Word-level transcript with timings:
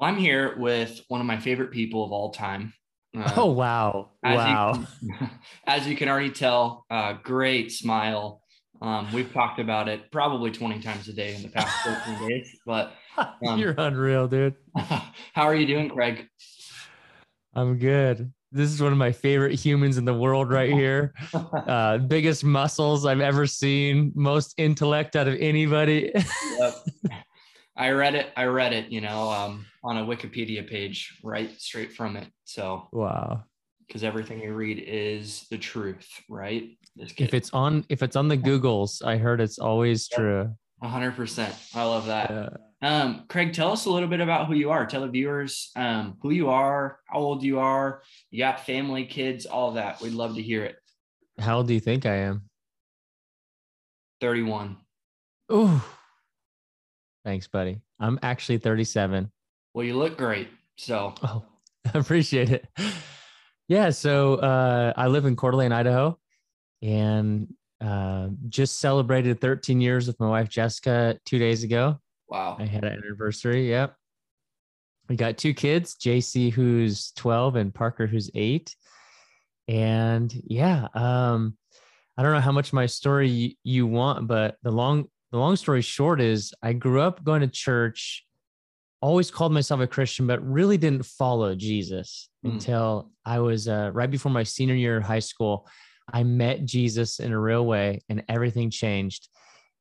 I'm 0.00 0.16
here 0.16 0.56
with 0.56 1.00
one 1.08 1.20
of 1.20 1.26
my 1.26 1.38
favorite 1.38 1.70
people 1.70 2.04
of 2.04 2.12
all 2.12 2.30
time. 2.30 2.72
Uh, 3.16 3.32
oh 3.36 3.52
wow! 3.52 4.10
As 4.24 4.36
wow! 4.36 4.86
You, 5.02 5.16
as 5.66 5.86
you 5.86 5.96
can 5.96 6.08
already 6.08 6.30
tell, 6.30 6.86
uh, 6.90 7.14
great 7.22 7.70
smile. 7.72 8.40
Um, 8.80 9.12
we've 9.12 9.30
talked 9.32 9.60
about 9.60 9.88
it 9.88 10.10
probably 10.10 10.50
20 10.50 10.80
times 10.80 11.06
a 11.08 11.12
day 11.12 11.34
in 11.34 11.42
the 11.42 11.48
past 11.48 11.86
14 12.06 12.28
days. 12.28 12.58
But 12.64 12.94
um, 13.46 13.58
you're 13.58 13.74
unreal, 13.76 14.26
dude. 14.26 14.54
how 14.76 15.44
are 15.44 15.54
you 15.54 15.66
doing, 15.66 15.90
Craig? 15.90 16.26
I'm 17.54 17.78
good. 17.78 18.32
This 18.52 18.70
is 18.70 18.80
one 18.82 18.92
of 18.92 18.98
my 18.98 19.12
favorite 19.12 19.54
humans 19.54 19.98
in 19.98 20.04
the 20.04 20.14
world 20.14 20.50
right 20.50 20.72
here. 20.72 21.14
Uh, 21.34 21.98
biggest 21.98 22.42
muscles 22.42 23.04
I've 23.06 23.20
ever 23.20 23.46
seen, 23.46 24.12
most 24.14 24.54
intellect 24.56 25.14
out 25.14 25.28
of 25.28 25.36
anybody. 25.38 26.10
yep. 26.58 26.74
I 27.76 27.90
read 27.90 28.14
it. 28.14 28.32
I 28.36 28.44
read 28.44 28.72
it, 28.72 28.90
you 28.90 29.00
know, 29.00 29.30
um, 29.30 29.66
on 29.82 29.96
a 29.96 30.04
Wikipedia 30.04 30.68
page, 30.68 31.18
right 31.22 31.50
straight 31.60 31.92
from 31.92 32.16
it. 32.16 32.28
So 32.44 32.88
wow, 32.92 33.44
because 33.86 34.04
everything 34.04 34.40
you 34.40 34.54
read 34.54 34.82
is 34.86 35.46
the 35.50 35.58
truth, 35.58 36.08
right? 36.28 36.70
If 36.96 37.34
it's 37.34 37.50
on, 37.52 37.84
if 37.88 38.02
it's 38.02 38.16
on 38.16 38.28
the 38.28 38.36
Googles, 38.36 39.04
I 39.04 39.16
heard 39.16 39.40
it's 39.40 39.58
always 39.58 40.08
yep. 40.10 40.18
true. 40.18 40.54
Hundred 40.82 41.14
percent. 41.16 41.54
I 41.74 41.84
love 41.84 42.06
that. 42.06 42.30
Yeah. 42.30 42.48
Um, 42.82 43.24
Craig, 43.28 43.52
tell 43.52 43.72
us 43.72 43.84
a 43.84 43.90
little 43.90 44.08
bit 44.08 44.20
about 44.20 44.46
who 44.46 44.54
you 44.54 44.70
are. 44.70 44.86
Tell 44.86 45.02
the 45.02 45.08
viewers 45.08 45.70
um, 45.76 46.16
who 46.22 46.30
you 46.30 46.48
are, 46.48 46.98
how 47.04 47.18
old 47.18 47.42
you 47.42 47.58
are. 47.58 48.02
You 48.30 48.38
got 48.38 48.64
family, 48.64 49.04
kids, 49.04 49.44
all 49.44 49.72
that. 49.72 50.00
We'd 50.00 50.14
love 50.14 50.36
to 50.36 50.42
hear 50.42 50.64
it. 50.64 50.76
How 51.38 51.58
old 51.58 51.68
do 51.68 51.74
you 51.74 51.80
think 51.80 52.06
I 52.06 52.16
am? 52.16 52.42
31. 54.20 54.76
Oh, 55.48 55.84
thanks, 57.24 57.46
buddy. 57.48 57.80
I'm 57.98 58.18
actually 58.22 58.58
37. 58.58 59.30
Well, 59.74 59.84
you 59.84 59.96
look 59.96 60.16
great. 60.16 60.48
So, 60.76 61.14
oh, 61.22 61.44
I 61.94 61.98
appreciate 61.98 62.50
it. 62.50 62.66
Yeah. 63.68 63.90
So, 63.90 64.34
uh, 64.36 64.92
I 64.96 65.06
live 65.06 65.26
in 65.26 65.36
Coeur 65.36 65.52
d'Alene, 65.52 65.72
Idaho, 65.72 66.18
and 66.82 67.48
uh, 67.80 68.28
just 68.48 68.80
celebrated 68.80 69.40
13 69.40 69.80
years 69.80 70.06
with 70.06 70.18
my 70.20 70.28
wife, 70.28 70.48
Jessica, 70.48 71.18
two 71.24 71.38
days 71.38 71.64
ago. 71.64 71.98
Wow. 72.28 72.56
I 72.58 72.64
had 72.64 72.84
an 72.84 72.92
anniversary. 72.92 73.68
Yep. 73.70 73.94
We 75.08 75.16
got 75.16 75.38
two 75.38 75.54
kids, 75.54 75.96
JC, 75.96 76.52
who's 76.52 77.10
12, 77.12 77.56
and 77.56 77.74
Parker, 77.74 78.06
who's 78.06 78.30
eight. 78.34 78.76
And 79.66 80.32
yeah, 80.46 80.88
um, 80.94 81.56
I 82.16 82.22
don't 82.22 82.32
know 82.32 82.40
how 82.40 82.52
much 82.52 82.72
my 82.72 82.86
story 82.86 83.56
you 83.64 83.86
want, 83.86 84.26
but 84.26 84.56
the 84.62 84.70
long 84.70 85.06
the 85.32 85.38
long 85.38 85.54
story 85.54 85.80
short 85.80 86.20
is 86.20 86.52
I 86.60 86.72
grew 86.72 87.00
up 87.00 87.22
going 87.22 87.40
to 87.42 87.46
church, 87.46 88.26
always 89.02 89.30
called 89.30 89.52
myself 89.52 89.80
a 89.80 89.86
Christian, 89.86 90.26
but 90.26 90.46
really 90.46 90.76
didn't 90.76 91.04
follow 91.04 91.54
Jesus 91.54 92.28
mm. 92.44 92.52
until 92.52 93.10
I 93.24 93.38
was 93.38 93.68
uh, 93.68 93.90
right 93.92 94.10
before 94.10 94.32
my 94.32 94.42
senior 94.42 94.74
year 94.74 94.96
of 94.98 95.04
high 95.04 95.20
school. 95.20 95.66
I 96.12 96.22
met 96.24 96.64
Jesus 96.64 97.20
in 97.20 97.32
a 97.32 97.40
real 97.40 97.64
way, 97.64 98.02
and 98.08 98.24
everything 98.28 98.70
changed. 98.70 99.28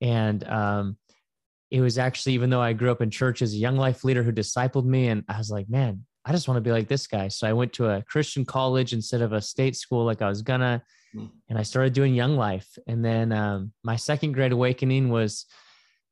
And 0.02 0.48
um, 0.48 0.98
it 1.72 1.82
was 1.82 1.98
actually, 1.98 2.34
even 2.34 2.50
though 2.50 2.62
I 2.62 2.74
grew 2.74 2.92
up 2.92 3.02
in 3.02 3.10
church 3.10 3.42
as 3.42 3.54
a 3.54 3.58
young 3.58 3.78
life 3.78 4.04
leader 4.04 4.24
who 4.24 4.32
discipled 4.32 4.86
me, 4.86 5.08
and 5.08 5.24
I 5.28 5.38
was 5.38 5.52
like, 5.52 5.70
man, 5.70 6.06
I 6.26 6.32
just 6.32 6.48
want 6.48 6.58
to 6.58 6.62
be 6.62 6.72
like 6.72 6.88
this 6.88 7.08
guy. 7.08 7.28
So 7.28 7.48
I 7.48 7.54
went 7.54 7.74
to 7.74 7.90
a 7.90 8.04
Christian 8.04 8.46
college 8.46 8.94
instead 8.94 9.22
of 9.22 9.34
a 9.34 9.42
state 9.42 9.76
school 9.76 10.06
like 10.06 10.22
I 10.22 10.30
was 10.30 10.42
gonna, 10.42 10.84
mm. 11.16 11.30
and 11.50 11.58
I 11.58 11.64
started 11.64 11.94
doing 11.94 12.14
young 12.14 12.36
life. 12.36 12.68
And 12.88 13.04
then 13.04 13.32
um, 13.32 13.72
my 13.84 13.96
second 13.96 14.34
great 14.34 14.52
awakening 14.52 15.10
was 15.10 15.46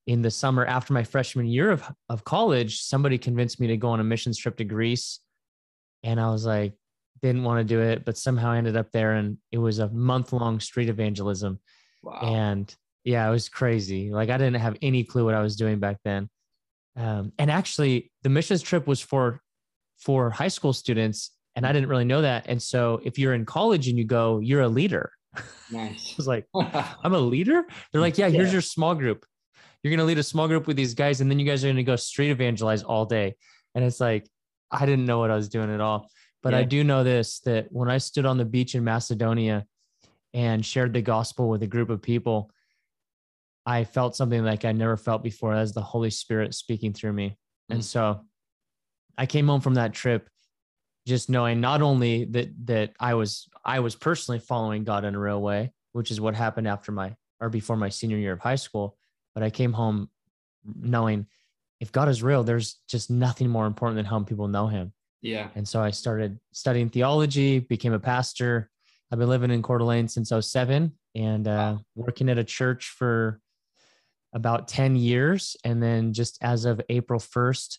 in 0.07 0.21
the 0.21 0.31
summer 0.31 0.65
after 0.65 0.93
my 0.93 1.03
freshman 1.03 1.45
year 1.45 1.69
of, 1.69 1.83
of 2.09 2.23
college. 2.23 2.81
Somebody 2.81 3.17
convinced 3.17 3.59
me 3.59 3.67
to 3.67 3.77
go 3.77 3.89
on 3.89 3.99
a 3.99 4.03
mission 4.03 4.33
trip 4.33 4.57
to 4.57 4.63
Greece. 4.63 5.19
And 6.03 6.19
I 6.19 6.31
was 6.31 6.45
like, 6.45 6.73
didn't 7.21 7.43
want 7.43 7.59
to 7.59 7.75
do 7.75 7.81
it, 7.81 8.05
but 8.05 8.17
somehow 8.17 8.51
I 8.51 8.57
ended 8.57 8.77
up 8.77 8.91
there. 8.91 9.13
And 9.13 9.37
it 9.51 9.57
was 9.57 9.79
a 9.79 9.89
month 9.89 10.31
long 10.31 10.59
street 10.59 10.89
evangelism. 10.89 11.59
Wow. 12.01 12.19
And 12.21 12.75
yeah, 13.03 13.27
it 13.27 13.31
was 13.31 13.49
crazy. 13.49 14.11
Like 14.11 14.29
I 14.29 14.37
didn't 14.37 14.61
have 14.61 14.77
any 14.81 15.03
clue 15.03 15.25
what 15.25 15.33
I 15.33 15.41
was 15.41 15.55
doing 15.55 15.79
back 15.79 15.97
then. 16.05 16.29
Um, 16.95 17.31
and 17.37 17.51
actually, 17.51 18.11
the 18.23 18.29
missions 18.29 18.61
trip 18.61 18.87
was 18.87 18.99
for 18.99 19.41
for 19.99 20.29
high 20.29 20.47
school 20.47 20.73
students, 20.73 21.31
and 21.55 21.65
I 21.65 21.71
didn't 21.71 21.89
really 21.89 22.05
know 22.05 22.23
that. 22.23 22.47
And 22.47 22.61
so, 22.61 23.01
if 23.03 23.19
you're 23.19 23.35
in 23.35 23.45
college 23.45 23.87
and 23.87 23.97
you 23.97 24.03
go, 24.03 24.39
you're 24.39 24.61
a 24.61 24.69
leader. 24.69 25.11
Nice. 25.69 26.11
I 26.11 26.13
was 26.15 26.27
like, 26.27 26.45
I'm 26.55 27.13
a 27.13 27.19
leader. 27.19 27.65
They're 27.91 27.99
like, 27.99 28.17
yeah, 28.17 28.29
here's 28.29 28.47
yeah. 28.47 28.53
your 28.53 28.61
small 28.61 28.95
group. 28.95 29.25
You're 29.83 29.91
gonna 29.91 30.07
lead 30.07 30.17
a 30.17 30.23
small 30.23 30.47
group 30.47 30.67
with 30.67 30.77
these 30.77 30.93
guys, 30.93 31.21
and 31.21 31.29
then 31.29 31.39
you 31.39 31.45
guys 31.45 31.63
are 31.63 31.67
gonna 31.67 31.83
go 31.83 31.95
street 31.95 32.29
evangelize 32.29 32.83
all 32.83 33.05
day. 33.05 33.35
And 33.75 33.83
it's 33.83 33.99
like, 33.99 34.27
I 34.71 34.85
didn't 34.85 35.05
know 35.05 35.19
what 35.19 35.31
I 35.31 35.35
was 35.35 35.49
doing 35.49 35.73
at 35.73 35.81
all. 35.81 36.09
But 36.43 36.53
yeah. 36.53 36.59
I 36.59 36.63
do 36.63 36.83
know 36.83 37.03
this 37.03 37.39
that 37.41 37.67
when 37.71 37.89
I 37.89 37.97
stood 37.97 38.25
on 38.25 38.37
the 38.37 38.45
beach 38.45 38.75
in 38.75 38.83
Macedonia 38.83 39.65
and 40.33 40.65
shared 40.65 40.93
the 40.93 41.01
gospel 41.01 41.49
with 41.49 41.63
a 41.63 41.67
group 41.67 41.89
of 41.89 42.01
people, 42.01 42.51
I 43.65 43.83
felt 43.83 44.15
something 44.15 44.43
like 44.43 44.63
I 44.65 44.71
never 44.71 44.97
felt 44.97 45.23
before 45.23 45.53
as 45.53 45.73
the 45.73 45.81
Holy 45.81 46.09
Spirit 46.09 46.53
speaking 46.53 46.93
through 46.93 47.13
me. 47.13 47.29
Mm-hmm. 47.29 47.73
And 47.73 47.85
so 47.85 48.21
I 49.17 49.25
came 49.25 49.47
home 49.47 49.61
from 49.61 49.75
that 49.75 49.93
trip 49.93 50.29
just 51.05 51.29
knowing 51.29 51.61
not 51.61 51.81
only 51.81 52.25
that 52.25 52.49
that 52.65 52.93
I 52.99 53.15
was 53.15 53.47
I 53.63 53.79
was 53.79 53.95
personally 53.95 54.39
following 54.39 54.83
God 54.83 55.05
in 55.05 55.15
a 55.15 55.19
real 55.19 55.41
way, 55.41 55.71
which 55.93 56.11
is 56.11 56.21
what 56.21 56.35
happened 56.35 56.67
after 56.67 56.91
my 56.91 57.15
or 57.39 57.49
before 57.49 57.77
my 57.77 57.89
senior 57.89 58.17
year 58.17 58.33
of 58.33 58.39
high 58.39 58.55
school, 58.55 58.97
but 59.37 59.43
I 59.43 59.51
came 59.51 59.71
home 59.71 60.09
knowing 60.65 61.27
if 61.79 61.91
God 61.91 62.09
is 62.09 62.23
real, 62.23 62.43
there's 62.43 62.79
just 62.89 63.11
nothing 63.11 63.49
more 63.49 63.67
important 63.67 63.97
than 63.97 64.05
how 64.05 64.19
people 64.23 64.47
know 64.47 64.65
him. 64.65 64.93
Yeah. 65.21 65.49
And 65.53 65.67
so 65.67 65.79
I 65.79 65.91
started 65.91 66.39
studying 66.53 66.89
theology, 66.89 67.59
became 67.59 67.93
a 67.93 67.99
pastor. 67.99 68.71
I've 69.11 69.19
been 69.19 69.29
living 69.29 69.51
in 69.51 69.61
Coeur 69.61 69.77
d'Alene 69.77 70.07
since 70.07 70.31
07 70.35 70.91
and 71.13 71.47
uh, 71.47 71.51
wow. 71.51 71.79
working 71.93 72.29
at 72.29 72.39
a 72.39 72.43
church 72.43 72.95
for 72.97 73.39
about 74.33 74.67
10 74.69 74.95
years. 74.95 75.55
And 75.63 75.83
then 75.83 76.13
just 76.13 76.39
as 76.41 76.65
of 76.65 76.81
April 76.89 77.19
1st, 77.19 77.77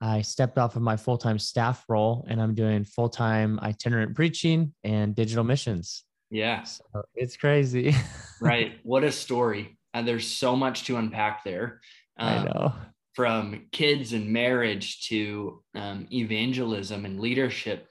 I 0.00 0.22
stepped 0.22 0.56
off 0.56 0.74
of 0.74 0.80
my 0.80 0.96
full 0.96 1.18
time 1.18 1.38
staff 1.38 1.84
role 1.86 2.24
and 2.30 2.40
I'm 2.40 2.54
doing 2.54 2.82
full 2.82 3.10
time 3.10 3.60
itinerant 3.62 4.16
preaching 4.16 4.72
and 4.84 5.14
digital 5.14 5.44
missions. 5.44 6.02
Yeah. 6.30 6.62
So 6.62 6.82
it's 7.14 7.36
crazy. 7.36 7.94
right. 8.40 8.78
What 8.84 9.04
a 9.04 9.12
story. 9.12 9.76
And 9.94 10.06
there's 10.06 10.26
so 10.26 10.56
much 10.56 10.84
to 10.84 10.96
unpack 10.96 11.44
there. 11.44 11.80
Um, 12.18 12.28
I 12.28 12.44
know. 12.44 12.72
From 13.14 13.66
kids 13.70 14.12
and 14.12 14.30
marriage 14.30 15.06
to 15.08 15.62
um, 15.74 16.08
evangelism 16.12 17.04
and 17.04 17.20
leadership. 17.20 17.86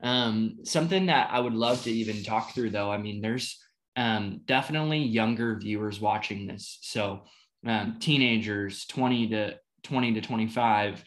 Um, 0.00 0.58
something 0.62 1.06
that 1.06 1.30
I 1.32 1.40
would 1.40 1.54
love 1.54 1.82
to 1.82 1.90
even 1.90 2.22
talk 2.22 2.54
through, 2.54 2.70
though. 2.70 2.90
I 2.90 2.98
mean, 2.98 3.20
there's 3.20 3.58
um, 3.96 4.42
definitely 4.44 5.00
younger 5.00 5.58
viewers 5.58 6.00
watching 6.00 6.46
this. 6.46 6.78
So 6.82 7.22
um, 7.66 7.96
teenagers 7.98 8.86
20 8.86 9.28
to 9.30 9.58
20 9.82 10.14
to 10.14 10.20
25 10.20 11.04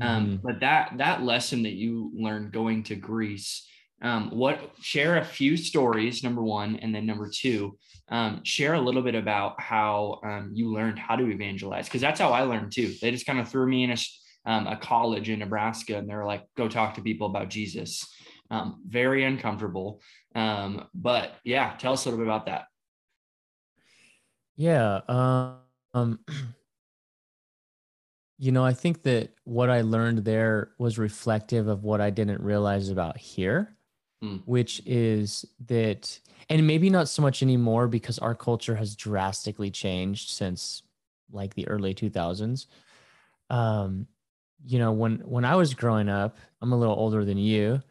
um, 0.00 0.26
mm-hmm. 0.26 0.36
but 0.42 0.60
that 0.60 0.94
that 0.98 1.22
lesson 1.22 1.62
that 1.62 1.72
you 1.72 2.10
learned 2.14 2.52
going 2.52 2.82
to 2.84 2.96
greece 2.96 3.66
um, 4.02 4.30
what 4.30 4.72
share 4.80 5.16
a 5.16 5.24
few 5.24 5.56
stories 5.56 6.22
number 6.22 6.42
one 6.42 6.76
and 6.76 6.94
then 6.94 7.06
number 7.06 7.30
two 7.32 7.76
um, 8.08 8.42
share 8.44 8.74
a 8.74 8.80
little 8.80 9.02
bit 9.02 9.14
about 9.14 9.60
how 9.60 10.20
um, 10.24 10.50
you 10.52 10.72
learned 10.72 10.98
how 10.98 11.16
to 11.16 11.30
evangelize 11.30 11.86
because 11.86 12.00
that's 12.00 12.20
how 12.20 12.30
i 12.30 12.42
learned 12.42 12.72
too. 12.72 12.92
They 13.00 13.10
just 13.10 13.26
kind 13.26 13.40
of 13.40 13.48
threw 13.48 13.66
me 13.66 13.84
in 13.84 13.90
a, 13.90 13.96
um, 14.46 14.66
a 14.66 14.76
college 14.76 15.28
in 15.28 15.38
nebraska 15.38 15.96
and 15.96 16.08
they're 16.08 16.26
like 16.26 16.44
go 16.56 16.68
talk 16.68 16.94
to 16.94 17.02
people 17.02 17.26
about 17.26 17.48
jesus. 17.48 18.06
Um, 18.50 18.82
very 18.86 19.24
uncomfortable. 19.24 20.00
But 20.34 21.34
yeah 21.44 21.74
tell 21.78 21.94
us 21.94 22.04
a 22.04 22.10
little 22.10 22.24
bit 22.24 22.28
about 22.28 22.46
that. 22.46 22.66
Yeah 24.56 25.00
um, 25.94 26.20
you 28.38 28.52
know, 28.52 28.64
I 28.64 28.72
think 28.72 29.04
that 29.04 29.32
what 29.44 29.70
I 29.70 29.82
learned 29.82 30.24
there 30.24 30.72
was 30.78 30.98
reflective 30.98 31.68
of 31.68 31.84
what 31.84 32.00
I 32.00 32.10
didn't 32.10 32.42
realize 32.42 32.90
about 32.90 33.16
here, 33.16 33.76
mm. 34.22 34.42
which 34.44 34.82
is 34.86 35.44
that, 35.66 36.18
and 36.48 36.66
maybe 36.66 36.90
not 36.90 37.08
so 37.08 37.22
much 37.22 37.42
anymore 37.42 37.88
because 37.88 38.18
our 38.18 38.34
culture 38.34 38.74
has 38.74 38.96
drastically 38.96 39.70
changed 39.70 40.30
since 40.30 40.82
like 41.32 41.54
the 41.54 41.66
early 41.68 41.94
2000s. 41.94 42.66
Um, 43.50 44.06
you 44.66 44.78
know, 44.78 44.92
when 44.92 45.16
when 45.18 45.44
I 45.44 45.56
was 45.56 45.74
growing 45.74 46.08
up, 46.08 46.38
I'm 46.62 46.72
a 46.72 46.78
little 46.78 46.94
older 46.94 47.24
than 47.24 47.38
you. 47.38 47.82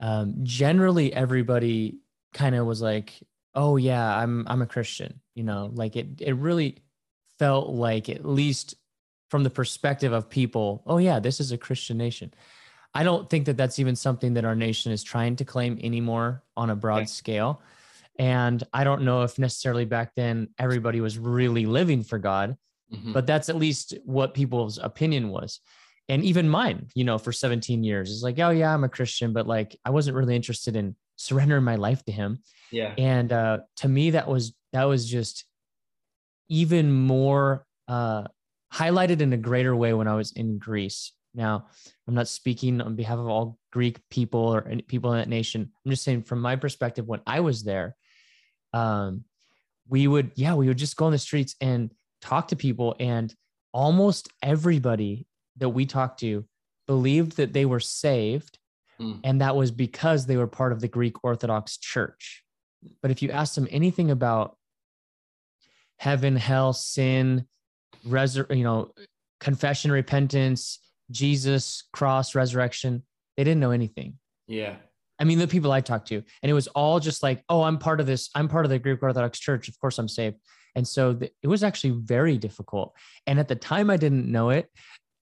Um, 0.00 0.36
generally, 0.42 1.12
everybody 1.12 1.98
kind 2.32 2.54
of 2.54 2.66
was 2.66 2.80
like, 2.80 3.12
"Oh 3.54 3.76
yeah, 3.76 4.16
I'm 4.16 4.46
I'm 4.48 4.62
a 4.62 4.66
Christian." 4.66 5.20
You 5.34 5.44
know, 5.44 5.70
like 5.74 5.96
it 5.96 6.20
it 6.20 6.36
really 6.36 6.78
felt 7.38 7.68
like 7.68 8.08
at 8.08 8.24
least 8.24 8.76
from 9.30 9.42
the 9.42 9.50
perspective 9.50 10.12
of 10.12 10.30
people, 10.30 10.82
oh 10.86 10.98
yeah, 10.98 11.18
this 11.18 11.40
is 11.40 11.52
a 11.52 11.58
Christian 11.58 11.98
nation. 11.98 12.32
I 12.96 13.02
don't 13.02 13.28
think 13.28 13.44
that 13.46 13.58
that's 13.58 13.78
even 13.78 13.94
something 13.94 14.34
that 14.34 14.46
our 14.46 14.54
nation 14.54 14.90
is 14.90 15.02
trying 15.02 15.36
to 15.36 15.44
claim 15.44 15.78
anymore 15.82 16.42
on 16.56 16.70
a 16.70 16.76
broad 16.76 17.02
okay. 17.02 17.06
scale. 17.06 17.60
And 18.18 18.64
I 18.72 18.84
don't 18.84 19.02
know 19.02 19.22
if 19.22 19.38
necessarily 19.38 19.84
back 19.84 20.12
then 20.16 20.48
everybody 20.58 21.02
was 21.02 21.18
really 21.18 21.66
living 21.66 22.02
for 22.02 22.18
God, 22.18 22.56
mm-hmm. 22.90 23.12
but 23.12 23.26
that's 23.26 23.50
at 23.50 23.56
least 23.56 23.94
what 24.06 24.32
people's 24.32 24.78
opinion 24.78 25.28
was. 25.28 25.60
and 26.08 26.24
even 26.24 26.48
mine, 26.48 26.86
you 26.94 27.04
know, 27.04 27.18
for 27.18 27.32
17 27.32 27.84
years 27.84 28.10
is 28.10 28.22
like, 28.22 28.38
oh 28.38 28.50
yeah, 28.50 28.72
I'm 28.72 28.84
a 28.84 28.88
Christian, 28.88 29.34
but 29.34 29.46
like 29.46 29.76
I 29.84 29.90
wasn't 29.90 30.16
really 30.16 30.36
interested 30.36 30.74
in 30.76 30.96
surrendering 31.16 31.64
my 31.64 31.76
life 31.76 32.02
to 32.04 32.12
him. 32.12 32.38
Yeah. 32.70 32.94
And 32.96 33.30
uh, 33.32 33.58
to 33.78 33.88
me, 33.88 34.10
that 34.10 34.28
was 34.28 34.54
that 34.72 34.84
was 34.84 35.10
just 35.10 35.44
even 36.48 36.92
more 36.92 37.66
uh, 37.88 38.24
highlighted 38.72 39.20
in 39.20 39.32
a 39.32 39.36
greater 39.36 39.74
way 39.74 39.92
when 39.92 40.08
I 40.08 40.14
was 40.14 40.32
in 40.32 40.58
Greece. 40.58 41.12
Now, 41.36 41.66
I'm 42.08 42.14
not 42.14 42.28
speaking 42.28 42.80
on 42.80 42.96
behalf 42.96 43.18
of 43.18 43.28
all 43.28 43.58
Greek 43.70 44.00
people 44.10 44.40
or 44.40 44.62
people 44.88 45.12
in 45.12 45.18
that 45.18 45.28
nation. 45.28 45.70
I'm 45.84 45.90
just 45.90 46.02
saying 46.02 46.22
from 46.22 46.40
my 46.40 46.56
perspective, 46.56 47.06
when 47.06 47.20
I 47.26 47.40
was 47.40 47.62
there, 47.62 47.94
um, 48.72 49.24
we 49.86 50.08
would, 50.08 50.32
yeah, 50.34 50.54
we 50.54 50.66
would 50.66 50.78
just 50.78 50.96
go 50.96 51.04
on 51.04 51.12
the 51.12 51.18
streets 51.18 51.54
and 51.60 51.92
talk 52.22 52.48
to 52.48 52.56
people, 52.56 52.96
and 52.98 53.32
almost 53.72 54.28
everybody 54.42 55.26
that 55.58 55.68
we 55.68 55.84
talked 55.84 56.20
to 56.20 56.44
believed 56.86 57.36
that 57.36 57.52
they 57.52 57.66
were 57.66 57.80
saved, 57.80 58.58
mm. 58.98 59.20
and 59.22 59.42
that 59.42 59.54
was 59.54 59.70
because 59.70 60.24
they 60.24 60.36
were 60.36 60.46
part 60.46 60.72
of 60.72 60.80
the 60.80 60.88
Greek 60.88 61.22
Orthodox 61.22 61.76
Church. 61.76 62.42
But 63.02 63.10
if 63.10 63.20
you 63.22 63.30
asked 63.30 63.54
them 63.54 63.68
anything 63.70 64.10
about 64.10 64.56
heaven, 65.98 66.36
hell, 66.36 66.72
sin, 66.72 67.46
resur- 68.06 68.56
you 68.56 68.64
know, 68.64 68.92
confession, 69.40 69.92
repentance, 69.92 70.78
Jesus, 71.10 71.84
cross, 71.92 72.34
resurrection. 72.34 73.02
They 73.36 73.44
didn't 73.44 73.60
know 73.60 73.70
anything. 73.70 74.18
Yeah. 74.46 74.76
I 75.18 75.24
mean, 75.24 75.38
the 75.38 75.48
people 75.48 75.72
I 75.72 75.80
talked 75.80 76.08
to, 76.08 76.16
and 76.16 76.50
it 76.50 76.52
was 76.52 76.68
all 76.68 77.00
just 77.00 77.22
like, 77.22 77.42
oh, 77.48 77.62
I'm 77.62 77.78
part 77.78 78.00
of 78.00 78.06
this. 78.06 78.28
I'm 78.34 78.48
part 78.48 78.66
of 78.66 78.70
the 78.70 78.78
Greek 78.78 79.02
Orthodox 79.02 79.38
Church. 79.38 79.68
Of 79.68 79.78
course, 79.80 79.98
I'm 79.98 80.08
saved. 80.08 80.36
And 80.74 80.86
so 80.86 81.14
th- 81.14 81.32
it 81.42 81.48
was 81.48 81.64
actually 81.64 81.98
very 82.02 82.36
difficult. 82.36 82.94
And 83.26 83.40
at 83.40 83.48
the 83.48 83.56
time, 83.56 83.88
I 83.88 83.96
didn't 83.96 84.30
know 84.30 84.50
it, 84.50 84.70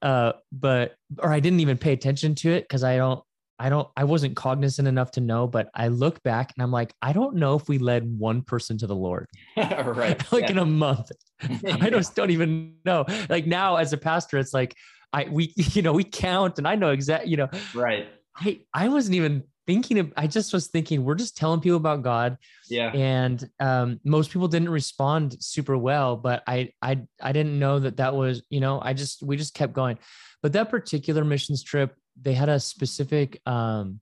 uh, 0.02 0.32
but 0.52 0.96
or 1.20 1.32
I 1.32 1.40
didn't 1.40 1.60
even 1.60 1.78
pay 1.78 1.92
attention 1.92 2.34
to 2.36 2.50
it 2.50 2.64
because 2.64 2.82
I 2.82 2.96
don't, 2.96 3.22
I 3.56 3.69
don't, 3.69 3.88
I 3.96 4.02
wasn't 4.02 4.34
cognizant 4.34 4.88
enough 4.88 5.12
to 5.12 5.20
know. 5.20 5.46
But 5.46 5.70
I 5.72 5.88
look 5.88 6.20
back 6.25 6.52
and 6.56 6.62
I'm 6.62 6.72
like, 6.72 6.92
I 7.00 7.12
don't 7.12 7.36
know 7.36 7.54
if 7.54 7.69
we 7.69 7.78
led 7.78 8.19
one 8.19 8.42
person 8.42 8.76
to 8.78 8.88
the 8.88 8.96
Lord, 8.96 9.28
right? 9.56 10.20
like 10.32 10.44
yeah. 10.44 10.50
in 10.50 10.58
a 10.58 10.66
month. 10.66 11.12
I 11.81 11.88
just 11.88 12.16
don't 12.16 12.32
even 12.32 12.75
know. 12.84 13.04
Like 13.28 13.46
now, 13.46 13.76
as 13.76 13.92
a 13.92 13.96
pastor, 13.96 14.38
it's 14.38 14.52
like 14.52 14.75
I 15.14 15.28
we 15.31 15.52
you 15.56 15.82
know 15.82 15.93
we 15.93 16.05
count 16.05 16.58
and 16.58 16.66
I 16.66 16.75
know 16.75 16.90
exact 16.90 17.26
you 17.26 17.37
know 17.37 17.49
right. 17.75 18.08
I 18.37 18.61
I 18.75 18.88
wasn't 18.88 19.14
even 19.14 19.44
thinking 19.66 19.99
of 19.99 20.12
I 20.16 20.26
just 20.26 20.52
was 20.52 20.66
thinking 20.66 21.05
we're 21.05 21.14
just 21.14 21.37
telling 21.37 21.61
people 21.61 21.76
about 21.76 22.02
God. 22.02 22.37
Yeah. 22.69 22.90
And 22.93 23.49
um, 23.61 24.00
most 24.05 24.31
people 24.31 24.49
didn't 24.49 24.69
respond 24.69 25.37
super 25.43 25.76
well, 25.76 26.16
but 26.16 26.43
I 26.46 26.72
I 26.82 27.02
I 27.22 27.32
didn't 27.32 27.58
know 27.58 27.78
that 27.78 27.96
that 27.99 28.14
was 28.14 28.43
you 28.50 28.61
know 28.61 28.81
I 28.82 28.93
just 28.93 29.22
we 29.22 29.37
just 29.37 29.55
kept 29.55 29.72
going. 29.72 29.99
But 30.43 30.52
that 30.52 30.69
particular 30.69 31.25
missions 31.25 31.62
trip, 31.62 31.94
they 32.20 32.34
had 32.34 32.50
a 32.50 32.60
specific 32.60 33.40
um, 33.46 34.00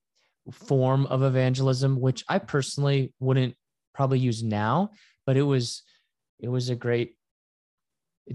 form 0.51 1.07
of 1.07 1.23
evangelism, 1.23 2.01
which 2.01 2.25
I 2.29 2.39
personally 2.41 3.13
wouldn't 3.21 3.55
probably 3.95 4.19
use 4.19 4.43
now, 4.43 4.91
but 5.27 5.37
it 5.37 5.43
was 5.43 5.83
it 6.41 6.49
was 6.49 6.71
a 6.71 6.75
great 6.75 7.17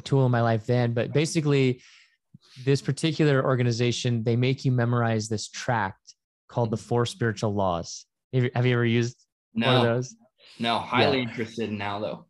tool 0.04 0.26
in 0.26 0.32
my 0.32 0.42
life 0.42 0.66
then. 0.66 0.94
But 0.94 1.12
basically, 1.12 1.82
this 2.66 2.82
particular 2.82 3.44
organization, 3.44 4.24
they 4.24 4.36
make 4.36 4.66
you 4.66 4.72
memorize 4.72 5.28
this 5.28 5.48
tract 5.50 6.16
called 6.48 6.72
the 6.72 6.78
Four 6.78 7.06
Spiritual 7.06 7.54
Laws. 7.54 8.06
Have 8.34 8.44
you 8.44 8.52
ever 8.56 8.86
used 8.86 9.18
no. 9.54 9.68
one 9.68 9.76
of 9.78 9.84
those? 9.84 10.16
No, 10.60 10.80
highly 10.80 11.18
yeah. 11.18 11.24
interested 11.24 11.72
now 11.72 12.00
though. 12.00 12.26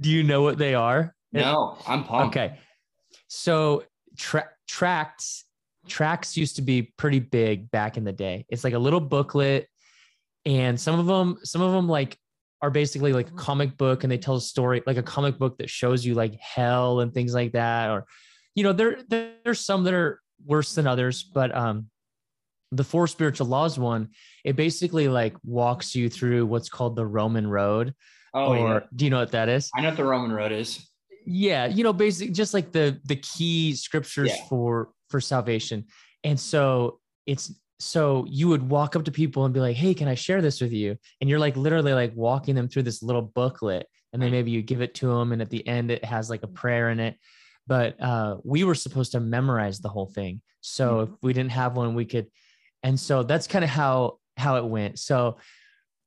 Do 0.00 0.10
you 0.10 0.22
know 0.22 0.42
what 0.42 0.58
they 0.58 0.74
are? 0.74 1.14
No, 1.32 1.76
I'm 1.86 2.04
pumped. 2.04 2.36
Okay. 2.36 2.58
So 3.26 3.84
tra- 4.16 4.50
tracts 4.68 5.44
tracts 5.88 6.36
used 6.36 6.56
to 6.56 6.62
be 6.62 6.94
pretty 6.96 7.18
big 7.18 7.70
back 7.70 7.96
in 7.96 8.04
the 8.04 8.12
day. 8.12 8.46
It's 8.48 8.64
like 8.64 8.74
a 8.74 8.78
little 8.78 9.00
booklet 9.00 9.68
and 10.46 10.80
some 10.80 10.98
of 10.98 11.06
them 11.06 11.38
some 11.44 11.62
of 11.62 11.72
them 11.72 11.88
like 11.88 12.18
are 12.62 12.70
basically 12.70 13.12
like 13.12 13.28
a 13.28 13.34
comic 13.34 13.76
book 13.76 14.04
and 14.04 14.10
they 14.10 14.18
tell 14.18 14.36
a 14.36 14.40
story 14.40 14.82
like 14.86 14.96
a 14.96 15.02
comic 15.02 15.38
book 15.38 15.58
that 15.58 15.68
shows 15.68 16.04
you 16.04 16.14
like 16.14 16.34
hell 16.36 17.00
and 17.00 17.12
things 17.12 17.34
like 17.34 17.52
that 17.52 17.90
or 17.90 18.06
you 18.54 18.62
know, 18.62 18.72
there, 18.72 18.98
there's 19.08 19.60
some 19.60 19.84
that 19.84 19.94
are 19.94 20.20
worse 20.44 20.74
than 20.74 20.86
others, 20.86 21.22
but 21.22 21.54
um, 21.54 21.88
the 22.70 22.84
four 22.84 23.06
spiritual 23.06 23.46
laws 23.46 23.78
one, 23.78 24.10
it 24.44 24.56
basically 24.56 25.08
like 25.08 25.34
walks 25.44 25.94
you 25.94 26.08
through 26.08 26.46
what's 26.46 26.68
called 26.68 26.96
the 26.96 27.06
Roman 27.06 27.46
road. 27.46 27.94
Oh, 28.32 28.56
or 28.56 28.68
yeah. 28.68 28.80
do 28.94 29.04
you 29.04 29.10
know 29.10 29.20
what 29.20 29.32
that 29.32 29.48
is? 29.48 29.70
I 29.76 29.80
know 29.80 29.88
what 29.88 29.96
the 29.96 30.04
Roman 30.04 30.32
road 30.32 30.52
is. 30.52 30.88
Yeah, 31.26 31.66
you 31.66 31.84
know, 31.84 31.92
basically 31.92 32.32
just 32.32 32.52
like 32.52 32.72
the 32.72 33.00
the 33.04 33.16
key 33.16 33.74
scriptures 33.74 34.30
yeah. 34.30 34.44
for 34.48 34.90
for 35.08 35.20
salvation. 35.20 35.84
And 36.24 36.38
so 36.38 36.98
it's 37.26 37.52
so 37.78 38.26
you 38.28 38.48
would 38.48 38.68
walk 38.68 38.96
up 38.96 39.04
to 39.04 39.12
people 39.12 39.44
and 39.44 39.54
be 39.54 39.60
like, 39.60 39.76
"Hey, 39.76 39.94
can 39.94 40.08
I 40.08 40.16
share 40.16 40.42
this 40.42 40.60
with 40.60 40.72
you?" 40.72 40.96
And 41.20 41.30
you're 41.30 41.38
like 41.38 41.56
literally 41.56 41.94
like 41.94 42.12
walking 42.14 42.54
them 42.54 42.68
through 42.68 42.82
this 42.82 43.02
little 43.02 43.22
booklet, 43.22 43.86
and 44.12 44.20
then 44.20 44.32
maybe 44.32 44.50
you 44.50 44.62
give 44.62 44.82
it 44.82 44.94
to 44.96 45.06
them, 45.06 45.32
and 45.32 45.40
at 45.40 45.50
the 45.50 45.66
end 45.66 45.90
it 45.90 46.04
has 46.04 46.28
like 46.28 46.42
a 46.42 46.48
prayer 46.48 46.90
in 46.90 47.00
it 47.00 47.16
but 47.66 48.00
uh, 48.00 48.38
we 48.44 48.64
were 48.64 48.74
supposed 48.74 49.12
to 49.12 49.20
memorize 49.20 49.80
the 49.80 49.88
whole 49.88 50.06
thing. 50.06 50.40
So 50.60 50.96
mm-hmm. 50.96 51.12
if 51.14 51.18
we 51.22 51.32
didn't 51.32 51.52
have 51.52 51.76
one, 51.76 51.94
we 51.94 52.04
could. 52.04 52.26
And 52.82 52.98
so 52.98 53.22
that's 53.22 53.46
kind 53.46 53.64
of 53.64 53.70
how 53.70 54.18
how 54.36 54.56
it 54.56 54.64
went. 54.64 54.98
So 54.98 55.38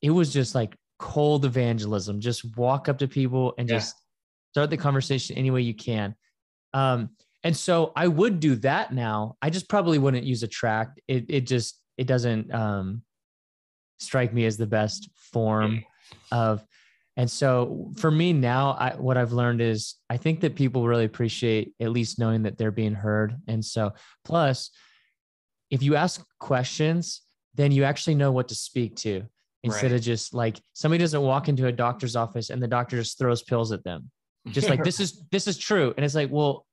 it 0.02 0.12
was 0.12 0.32
just 0.32 0.54
like 0.54 0.76
cold 1.00 1.46
evangelism. 1.46 2.20
Just 2.20 2.56
walk 2.58 2.90
up 2.90 3.00
to 3.00 3.08
people 3.08 3.54
and 3.58 3.68
yeah. 3.68 3.76
just 3.76 3.96
start 4.52 4.70
the 4.70 4.78
conversation 4.78 5.38
any 5.38 5.52
way 5.52 5.62
you 5.62 5.74
can. 5.74 6.16
Um, 6.74 7.12
and 7.44 7.56
so 7.56 7.94
I 7.96 8.08
would 8.08 8.40
do 8.40 8.56
that 8.58 8.94
now. 8.94 9.38
I 9.42 9.50
just 9.50 9.70
probably 9.70 10.00
wouldn't 10.00 10.26
use 10.26 10.44
a 10.44 10.48
tract. 10.48 11.00
It 11.08 11.26
it 11.30 11.42
just 11.42 11.80
it 11.98 12.06
doesn't 12.06 12.54
um, 12.54 13.04
strike 14.00 14.34
me 14.34 14.46
as 14.46 14.58
the 14.58 14.68
best 14.68 15.10
form 15.16 15.84
of 16.32 16.64
and 17.18 17.30
so 17.30 17.92
for 17.98 18.12
me 18.12 18.32
now, 18.32 18.78
I, 18.80 18.92
what 18.96 19.18
I've 19.18 19.34
learned 19.34 19.60
is 19.60 19.96
I 20.08 20.18
think 20.18 20.42
that 20.42 20.56
people 20.56 20.88
really 20.88 21.06
appreciate 21.06 21.74
at 21.80 21.90
least 21.90 22.20
knowing 22.20 22.44
that 22.44 22.60
they're 22.60 22.72
being 22.72 22.94
heard. 22.94 23.36
And 23.48 23.66
so, 23.66 23.94
plus, 24.24 24.70
if 25.72 25.82
you 25.82 25.96
ask 25.96 26.24
questions, 26.40 27.24
then 27.56 27.72
you 27.72 27.84
actually 27.86 28.14
know 28.14 28.32
what 28.32 28.50
to 28.50 28.56
speak 28.56 28.98
to 28.98 29.24
instead 29.64 29.92
right. 29.92 29.94
of 29.94 30.02
just 30.02 30.36
like 30.36 30.62
somebody 30.74 31.04
doesn't 31.04 31.20
walk 31.20 31.50
into 31.50 31.66
a 31.66 31.72
doctor's 31.72 32.16
office 32.16 32.52
and 32.52 32.62
the 32.62 32.68
doctor 32.68 32.98
just 32.98 33.18
throws 33.18 33.42
pills 33.42 33.72
at 33.72 33.84
them. 33.84 34.12
Just 34.50 34.70
like 34.70 34.84
this 34.86 35.00
is 35.00 35.24
this 35.32 35.48
is 35.48 35.58
true. 35.58 35.96
And 35.98 36.06
it's 36.06 36.16
like, 36.16 36.30
well, 36.32 36.67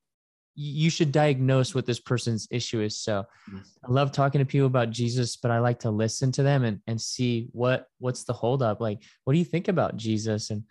you 0.55 0.89
should 0.89 1.11
diagnose 1.11 1.75
what 1.75 1.87
this 1.87 1.99
person's 1.99 2.47
issue 2.51 2.81
is. 2.81 2.97
So 2.97 3.27
I 3.53 3.91
love 3.91 4.13
talking 4.13 4.39
to 4.39 4.45
people 4.45 4.67
about 4.67 4.91
Jesus, 4.91 5.37
but 5.37 5.51
I 5.51 5.59
like 5.59 5.81
to 5.81 5.91
listen 5.91 6.31
to 6.33 6.43
them 6.43 6.65
and, 6.65 6.81
and 6.87 7.01
see 7.01 7.49
what 7.53 7.89
what's 7.99 8.25
the 8.25 8.33
holdup. 8.33 8.81
Like, 8.81 9.03
what 9.25 9.33
do 9.33 9.39
you 9.39 9.45
think 9.45 9.69
about 9.69 9.97
Jesus? 9.97 10.51
And 10.51 10.65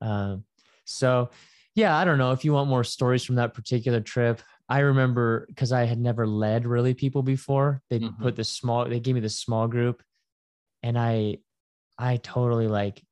um, 0.00 0.44
so, 0.84 1.30
yeah, 1.76 1.96
I 1.96 2.04
don't 2.04 2.18
know 2.18 2.32
if 2.32 2.44
you 2.44 2.52
want 2.52 2.68
more 2.68 2.82
stories 2.82 3.24
from 3.24 3.36
that 3.36 3.54
particular 3.54 4.00
trip. 4.00 4.42
I 4.68 4.80
remember 4.80 5.46
because 5.48 5.72
I 5.72 5.84
had 5.84 6.00
never 6.00 6.26
led 6.26 6.66
really 6.66 6.94
people 6.94 7.22
before. 7.22 7.82
They 7.88 8.00
mm-hmm. 8.00 8.22
put 8.22 8.36
the 8.36 8.44
small, 8.44 8.88
they 8.88 9.00
gave 9.00 9.14
me 9.14 9.20
the 9.20 9.28
small 9.28 9.68
group, 9.68 10.02
and 10.82 10.98
I, 10.98 11.38
I 11.98 12.16
totally 12.16 12.66
like 12.66 13.02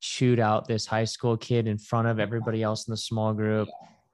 chewed 0.00 0.40
out 0.40 0.68
this 0.68 0.84
high 0.84 1.04
school 1.04 1.38
kid 1.38 1.66
in 1.66 1.78
front 1.78 2.08
of 2.08 2.18
everybody 2.18 2.62
else 2.62 2.86
in 2.86 2.90
the 2.90 2.98
small 2.98 3.32
group, 3.32 3.68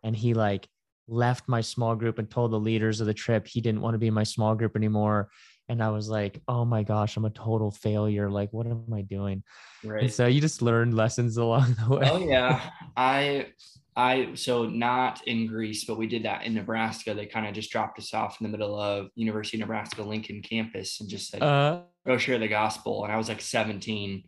and 0.05 0.15
he 0.15 0.35
like 0.35 0.69
left 1.07 1.49
my 1.49 1.61
small 1.61 1.95
group 1.95 2.19
and 2.19 2.31
told 2.31 2.51
the 2.51 2.59
leaders 2.59 3.01
of 3.01 3.07
the 3.07 3.15
trip 3.15 3.47
he 3.47 3.61
didn't 3.61 3.81
want 3.81 3.95
to 3.95 3.99
be 3.99 4.07
in 4.07 4.15
my 4.15 4.23
small 4.23 4.55
group 4.55 4.77
anymore. 4.77 5.29
And 5.69 5.83
i 5.83 5.89
was 5.89 6.09
like 6.09 6.43
oh 6.47 6.65
my 6.65 6.83
gosh 6.83 7.17
i'm 7.17 7.25
a 7.25 7.31
total 7.31 7.71
failure. 7.71 8.31
Like 8.31 8.53
what 8.53 8.67
am 8.67 8.93
i 8.93 9.03
doing? 9.03 9.43
Right. 9.83 10.05
and 10.05 10.13
so 10.13 10.27
you 10.27 10.41
just 10.41 10.63
learned 10.63 10.95
lessons 10.95 11.37
along 11.37 11.77
the 11.79 11.89
way. 11.97 12.11
Oh 12.11 12.19
yeah. 12.19 12.61
I 12.97 13.49
i 13.97 14.31
so 14.35 14.67
not 14.67 15.23
in 15.27 15.47
greece 15.47 15.85
but 15.85 15.97
we 15.97 16.07
did 16.07 16.25
that 16.25 16.45
in 16.45 16.55
nebraska. 16.55 17.15
They 17.15 17.27
kind 17.27 17.47
of 17.47 17.55
just 17.55 17.71
dropped 17.71 17.99
us 17.99 18.13
off 18.15 18.41
in 18.41 18.45
the 18.45 18.51
middle 18.51 18.79
of 18.79 19.09
university 19.15 19.59
of 19.59 19.63
nebraska 19.63 20.03
lincoln 20.03 20.43
campus 20.43 21.01
and 21.01 21.09
just 21.09 21.31
said 21.31 21.43
uh, 21.43 21.83
go 22.07 22.19
share 22.19 22.39
the 22.39 22.49
gospel. 22.49 23.05
And 23.05 23.13
i 23.13 23.17
was 23.17 23.29
like 23.29 23.41
17 23.41 24.25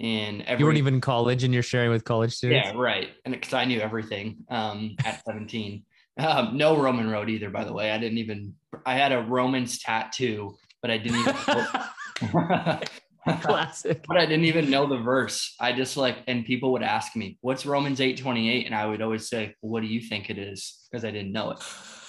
and 0.00 0.42
every, 0.42 0.60
you 0.60 0.64
weren't 0.64 0.78
even 0.78 0.94
in 0.94 1.00
college 1.00 1.44
and 1.44 1.52
you're 1.52 1.62
sharing 1.62 1.90
with 1.90 2.04
college 2.04 2.32
students? 2.32 2.70
Yeah 2.72 2.80
right. 2.80 3.10
And 3.24 3.34
because 3.34 3.52
i 3.52 3.64
knew 3.64 3.80
everything 3.80 4.38
um, 4.48 4.96
at 5.04 5.22
17 5.24 5.84
um, 6.26 6.56
no 6.56 6.80
Roman 6.80 7.10
road 7.10 7.30
either, 7.30 7.50
by 7.50 7.64
the 7.64 7.72
way. 7.72 7.90
I 7.90 7.98
didn't 7.98 8.18
even. 8.18 8.54
I 8.86 8.94
had 8.94 9.12
a 9.12 9.22
Romans 9.22 9.78
tattoo, 9.78 10.56
but 10.82 10.90
I 10.90 10.98
didn't 10.98 11.20
even. 11.20 12.80
Classic. 13.40 14.04
but 14.08 14.16
I 14.16 14.26
didn't 14.26 14.46
even 14.46 14.70
know 14.70 14.86
the 14.86 14.98
verse. 14.98 15.54
I 15.60 15.72
just 15.72 15.96
like, 15.96 16.18
and 16.26 16.44
people 16.44 16.72
would 16.72 16.82
ask 16.82 17.14
me, 17.16 17.38
"What's 17.40 17.66
Romans 17.66 18.00
eight 18.00 18.18
twenty 18.18 18.50
eight? 18.50 18.66
And 18.66 18.74
I 18.74 18.86
would 18.86 19.02
always 19.02 19.28
say, 19.28 19.54
"What 19.60 19.80
do 19.80 19.86
you 19.86 20.00
think 20.00 20.30
it 20.30 20.38
is?" 20.38 20.88
Because 20.90 21.04
I 21.04 21.10
didn't 21.10 21.32
know 21.32 21.52
it. 21.52 21.58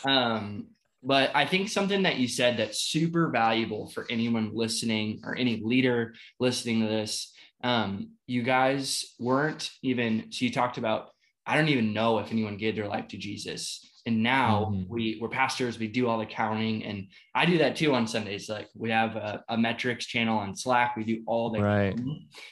Um, 0.05 0.67
but 1.03 1.31
I 1.35 1.45
think 1.45 1.69
something 1.69 2.03
that 2.03 2.17
you 2.17 2.27
said 2.27 2.57
that's 2.57 2.79
super 2.79 3.29
valuable 3.29 3.89
for 3.89 4.05
anyone 4.09 4.51
listening 4.53 5.21
or 5.23 5.35
any 5.35 5.61
leader 5.63 6.13
listening 6.39 6.81
to 6.81 6.87
this. 6.87 7.33
Um, 7.63 8.11
you 8.27 8.43
guys 8.43 9.13
weren't 9.19 9.69
even. 9.83 10.31
So 10.31 10.45
you 10.45 10.51
talked 10.51 10.77
about 10.77 11.09
I 11.45 11.57
don't 11.57 11.69
even 11.69 11.93
know 11.93 12.19
if 12.19 12.31
anyone 12.31 12.57
gave 12.57 12.75
their 12.75 12.87
life 12.87 13.09
to 13.09 13.17
Jesus. 13.17 13.85
And 14.05 14.23
now 14.23 14.71
mm-hmm. 14.71 14.91
we 14.91 15.19
we're 15.21 15.29
pastors, 15.29 15.77
we 15.77 15.87
do 15.87 16.07
all 16.07 16.17
the 16.17 16.25
counting, 16.25 16.83
and 16.83 17.07
I 17.35 17.45
do 17.45 17.59
that 17.59 17.75
too 17.75 17.93
on 17.93 18.07
Sundays. 18.07 18.49
Like 18.49 18.67
we 18.75 18.89
have 18.89 19.15
a, 19.15 19.43
a 19.49 19.57
metrics 19.57 20.05
channel 20.05 20.37
on 20.37 20.55
Slack, 20.55 20.95
we 20.97 21.03
do 21.03 21.21
all 21.27 21.51
the 21.51 21.61
right. 21.61 21.99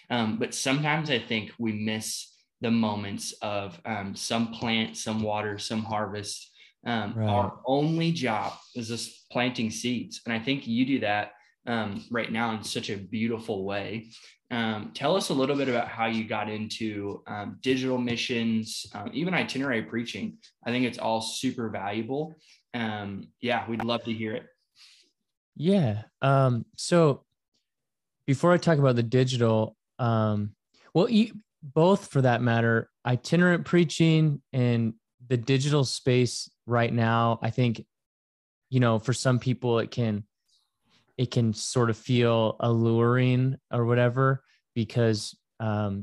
Um, 0.09 0.37
but 0.37 0.53
sometimes 0.53 1.09
I 1.09 1.19
think 1.19 1.51
we 1.57 1.71
miss 1.71 2.35
the 2.61 2.71
moments 2.71 3.33
of 3.41 3.79
um, 3.85 4.15
some 4.15 4.51
plant, 4.51 4.97
some 4.97 5.21
water, 5.21 5.57
some 5.57 5.83
harvest. 5.83 6.51
Um, 6.85 7.13
right. 7.15 7.27
Our 7.27 7.59
only 7.65 8.11
job 8.11 8.53
is 8.75 8.87
just 8.87 9.29
planting 9.31 9.69
seeds, 9.69 10.21
and 10.25 10.33
I 10.33 10.39
think 10.39 10.67
you 10.67 10.85
do 10.85 10.99
that 10.99 11.31
um, 11.65 12.05
right 12.11 12.31
now 12.31 12.53
in 12.55 12.63
such 12.63 12.89
a 12.89 12.97
beautiful 12.97 13.65
way. 13.65 14.09
Um, 14.51 14.91
tell 14.95 15.15
us 15.15 15.29
a 15.29 15.33
little 15.33 15.55
bit 15.55 15.69
about 15.69 15.87
how 15.87 16.07
you 16.07 16.23
got 16.23 16.49
into 16.49 17.21
um, 17.27 17.57
digital 17.61 17.99
missions, 17.99 18.85
um, 18.95 19.11
even 19.13 19.33
itinerary 19.33 19.83
preaching. 19.83 20.37
I 20.65 20.71
think 20.71 20.85
it's 20.85 20.97
all 20.97 21.21
super 21.21 21.69
valuable. 21.69 22.35
Um, 22.73 23.27
yeah, 23.41 23.69
we'd 23.69 23.83
love 23.83 24.03
to 24.05 24.13
hear 24.13 24.33
it. 24.33 24.47
Yeah. 25.55 26.03
Um, 26.21 26.65
so 26.77 27.25
before 28.25 28.51
I 28.51 28.57
talk 28.57 28.79
about 28.79 28.95
the 28.95 29.03
digital, 29.03 29.75
um, 29.99 30.51
well, 30.93 31.07
both 31.61 32.07
for 32.07 32.21
that 32.21 32.41
matter, 32.41 32.89
itinerant 33.05 33.65
preaching 33.65 34.41
and 34.53 34.93
the 35.27 35.37
digital 35.37 35.83
space 35.83 36.49
right 36.65 36.91
now, 36.91 37.39
I 37.41 37.49
think, 37.51 37.85
you 38.69 38.79
know, 38.79 38.99
for 38.99 39.13
some 39.13 39.39
people 39.39 39.79
it 39.79 39.91
can 39.91 40.23
it 41.19 41.31
can 41.31 41.53
sort 41.53 41.89
of 41.89 41.97
feel 41.97 42.55
alluring 42.61 43.57
or 43.71 43.85
whatever 43.85 44.41
because 44.73 45.37
um 45.59 46.01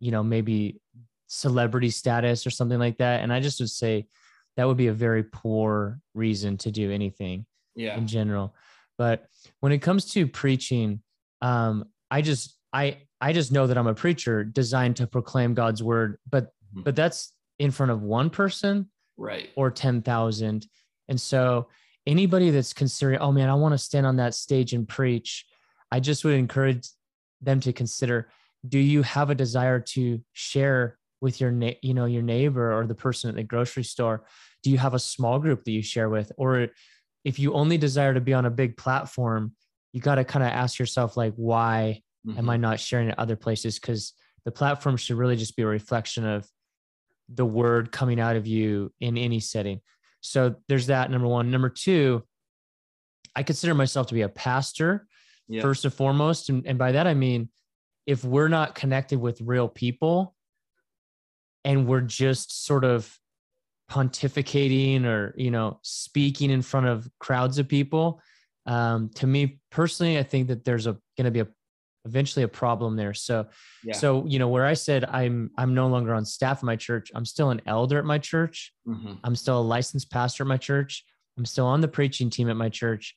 you 0.00 0.10
know 0.10 0.22
maybe 0.22 0.82
celebrity 1.28 1.88
status 1.88 2.46
or 2.46 2.50
something 2.50 2.78
like 2.78 2.98
that. 2.98 3.22
And 3.22 3.32
i 3.32 3.40
just 3.40 3.58
would 3.58 3.70
say 3.70 4.06
that 4.58 4.66
would 4.66 4.76
be 4.76 4.88
a 4.88 4.92
very 4.92 5.22
poor 5.22 5.98
reason 6.14 6.58
to 6.58 6.70
do 6.70 6.92
anything 6.92 7.46
yeah. 7.74 7.96
in 7.96 8.06
general. 8.06 8.54
But 8.98 9.26
when 9.60 9.72
it 9.72 9.78
comes 9.78 10.12
to 10.12 10.26
preaching 10.26 11.00
um 11.40 11.84
i 12.10 12.20
just 12.20 12.56
i 12.72 12.98
i 13.20 13.32
just 13.32 13.52
know 13.52 13.66
that 13.68 13.78
i'm 13.78 13.86
a 13.86 13.94
preacher 13.94 14.42
designed 14.42 14.96
to 14.96 15.06
proclaim 15.06 15.54
god's 15.54 15.82
word 15.84 16.18
but 16.28 16.46
mm-hmm. 16.46 16.82
but 16.82 16.96
that's 16.96 17.32
in 17.60 17.70
front 17.70 17.92
of 17.92 18.02
one 18.02 18.28
person 18.28 18.90
right. 19.16 19.50
or 19.54 19.70
10,000 19.70 20.66
and 21.08 21.20
so 21.20 21.68
anybody 22.08 22.50
that's 22.50 22.72
considering, 22.72 23.20
oh 23.20 23.30
man, 23.30 23.48
I 23.48 23.54
want 23.54 23.74
to 23.74 23.78
stand 23.78 24.06
on 24.06 24.16
that 24.16 24.34
stage 24.34 24.72
and 24.72 24.88
preach, 24.88 25.44
I 25.92 26.00
just 26.00 26.24
would 26.24 26.34
encourage 26.34 26.88
them 27.40 27.60
to 27.60 27.72
consider 27.72 28.30
do 28.68 28.80
you 28.80 29.02
have 29.02 29.30
a 29.30 29.36
desire 29.36 29.78
to 29.78 30.20
share 30.32 30.98
with 31.20 31.40
your 31.40 31.52
na- 31.52 31.78
you 31.80 31.94
know 31.94 32.06
your 32.06 32.22
neighbor 32.22 32.72
or 32.76 32.86
the 32.86 32.94
person 32.94 33.30
at 33.30 33.36
the 33.36 33.44
grocery 33.44 33.84
store? 33.84 34.24
Do 34.64 34.70
you 34.70 34.78
have 34.78 34.94
a 34.94 34.98
small 34.98 35.38
group 35.38 35.62
that 35.62 35.70
you 35.70 35.82
share 35.82 36.08
with? 36.08 36.32
Or 36.36 36.66
if 37.24 37.38
you 37.38 37.54
only 37.54 37.78
desire 37.78 38.14
to 38.14 38.20
be 38.20 38.34
on 38.34 38.46
a 38.46 38.50
big 38.50 38.76
platform 38.76 39.52
you 39.92 40.00
got 40.00 40.16
to 40.16 40.24
kind 40.24 40.44
of 40.44 40.50
ask 40.50 40.78
yourself 40.78 41.16
like 41.16 41.34
why 41.36 42.02
mm-hmm. 42.26 42.38
am 42.38 42.50
i 42.50 42.56
not 42.56 42.80
sharing 42.80 43.10
at 43.10 43.18
other 43.18 43.36
places? 43.36 43.78
Because 43.78 44.12
the 44.44 44.50
platform 44.50 44.96
should 44.96 45.16
really 45.16 45.36
just 45.36 45.56
be 45.56 45.62
a 45.62 45.66
reflection 45.66 46.24
of 46.26 46.48
the 47.28 47.44
word 47.44 47.92
coming 47.92 48.20
out 48.20 48.36
of 48.36 48.46
you 48.46 48.92
in 49.00 49.18
any 49.18 49.40
setting 49.40 49.80
so 50.20 50.56
there's 50.68 50.86
that 50.86 51.10
number 51.10 51.28
one. 51.28 51.50
Number 51.50 51.68
two, 51.68 52.24
I 53.34 53.42
consider 53.42 53.74
myself 53.74 54.08
to 54.08 54.14
be 54.14 54.22
a 54.22 54.28
pastor 54.28 55.06
yeah. 55.48 55.62
first 55.62 55.84
and 55.84 55.94
foremost. 55.94 56.48
And, 56.48 56.66
and 56.66 56.78
by 56.78 56.92
that, 56.92 57.06
I 57.06 57.14
mean, 57.14 57.48
if 58.06 58.24
we're 58.24 58.48
not 58.48 58.74
connected 58.74 59.20
with 59.20 59.40
real 59.40 59.68
people 59.68 60.34
and 61.64 61.86
we're 61.86 62.00
just 62.00 62.64
sort 62.64 62.84
of 62.84 63.12
pontificating 63.90 65.04
or, 65.04 65.34
you 65.36 65.50
know, 65.50 65.78
speaking 65.82 66.50
in 66.50 66.62
front 66.62 66.86
of 66.86 67.08
crowds 67.18 67.58
of 67.58 67.68
people, 67.68 68.20
um, 68.66 69.10
to 69.14 69.26
me 69.26 69.60
personally, 69.70 70.18
I 70.18 70.22
think 70.22 70.48
that 70.48 70.64
there's 70.64 70.86
a 70.86 70.92
going 71.16 71.24
to 71.24 71.30
be 71.30 71.40
a 71.40 71.48
eventually 72.08 72.42
a 72.42 72.48
problem 72.48 72.96
there. 72.96 73.14
So, 73.14 73.46
yeah. 73.84 73.94
so 73.94 74.24
you 74.26 74.38
know, 74.38 74.48
where 74.48 74.66
I 74.66 74.74
said 74.74 75.04
I'm 75.04 75.50
I'm 75.56 75.74
no 75.74 75.88
longer 75.88 76.14
on 76.14 76.24
staff 76.24 76.58
at 76.58 76.64
my 76.64 76.76
church, 76.76 77.10
I'm 77.14 77.24
still 77.24 77.50
an 77.50 77.60
elder 77.66 77.98
at 77.98 78.04
my 78.04 78.18
church. 78.18 78.72
Mm-hmm. 78.86 79.14
I'm 79.24 79.36
still 79.36 79.60
a 79.60 79.62
licensed 79.62 80.10
pastor 80.10 80.44
at 80.44 80.48
my 80.48 80.56
church. 80.56 81.04
I'm 81.36 81.44
still 81.44 81.66
on 81.66 81.80
the 81.80 81.88
preaching 81.88 82.30
team 82.30 82.50
at 82.50 82.56
my 82.56 82.68
church, 82.68 83.14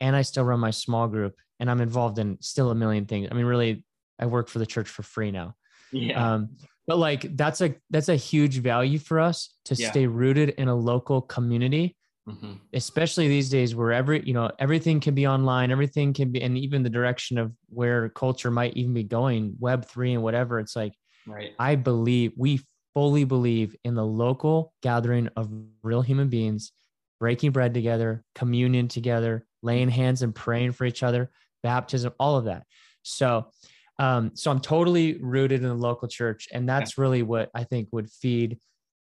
and 0.00 0.16
I 0.16 0.22
still 0.22 0.44
run 0.44 0.60
my 0.60 0.72
small 0.72 1.06
group. 1.06 1.36
And 1.60 1.70
I'm 1.70 1.80
involved 1.80 2.18
in 2.18 2.38
still 2.40 2.70
a 2.70 2.74
million 2.74 3.04
things. 3.04 3.28
I 3.30 3.34
mean, 3.34 3.44
really, 3.44 3.84
I 4.18 4.26
work 4.26 4.48
for 4.48 4.58
the 4.58 4.66
church 4.66 4.88
for 4.88 5.02
free 5.02 5.30
now. 5.30 5.54
Yeah. 5.92 6.34
Um, 6.34 6.56
but 6.86 6.98
like 6.98 7.36
that's 7.36 7.60
a 7.60 7.74
that's 7.90 8.08
a 8.08 8.16
huge 8.16 8.58
value 8.58 8.98
for 8.98 9.20
us 9.20 9.54
to 9.66 9.74
yeah. 9.74 9.90
stay 9.90 10.06
rooted 10.06 10.50
in 10.50 10.68
a 10.68 10.74
local 10.74 11.20
community 11.20 11.96
mm-hmm. 12.28 12.52
especially 12.72 13.28
these 13.28 13.48
days 13.48 13.74
where 13.74 13.92
every 13.92 14.22
you 14.26 14.34
know 14.34 14.50
everything 14.58 15.00
can 15.00 15.14
be 15.14 15.26
online 15.26 15.70
everything 15.70 16.12
can 16.12 16.30
be 16.30 16.42
and 16.42 16.56
even 16.58 16.82
the 16.82 16.90
direction 16.90 17.38
of 17.38 17.52
where 17.68 18.08
culture 18.10 18.50
might 18.50 18.76
even 18.76 18.94
be 18.94 19.04
going 19.04 19.54
web 19.58 19.86
3 19.86 20.14
and 20.14 20.22
whatever 20.22 20.58
it's 20.58 20.76
like 20.76 20.92
right. 21.26 21.52
I 21.58 21.76
believe 21.76 22.32
we 22.36 22.60
fully 22.94 23.24
believe 23.24 23.76
in 23.84 23.94
the 23.94 24.04
local 24.04 24.72
gathering 24.82 25.28
of 25.36 25.50
real 25.82 26.02
human 26.02 26.28
beings 26.28 26.72
breaking 27.18 27.52
bread 27.52 27.74
together 27.74 28.24
communion 28.34 28.88
together 28.88 29.46
laying 29.62 29.88
hands 29.88 30.22
and 30.22 30.34
praying 30.34 30.72
for 30.72 30.84
each 30.84 31.02
other 31.02 31.30
baptism 31.62 32.12
all 32.18 32.36
of 32.36 32.46
that. 32.46 32.64
So 33.02 33.50
um, 33.98 34.30
so 34.34 34.50
i'm 34.50 34.60
totally 34.60 35.18
rooted 35.20 35.62
in 35.62 35.68
the 35.68 35.74
local 35.74 36.08
church 36.08 36.48
and 36.52 36.68
that's 36.68 36.96
really 36.96 37.22
what 37.22 37.50
i 37.54 37.64
think 37.64 37.88
would 37.92 38.10
feed 38.10 38.58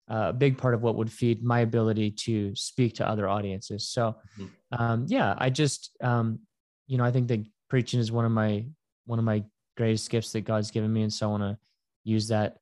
a 0.09 0.33
big 0.33 0.59
part 0.59 0.75
of 0.75 0.83
what 0.83 0.97
would 0.97 1.13
feed 1.13 1.43
my 1.43 1.61
ability 1.61 2.11
to 2.11 2.55
speak 2.55 2.95
to 2.95 3.09
other 3.09 3.29
audiences. 3.29 3.89
So, 3.89 4.17
mm-hmm. 4.39 4.83
um, 4.83 5.07
yeah, 5.09 5.35
I 5.37 5.51
just, 5.51 5.91
um, 6.03 6.41
you 6.87 6.97
know, 6.99 7.05
I 7.05 7.11
think 7.11 7.29
that 7.29 7.45
preaching 7.69 8.01
is 8.01 8.11
one 8.11 8.25
of 8.25 8.33
my 8.33 8.67
one 9.07 9.19
of 9.19 9.25
my 9.25 9.45
greatest 9.77 10.11
gifts 10.11 10.33
that 10.33 10.43
God's 10.43 10.71
given 10.71 10.93
me, 10.93 11.03
and 11.03 11.13
so 11.13 11.29
I 11.29 11.31
want 11.31 11.43
to 11.43 11.59
use 12.05 12.29
that 12.29 12.57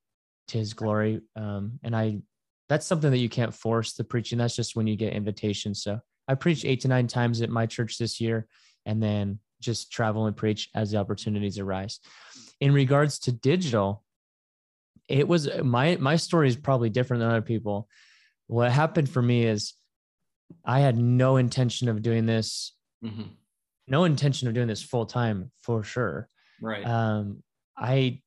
to 0.49 0.59
His 0.59 0.75
glory. 0.75 1.21
Um, 1.35 1.79
and 1.83 1.95
I, 1.95 2.19
that's 2.69 2.87
something 2.87 3.11
that 3.11 3.19
you 3.19 3.29
can't 3.29 3.55
force 3.55 3.95
the 3.95 4.05
preaching. 4.05 4.39
That's 4.39 4.57
just 4.57 4.77
when 4.77 4.87
you 4.87 4.97
get 4.97 5.13
invitations. 5.13 5.83
So 5.83 6.01
I 6.29 6.35
preached 6.35 6.65
eight 6.65 6.81
to 6.81 6.89
nine 6.89 7.07
times 7.07 7.41
at 7.43 7.51
my 7.51 7.67
church 7.67 7.99
this 7.99 8.21
year, 8.21 8.47
and 8.85 9.03
then 9.03 9.39
just 9.61 9.91
travel 9.91 10.27
and 10.27 10.37
preach 10.37 10.69
as 10.75 10.91
the 10.91 10.99
opportunities 10.99 11.59
arise. 11.59 12.01
In 12.61 12.73
regards 12.73 13.19
to 13.21 13.33
digital, 13.33 14.03
it 15.09 15.27
was 15.27 15.49
my 15.63 15.97
my 15.97 16.17
story 16.17 16.49
is 16.49 16.57
probably 16.57 16.91
different 16.91 17.21
than 17.21 17.31
other 17.31 17.43
people. 17.43 17.89
What 18.49 18.71
happened 18.73 19.09
for 19.09 19.23
me 19.23 19.45
is 19.45 19.75
I 20.65 20.81
had 20.81 20.97
no 20.97 21.37
intention 21.37 21.89
of 21.89 22.03
doing 22.03 22.27
this, 22.27 22.75
mm-hmm. 23.05 23.23
no 23.89 24.05
intention 24.05 24.49
of 24.49 24.55
doing 24.55 24.69
this 24.69 24.83
full 24.83 25.07
time 25.07 25.51
for 25.63 25.83
sure. 25.83 26.29
Right. 26.61 26.87
Um, 26.87 27.43
I 27.77 28.21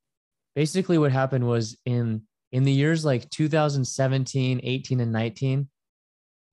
basically 0.56 0.98
what 0.98 1.12
happened 1.12 1.48
was 1.48 1.78
in 1.86 2.24
in 2.52 2.64
the 2.64 2.72
years 2.72 3.06
like 3.06 3.30
2017, 3.30 4.62
18, 4.64 5.00
and 5.00 5.12
19, 5.12 5.70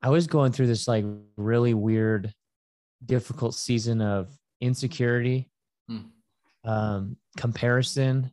I 0.02 0.10
was 0.10 0.26
going 0.26 0.52
through 0.52 0.66
this 0.66 0.86
like 0.86 1.04
really 1.36 1.74
weird, 1.74 2.32
difficult 3.04 3.54
season 3.54 4.02
of 4.02 4.28
insecurity, 4.60 5.50
hmm. 5.88 6.00
um, 6.64 7.16
comparison, 7.38 8.30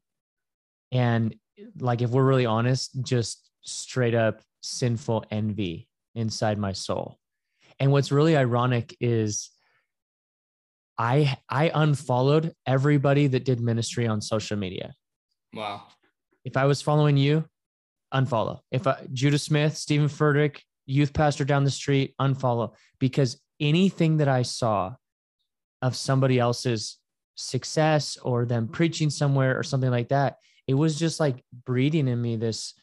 and 0.92 1.36
like 1.80 2.02
if 2.02 2.10
we're 2.10 2.26
really 2.26 2.46
honest, 2.46 3.02
just 3.04 3.50
straight 3.62 4.16
up 4.16 4.42
sinful 4.62 5.26
envy 5.32 5.88
inside 6.16 6.58
my 6.58 6.74
soul. 6.74 7.18
And 7.80 7.92
what's 7.92 8.12
really 8.12 8.38
ironic 8.38 8.96
is 9.00 9.50
I 10.98 11.38
I 11.50 11.72
unfollowed 11.74 12.54
everybody 12.66 13.28
that 13.28 13.46
did 13.46 13.60
ministry 13.60 14.08
on 14.08 14.22
social 14.22 14.58
media. 14.58 14.94
Wow. 15.54 15.84
If 16.46 16.58
I 16.58 16.66
was 16.66 16.82
following 16.82 17.18
you, 17.18 17.46
unfollow. 18.14 18.60
If 18.72 18.86
I, 18.86 19.06
Judah 19.12 19.38
Smith, 19.38 19.78
Stephen 19.78 20.08
Furtick, 20.08 20.60
youth 20.86 21.14
pastor 21.14 21.46
down 21.46 21.64
the 21.64 21.72
street, 21.72 22.14
unfollow 22.20 22.74
because 23.00 23.40
anything 23.60 24.18
that 24.18 24.28
I 24.28 24.44
saw 24.44 24.96
of 25.82 25.96
somebody 25.96 26.40
else's 26.40 26.98
success 27.36 28.18
or 28.18 28.46
them 28.46 28.68
preaching 28.68 29.10
somewhere 29.10 29.58
or 29.58 29.64
something 29.64 29.92
like 29.92 30.10
that, 30.10 30.38
it 30.68 30.74
was 30.74 30.98
just 30.98 31.20
like 31.20 31.44
breeding 31.66 32.08
in 32.08 32.22
me 32.22 32.36
this 32.36 32.74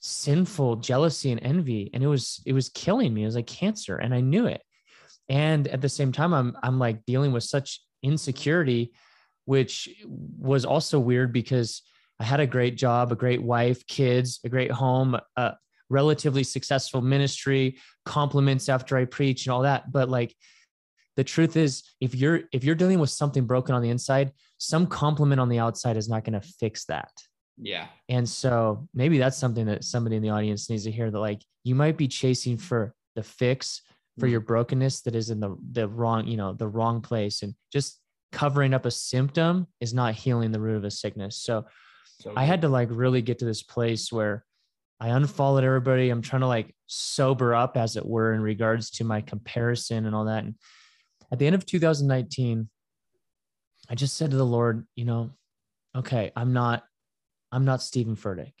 sinful 0.00 0.76
jealousy 0.76 1.32
and 1.32 1.42
envy 1.42 1.90
and 1.92 2.04
it 2.04 2.06
was 2.06 2.40
it 2.46 2.52
was 2.52 2.68
killing 2.68 3.12
me. 3.12 3.22
It 3.22 3.26
was 3.26 3.34
like 3.34 3.46
cancer 3.46 3.96
and 3.96 4.14
i 4.14 4.20
knew 4.20 4.46
it. 4.46 4.62
And 5.28 5.66
at 5.68 5.80
the 5.80 5.88
same 5.88 6.12
time 6.12 6.32
i'm 6.32 6.56
i'm 6.62 6.78
like 6.78 7.04
dealing 7.06 7.32
with 7.32 7.44
such 7.44 7.80
insecurity 8.02 8.92
which 9.44 9.88
was 10.04 10.64
also 10.64 10.98
weird 11.00 11.32
because 11.32 11.82
i 12.20 12.24
had 12.24 12.40
a 12.40 12.46
great 12.46 12.76
job 12.76 13.10
a 13.10 13.16
great 13.16 13.42
wife 13.42 13.86
kids 13.86 14.40
a 14.44 14.48
great 14.48 14.70
home 14.70 15.18
a 15.36 15.54
relatively 15.88 16.42
successful 16.42 17.00
ministry 17.00 17.78
compliments 18.04 18.68
after 18.68 18.96
i 18.96 19.04
preach 19.04 19.46
and 19.46 19.52
all 19.52 19.62
that. 19.62 19.90
But 19.90 20.08
like 20.08 20.34
the 21.16 21.24
truth 21.24 21.56
is 21.56 21.82
if 22.00 22.14
you're 22.14 22.40
if 22.52 22.62
you're 22.64 22.74
dealing 22.74 22.98
with 22.98 23.10
something 23.10 23.46
broken 23.46 23.74
on 23.74 23.82
the 23.82 23.90
inside 23.90 24.32
some 24.58 24.86
compliment 24.86 25.40
on 25.40 25.48
the 25.48 25.58
outside 25.58 25.96
is 25.96 26.08
not 26.08 26.24
going 26.24 26.40
to 26.40 26.46
fix 26.60 26.84
that 26.86 27.10
Yeah. 27.58 27.86
And 28.08 28.28
so 28.28 28.86
maybe 28.92 29.18
that's 29.18 29.38
something 29.38 29.66
that 29.66 29.82
somebody 29.84 30.16
in 30.16 30.22
the 30.22 30.30
audience 30.30 30.68
needs 30.70 30.84
to 30.84 30.90
hear 30.90 31.10
that 31.10 31.18
like 31.18 31.42
you 31.64 31.74
might 31.74 31.96
be 31.96 32.08
chasing 32.08 32.56
for 32.58 32.94
the 33.14 33.22
fix 33.22 33.82
for 34.18 34.26
Mm. 34.26 34.30
your 34.30 34.40
brokenness 34.40 35.02
that 35.02 35.14
is 35.14 35.28
in 35.30 35.40
the 35.40 35.56
the 35.72 35.86
wrong, 35.88 36.26
you 36.26 36.36
know, 36.36 36.52
the 36.54 36.68
wrong 36.68 37.00
place 37.02 37.42
and 37.42 37.54
just 37.72 38.00
covering 38.32 38.74
up 38.74 38.84
a 38.86 38.90
symptom 38.90 39.66
is 39.80 39.92
not 39.94 40.14
healing 40.14 40.52
the 40.52 40.60
root 40.60 40.76
of 40.76 40.84
a 40.84 40.90
sickness. 40.90 41.36
So 41.46 41.64
So 42.20 42.32
I 42.36 42.44
had 42.44 42.60
to 42.62 42.68
like 42.68 42.88
really 42.90 43.22
get 43.22 43.38
to 43.40 43.44
this 43.46 43.62
place 43.62 44.10
where 44.12 44.44
I 45.00 45.08
unfollowed 45.08 45.64
everybody. 45.64 46.08
I'm 46.10 46.22
trying 46.22 46.40
to 46.40 46.46
like 46.56 46.74
sober 46.86 47.54
up, 47.54 47.76
as 47.76 47.96
it 47.96 48.06
were, 48.06 48.32
in 48.32 48.40
regards 48.40 48.90
to 48.92 49.04
my 49.04 49.20
comparison 49.20 50.06
and 50.06 50.14
all 50.14 50.24
that. 50.26 50.44
And 50.44 50.54
at 51.30 51.38
the 51.38 51.46
end 51.46 51.54
of 51.54 51.66
2019, 51.66 52.68
I 53.88 53.94
just 53.94 54.16
said 54.16 54.30
to 54.30 54.36
the 54.36 54.44
Lord, 54.44 54.86
you 54.96 55.04
know, 55.04 55.30
okay, 55.96 56.32
I'm 56.36 56.52
not, 56.52 56.84
I'm 57.52 57.64
not 57.64 57.82
Stephen 57.82 58.16
Furtick. 58.16 58.52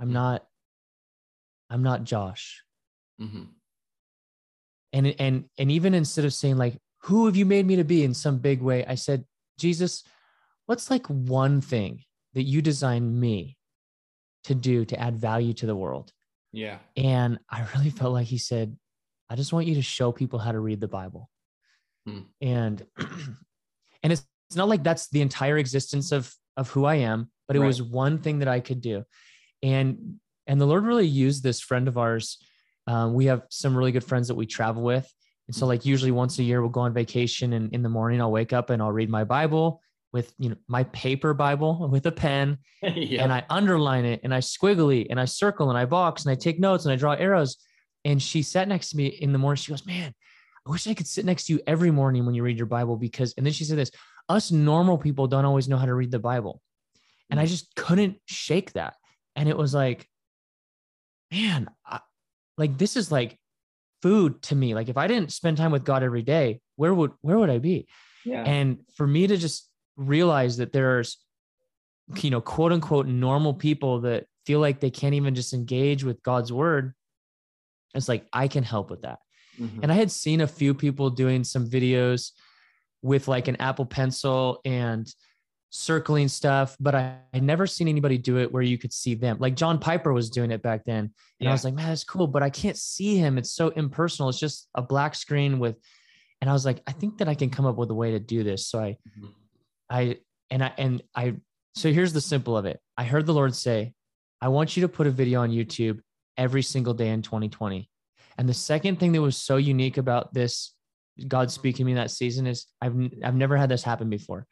I'm 0.00 0.12
not, 0.12 0.44
I'm 1.70 1.82
not 1.82 2.04
Josh. 2.04 2.62
Mhm. 3.20 3.48
And 4.92 5.14
and 5.18 5.44
and 5.58 5.70
even 5.70 5.94
instead 5.94 6.24
of 6.24 6.32
saying 6.32 6.58
like, 6.58 6.78
who 7.02 7.26
have 7.26 7.36
you 7.36 7.46
made 7.46 7.66
me 7.66 7.76
to 7.76 7.84
be 7.84 8.04
in 8.04 8.14
some 8.14 8.38
big 8.38 8.60
way, 8.60 8.84
I 8.86 8.94
said, 8.94 9.24
Jesus, 9.58 10.04
what's 10.66 10.90
like 10.90 11.06
one 11.06 11.60
thing 11.60 12.04
that 12.34 12.42
you 12.42 12.62
designed 12.62 13.20
me 13.20 13.56
to 14.44 14.54
do 14.54 14.84
to 14.84 15.00
add 15.00 15.18
value 15.18 15.52
to 15.54 15.66
the 15.66 15.76
world? 15.76 16.12
Yeah. 16.52 16.78
And 16.96 17.38
I 17.50 17.66
really 17.74 17.90
felt 17.90 18.12
like 18.12 18.26
he 18.26 18.38
said, 18.38 18.76
I 19.28 19.36
just 19.36 19.52
want 19.52 19.66
you 19.66 19.74
to 19.76 19.82
show 19.82 20.12
people 20.12 20.38
how 20.38 20.52
to 20.52 20.60
read 20.60 20.80
the 20.80 20.88
Bible. 20.88 21.30
Hmm. 22.06 22.20
And 22.40 22.86
and 24.02 24.12
it's 24.12 24.24
it's 24.48 24.56
not 24.56 24.68
like 24.68 24.82
that's 24.84 25.08
the 25.08 25.20
entire 25.22 25.58
existence 25.58 26.12
of 26.12 26.32
of 26.56 26.70
who 26.70 26.84
I 26.84 26.96
am, 26.96 27.30
but 27.48 27.56
it 27.56 27.60
Right. 27.60 27.66
was 27.66 27.82
one 27.82 28.18
thing 28.18 28.38
that 28.38 28.48
I 28.48 28.60
could 28.60 28.80
do. 28.80 29.04
And 29.62 30.20
and 30.46 30.60
the 30.60 30.66
Lord 30.66 30.84
really 30.84 31.06
used 31.06 31.42
this 31.42 31.60
friend 31.60 31.88
of 31.88 31.98
ours. 31.98 32.38
Um, 32.86 33.14
we 33.14 33.26
have 33.26 33.42
some 33.50 33.76
really 33.76 33.90
good 33.90 34.04
friends 34.04 34.28
that 34.28 34.36
we 34.36 34.46
travel 34.46 34.82
with. 34.82 35.12
And 35.48 35.54
so 35.56 35.66
like 35.66 35.84
usually 35.84 36.12
once 36.12 36.38
a 36.38 36.44
year 36.44 36.60
we'll 36.60 36.70
go 36.70 36.80
on 36.80 36.92
vacation 36.94 37.52
and 37.52 37.72
in 37.74 37.82
the 37.82 37.88
morning 37.88 38.20
I'll 38.20 38.30
wake 38.32 38.52
up 38.52 38.70
and 38.70 38.80
I'll 38.80 38.92
read 38.92 39.10
my 39.10 39.24
Bible 39.24 39.80
with 40.12 40.32
you 40.38 40.50
know 40.50 40.56
my 40.68 40.84
paper 40.84 41.34
Bible 41.34 41.88
with 41.92 42.06
a 42.06 42.12
pen 42.12 42.58
yeah. 42.82 43.22
and 43.24 43.32
I 43.32 43.44
underline 43.50 44.04
it 44.04 44.20
and 44.22 44.32
I 44.32 44.38
squiggly 44.38 45.06
and 45.10 45.18
I 45.20 45.24
circle 45.24 45.68
and 45.68 45.78
I 45.78 45.84
box 45.84 46.24
and 46.24 46.30
I 46.32 46.36
take 46.36 46.60
notes 46.60 46.84
and 46.84 46.92
I 46.92 46.96
draw 46.96 47.12
arrows. 47.12 47.56
And 48.04 48.22
she 48.22 48.42
sat 48.42 48.68
next 48.68 48.90
to 48.90 48.96
me 48.96 49.06
in 49.06 49.32
the 49.32 49.38
morning. 49.38 49.56
She 49.56 49.72
goes, 49.72 49.84
Man, 49.84 50.14
I 50.66 50.70
wish 50.70 50.86
I 50.86 50.94
could 50.94 51.06
sit 51.06 51.24
next 51.24 51.46
to 51.46 51.52
you 51.52 51.60
every 51.66 51.90
morning 51.90 52.26
when 52.26 52.34
you 52.34 52.42
read 52.42 52.56
your 52.56 52.66
Bible 52.66 52.96
because, 52.96 53.34
and 53.36 53.46
then 53.46 53.52
she 53.52 53.64
said 53.64 53.78
this, 53.78 53.92
us 54.28 54.50
normal 54.50 54.98
people 54.98 55.28
don't 55.28 55.44
always 55.44 55.68
know 55.68 55.76
how 55.76 55.86
to 55.86 55.94
read 55.94 56.10
the 56.10 56.18
Bible. 56.18 56.60
And 57.30 57.38
I 57.38 57.44
mm. 57.44 57.48
just 57.48 57.74
couldn't 57.76 58.16
shake 58.26 58.72
that. 58.72 58.94
And 59.36 59.48
it 59.48 59.56
was 59.56 59.74
like, 59.74 60.08
man, 61.30 61.68
I, 61.86 62.00
like 62.58 62.78
this 62.78 62.96
is 62.96 63.12
like 63.12 63.38
food 64.02 64.42
to 64.42 64.56
me. 64.56 64.74
Like 64.74 64.88
if 64.88 64.96
I 64.96 65.06
didn't 65.06 65.32
spend 65.32 65.56
time 65.56 65.70
with 65.70 65.84
God 65.84 66.02
every 66.02 66.22
day, 66.22 66.60
where 66.74 66.92
would, 66.92 67.12
where 67.20 67.38
would 67.38 67.50
I 67.50 67.58
be? 67.58 67.86
yeah. 68.24 68.42
And 68.42 68.80
for 68.96 69.06
me 69.06 69.26
to 69.28 69.36
just 69.36 69.70
realize 69.96 70.56
that 70.56 70.72
there's, 70.72 71.18
you 72.22 72.30
know, 72.30 72.40
quote 72.40 72.72
unquote, 72.72 73.06
normal 73.06 73.54
people 73.54 74.00
that 74.00 74.26
feel 74.46 74.58
like 74.58 74.80
they 74.80 74.90
can't 74.90 75.14
even 75.14 75.34
just 75.34 75.54
engage 75.54 76.02
with 76.02 76.22
God's 76.22 76.52
word, 76.52 76.92
it's 77.94 78.08
like, 78.08 78.26
I 78.32 78.48
can 78.48 78.64
help 78.64 78.90
with 78.90 79.02
that. 79.02 79.20
Mhm. 79.58 79.80
And 79.82 79.92
I 79.92 79.94
had 79.94 80.10
seen 80.10 80.40
a 80.40 80.46
few 80.46 80.74
people 80.74 81.10
doing 81.10 81.44
some 81.44 81.68
videos 81.68 82.32
with 83.02 83.28
like 83.28 83.48
an 83.48 83.56
Apple 83.56 83.86
Pencil 83.86 84.60
and 84.64 85.06
circling 85.70 86.28
stuff, 86.28 86.76
but 86.80 86.94
I 86.94 87.18
had 87.32 87.42
never 87.42 87.66
seen 87.66 87.88
anybody 87.88 88.16
do 88.18 88.38
it 88.38 88.50
where 88.52 88.62
you 88.62 88.78
could 88.78 88.92
see 88.92 89.14
them. 89.14 89.36
Like 89.40 89.56
John 89.56 89.78
Piper 89.78 90.12
was 90.12 90.30
doing 90.30 90.50
it 90.50 90.62
back 90.62 90.84
then. 90.84 90.98
And 91.04 91.12
Yeah. 91.40 91.50
I 91.50 91.52
was 91.52 91.64
like, 91.64 91.74
man, 91.74 91.88
that's 91.88 92.04
cool, 92.04 92.26
but 92.26 92.42
I 92.42 92.50
can't 92.50 92.76
see 92.76 93.16
him. 93.16 93.36
It's 93.36 93.50
so 93.50 93.68
impersonal. 93.70 94.28
It's 94.30 94.38
just 94.38 94.68
a 94.74 94.82
black 94.82 95.14
screen 95.14 95.58
with, 95.58 95.76
and 96.40 96.48
I 96.48 96.52
was 96.52 96.64
like, 96.64 96.82
I 96.86 96.92
think 96.92 97.18
that 97.18 97.28
I 97.28 97.34
can 97.34 97.50
come 97.50 97.66
up 97.66 97.76
with 97.76 97.90
a 97.90 97.94
way 97.94 98.12
to 98.12 98.20
do 98.20 98.42
this. 98.42 98.66
So 98.66 98.78
I, 98.80 98.96
Mhm. 99.18 99.32
I, 99.90 100.18
and 100.50 100.64
I, 100.64 100.72
and 100.78 101.02
I, 101.14 101.34
so 101.74 101.92
here's 101.92 102.12
the 102.12 102.20
simple 102.20 102.56
of 102.56 102.64
it. 102.64 102.80
I 102.96 103.04
heard 103.04 103.26
the 103.26 103.34
Lord 103.34 103.54
say, 103.54 103.92
I 104.40 104.48
want 104.48 104.76
you 104.76 104.80
to 104.82 104.88
put 104.88 105.06
a 105.06 105.10
video 105.10 105.42
on 105.42 105.50
YouTube 105.50 106.00
every 106.36 106.62
single 106.62 106.94
day 106.94 107.10
in 107.10 107.22
2020. 107.22 107.88
And 108.38 108.48
the 108.48 108.54
second 108.54 109.00
thing 109.00 109.12
that 109.12 109.22
was 109.22 109.36
so 109.36 109.56
unique 109.56 109.96
about 109.96 110.34
this, 110.34 110.74
God 111.26 111.48
mm-hmm. 111.48 111.50
speaking 111.50 111.84
to 111.86 111.92
me 111.92 111.94
that 111.94 112.10
season 112.10 112.46
is 112.46 112.66
I've, 112.80 112.94
I've 113.24 113.34
never 113.34 113.56
had 113.56 113.68
this 113.68 113.82
happen 113.82 114.10
before. 114.10 114.46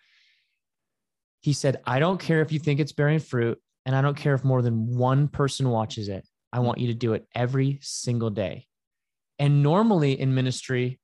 He 1.41 1.53
said, 1.53 1.81
I 1.85 1.99
don't 1.99 2.21
care 2.21 2.41
if 2.41 2.53
you 2.53 2.59
think 2.59 2.81
it's 2.81 2.93
bearing 2.93 3.19
fruit, 3.19 3.61
and 3.85 3.95
I 3.95 4.01
don't 4.01 4.17
care 4.17 4.35
if 4.35 4.45
more 4.45 4.63
than 4.63 4.97
one 4.97 5.29
person 5.29 5.69
watches 5.69 6.09
it. 6.09 6.27
I 6.53 6.61
want 6.61 6.79
you 6.79 6.87
to 6.87 6.95
do 6.95 7.13
it 7.13 7.27
every 7.35 7.81
single 7.83 8.31
day. 8.31 8.67
And 9.39 9.63
normally 9.63 10.19
in 10.19 10.35
ministry, 10.35 11.01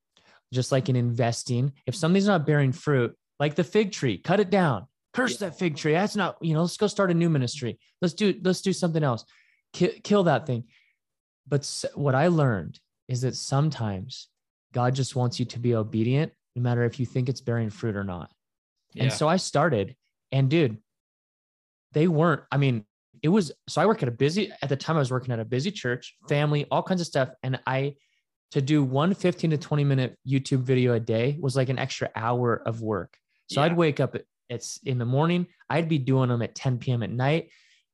just 0.52 0.72
like 0.72 0.88
in 0.88 0.96
investing, 0.96 1.72
if 1.86 1.94
something's 1.94 2.26
not 2.26 2.46
bearing 2.46 2.72
fruit, 2.72 3.14
like 3.38 3.54
the 3.54 3.64
fig 3.64 3.92
tree, 3.92 4.16
cut 4.16 4.40
it 4.40 4.48
down. 4.48 4.86
Curse 5.12 5.38
that 5.38 5.58
fig 5.58 5.76
tree. 5.76 5.92
That's 5.92 6.16
not, 6.16 6.36
you 6.40 6.54
know, 6.54 6.62
let's 6.62 6.76
go 6.76 6.86
start 6.86 7.10
a 7.10 7.14
new 7.14 7.28
ministry. 7.28 7.78
Let's 8.00 8.14
do, 8.14 8.34
let's 8.42 8.60
do 8.60 8.72
something 8.72 9.02
else. 9.02 9.24
Kill, 9.72 9.90
kill 10.02 10.22
that 10.24 10.46
thing. 10.46 10.64
But 11.46 11.68
what 11.94 12.14
I 12.14 12.28
learned 12.28 12.78
is 13.08 13.22
that 13.22 13.36
sometimes 13.36 14.28
God 14.72 14.94
just 14.94 15.16
wants 15.16 15.38
you 15.38 15.46
to 15.46 15.58
be 15.58 15.74
obedient, 15.74 16.32
no 16.54 16.62
matter 16.62 16.84
if 16.84 17.00
you 17.00 17.06
think 17.06 17.28
it's 17.28 17.40
bearing 17.40 17.70
fruit 17.70 17.96
or 17.96 18.04
not. 18.04 18.30
Yeah. 18.92 19.04
And 19.04 19.12
so 19.12 19.28
I 19.28 19.36
started, 19.36 19.96
and 20.32 20.48
dude, 20.48 20.78
they 21.92 22.08
weren't. 22.08 22.42
I 22.52 22.56
mean, 22.56 22.84
it 23.22 23.28
was 23.28 23.52
so 23.68 23.82
I 23.82 23.86
work 23.86 24.02
at 24.02 24.08
a 24.08 24.12
busy 24.12 24.52
at 24.62 24.68
the 24.68 24.76
time 24.76 24.96
I 24.96 25.00
was 25.00 25.10
working 25.10 25.32
at 25.32 25.40
a 25.40 25.44
busy 25.44 25.70
church, 25.70 26.16
family, 26.28 26.66
all 26.70 26.82
kinds 26.82 27.00
of 27.00 27.06
stuff. 27.06 27.30
And 27.42 27.60
I 27.66 27.96
to 28.52 28.62
do 28.62 28.82
one 28.82 29.14
15 29.14 29.50
to 29.50 29.58
20 29.58 29.84
minute 29.84 30.16
YouTube 30.26 30.62
video 30.62 30.94
a 30.94 31.00
day 31.00 31.36
was 31.40 31.56
like 31.56 31.68
an 31.68 31.78
extra 31.78 32.10
hour 32.16 32.62
of 32.66 32.80
work. 32.80 33.16
So 33.48 33.60
I'd 33.60 33.76
wake 33.76 33.98
up 33.98 34.14
at 34.14 34.22
it's 34.50 34.80
in 34.84 34.98
the 34.98 35.04
morning, 35.04 35.46
I'd 35.70 35.88
be 35.88 35.98
doing 35.98 36.28
them 36.28 36.42
at 36.42 36.54
10 36.56 36.78
p.m. 36.78 37.02
at 37.02 37.10
night, 37.10 37.50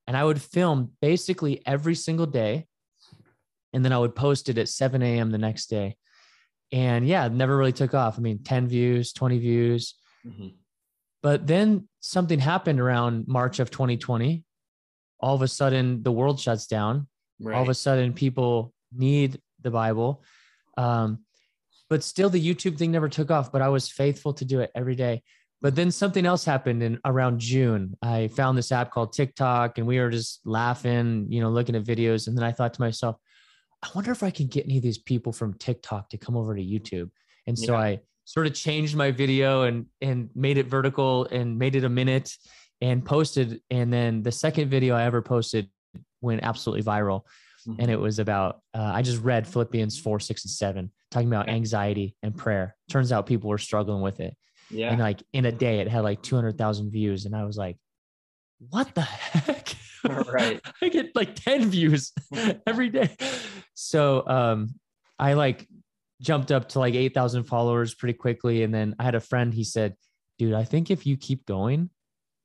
and 0.06 0.16
I 0.16 0.24
would 0.24 0.40
film 0.40 0.92
basically 1.02 1.62
every 1.66 1.94
single 1.94 2.26
day. 2.26 2.66
And 3.72 3.85
then 3.85 3.92
I 3.92 3.98
would 3.98 4.14
post 4.14 4.48
it 4.48 4.59
at 4.59 4.68
7 4.68 5.02
a.m. 5.02 5.31
the 5.31 5.38
next 5.38 5.66
day. 5.66 5.96
And 6.72 7.07
yeah, 7.07 7.29
never 7.29 7.57
really 7.57 7.72
took 7.72 7.94
off. 7.94 8.18
I 8.18 8.20
mean, 8.20 8.42
10 8.42 8.68
views, 8.68 9.12
20 9.12 9.38
views. 9.38 9.94
Mhm. 10.26 10.55
But 11.22 11.46
then 11.46 11.88
something 12.00 12.38
happened 12.38 12.81
around 12.81 13.26
March 13.29 13.59
of 13.59 13.70
2020. 13.70 14.44
All 15.20 15.35
of 15.35 15.42
a 15.42 15.48
sudden, 15.48 16.02
the 16.02 16.12
world 16.12 16.40
shuts 16.40 16.66
down. 16.66 17.09
Right. 17.40 17.57
All 17.57 17.62
of 17.62 17.68
a 17.68 17.74
sudden, 17.74 18.12
people 18.12 18.72
need 18.92 19.40
the 19.62 19.70
Bible. 19.70 20.22
Um, 20.76 21.24
but 21.88 22.02
still, 22.02 22.31
the 22.31 22.40
YouTube 22.40 22.79
thing 22.79 22.90
never 22.90 23.09
took 23.09 23.31
off. 23.31 23.52
But 23.52 23.62
I 23.62 23.68
was 23.68 23.88
faithful 23.88 24.35
to 24.35 24.44
do 24.44 24.61
it 24.61 24.70
every 24.74 24.94
day. 24.94 25.22
But 25.62 25.74
then 25.74 25.90
something 25.90 26.26
else 26.26 26.44
happened 26.44 26.83
in 26.83 27.00
around 27.05 27.40
June. 27.40 27.96
I 28.02 28.29
found 28.29 28.59
this 28.59 28.70
app 28.72 28.90
called 28.90 29.12
TikTok, 29.12 29.79
and 29.79 29.87
we 29.87 29.98
were 29.98 30.11
just 30.11 30.46
laughing, 30.46 31.26
you 31.31 31.40
know, 31.40 31.50
looking 31.50 31.74
at 31.74 31.85
videos. 31.85 32.29
And 32.29 32.37
then 32.37 32.44
I 32.44 32.52
thought 32.52 32.74
to 32.74 32.81
myself, 32.81 33.16
I 33.87 33.90
wonder 33.94 34.11
if 34.11 34.22
I 34.22 34.31
can 34.31 34.49
get 34.49 34.64
any 34.66 34.77
of 34.79 34.83
these 34.83 34.99
people 34.99 35.33
from 35.33 35.55
TikTok 35.55 36.11
to 36.11 36.18
come 36.18 36.37
over 36.37 36.55
to 36.55 36.62
YouTube. 36.62 37.11
And 37.46 37.57
so 37.59 37.72
Yeah. 37.75 37.79
I 37.81 38.01
sort 38.25 38.46
of 38.49 38.55
changed 38.55 38.96
my 38.96 39.12
video 39.12 39.62
and 39.62 39.87
and 40.01 40.31
made 40.35 40.59
it 40.59 40.66
vertical 40.66 41.27
and 41.27 41.59
made 41.59 41.77
it 41.77 41.85
a 41.85 41.88
minute 41.88 42.37
and 42.81 43.05
posted. 43.05 43.61
And 43.70 43.92
then 43.92 44.22
the 44.22 44.33
second 44.33 44.68
video 44.68 44.94
I 44.96 45.05
ever 45.05 45.22
posted 45.22 45.70
went 46.20 46.42
absolutely 46.42 46.83
viral. 46.83 47.22
Mhm. 47.66 47.77
And 47.81 47.90
it 47.90 48.01
was 48.01 48.18
about 48.18 48.61
uh, 48.75 48.90
I 48.94 49.03
just 49.03 49.22
read 49.22 49.46
Philippians 49.46 49.99
four, 50.01 50.18
six, 50.20 50.44
and 50.44 50.51
seven, 50.51 50.90
talking 51.11 51.29
about 51.29 51.49
anxiety 51.49 52.16
and 52.22 52.37
prayer. 52.37 52.75
Turns 52.90 53.12
out 53.12 53.27
people 53.27 53.49
were 53.51 53.59
struggling 53.59 54.03
with 54.03 54.18
it. 54.20 54.37
yeah. 54.70 54.90
And 54.90 54.99
like 55.01 55.22
in 55.33 55.44
a 55.46 55.53
day, 55.53 55.79
it 55.81 55.88
had 55.88 56.03
like 56.03 56.22
two 56.22 56.35
hundred 56.35 56.59
thousand 56.59 56.90
views, 56.90 57.25
and 57.27 57.35
I 57.37 57.44
was 57.44 57.57
like, 57.57 57.77
"What 58.70 58.92
the 58.94 59.01
heck?" 59.03 59.75
Right. 60.33 60.61
I 60.83 60.88
get 60.88 61.14
like 61.14 61.35
ten 61.35 61.71
views 61.71 62.12
every 62.66 62.90
day. 62.90 63.11
So 63.75 64.27
um, 64.27 64.75
I 65.19 65.35
like 65.35 65.66
jumped 66.21 66.51
up 66.53 66.71
to 66.71 66.79
like 66.79 66.95
eight 66.95 67.14
thousand 67.14 67.45
followers 67.45 67.95
pretty 67.95 68.14
quickly, 68.14 68.62
and 68.62 68.73
then 68.73 68.95
I 68.99 69.05
had 69.05 69.14
a 69.14 69.21
friend. 69.21 69.53
He 69.53 69.64
said, 69.64 69.97
"Dude, 70.38 70.55
I 70.55 70.64
think 70.64 70.90
if 70.90 71.07
you 71.07 71.16
keep 71.16 71.47
going, 71.47 71.90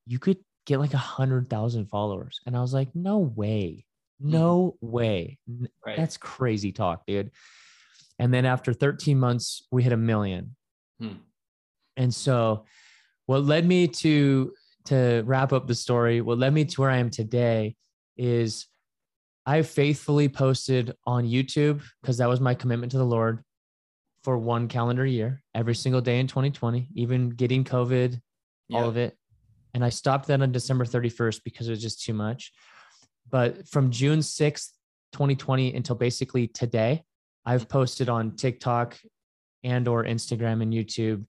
you 0.06 0.20
could 0.20 0.38
get 0.66 0.80
like 0.80 0.94
a 0.94 0.98
hundred 0.98 1.50
thousand 1.50 1.88
followers." 1.88 2.40
And 2.46 2.56
I 2.56 2.62
was 2.62 2.74
like, 2.74 2.90
"No 2.96 3.20
way, 3.20 3.86
no 4.20 4.78
way, 4.82 5.38
right. 5.86 5.98
that's 5.98 6.18
crazy 6.18 6.72
talk, 6.72 7.06
dude." 7.06 7.32
And 8.20 8.32
then 8.32 8.46
after 8.46 8.72
13 8.72 9.20
months, 9.20 9.66
we 9.72 9.82
hit 9.82 9.94
a 9.94 9.98
million. 9.98 10.56
Hmm. 11.00 11.14
And 11.98 12.14
so 12.14 12.66
what 13.26 13.44
led 13.44 13.66
me 13.66 13.88
to 13.88 14.54
to 14.86 15.24
wrap 15.26 15.54
up 15.54 15.68
the 15.68 15.76
story, 15.76 16.22
what 16.22 16.38
led 16.38 16.54
me 16.54 16.66
to 16.66 16.82
where 16.82 16.90
I 16.90 16.98
am 16.98 17.10
today 17.10 17.76
is 18.18 18.68
I 19.46 19.62
faithfully 19.64 20.30
posted 20.30 20.96
on 21.06 21.26
YouTube 21.26 21.82
because 22.02 22.18
that 22.18 22.30
was 22.30 22.40
my 22.40 22.54
commitment 22.54 22.92
to 22.92 22.98
the 22.98 23.06
Lord 23.06 23.44
for 24.24 24.38
one 24.38 24.68
calendar 24.68 25.06
year, 25.06 25.42
every 25.56 25.74
single 25.74 26.02
day 26.02 26.20
in 26.20 26.28
2020, 26.28 26.90
even 26.96 27.30
getting 27.30 27.64
COVID, 27.64 28.20
all 28.72 28.88
of 28.88 28.98
it. 28.98 29.18
and 29.74 29.84
I 29.84 29.90
stopped 29.90 30.28
that 30.28 30.42
on 30.42 30.52
December 30.52 30.86
31st 30.86 31.42
because 31.44 31.68
it 31.68 31.72
was 31.72 31.82
just 31.82 32.04
too 32.04 32.14
much. 32.14 32.52
But 33.30 33.68
from 33.68 33.92
June 33.92 34.20
6th, 34.20 34.70
2020 35.14 35.74
until 35.74 35.96
basically 35.96 36.48
today, 36.48 37.04
I've 37.46 37.68
posted 37.68 38.10
on 38.10 38.36
TikTok 38.36 38.98
and 39.64 39.88
or 39.88 40.04
Instagram 40.04 40.62
and 40.62 40.74
YouTube 40.74 41.26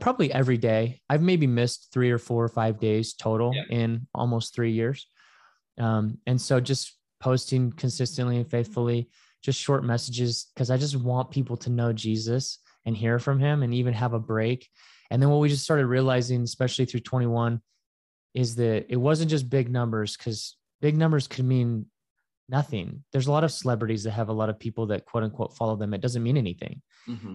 probably 0.00 0.32
every 0.32 0.56
day. 0.56 1.00
I've 1.08 1.22
maybe 1.22 1.46
missed 1.46 1.88
three 1.92 2.10
or 2.10 2.18
four 2.18 2.44
or 2.44 2.48
five 2.48 2.78
days 2.80 3.14
total 3.14 3.52
yeah. 3.54 3.64
in 3.70 4.06
almost 4.14 4.54
three 4.54 4.72
years. 4.72 5.06
Um, 5.78 6.18
and 6.26 6.40
so 6.40 6.60
just 6.60 6.96
posting 7.20 7.72
consistently 7.72 8.36
and 8.36 8.48
faithfully, 8.48 9.08
just 9.42 9.60
short 9.60 9.84
messages, 9.84 10.46
because 10.54 10.70
I 10.70 10.76
just 10.76 10.96
want 10.96 11.30
people 11.30 11.56
to 11.58 11.70
know 11.70 11.92
Jesus 11.92 12.58
and 12.86 12.96
hear 12.96 13.18
from 13.18 13.38
him 13.38 13.62
and 13.62 13.74
even 13.74 13.94
have 13.94 14.14
a 14.14 14.18
break. 14.18 14.68
And 15.10 15.20
then 15.20 15.30
what 15.30 15.40
we 15.40 15.48
just 15.48 15.64
started 15.64 15.86
realizing, 15.86 16.42
especially 16.42 16.86
through 16.86 17.00
21, 17.00 17.60
is 18.34 18.56
that 18.56 18.86
it 18.88 18.96
wasn't 18.96 19.30
just 19.30 19.50
big 19.50 19.70
numbers, 19.70 20.16
because 20.16 20.56
big 20.80 20.96
numbers 20.96 21.28
could 21.28 21.44
mean 21.44 21.86
nothing. 22.48 23.04
There's 23.12 23.26
a 23.26 23.32
lot 23.32 23.44
of 23.44 23.52
celebrities 23.52 24.04
that 24.04 24.12
have 24.12 24.28
a 24.28 24.32
lot 24.32 24.48
of 24.48 24.58
people 24.58 24.86
that 24.86 25.04
quote 25.04 25.24
unquote 25.24 25.56
follow 25.56 25.76
them. 25.76 25.94
It 25.94 26.00
doesn't 26.00 26.22
mean 26.22 26.36
anything. 26.36 26.82
Mm-hmm. 27.08 27.34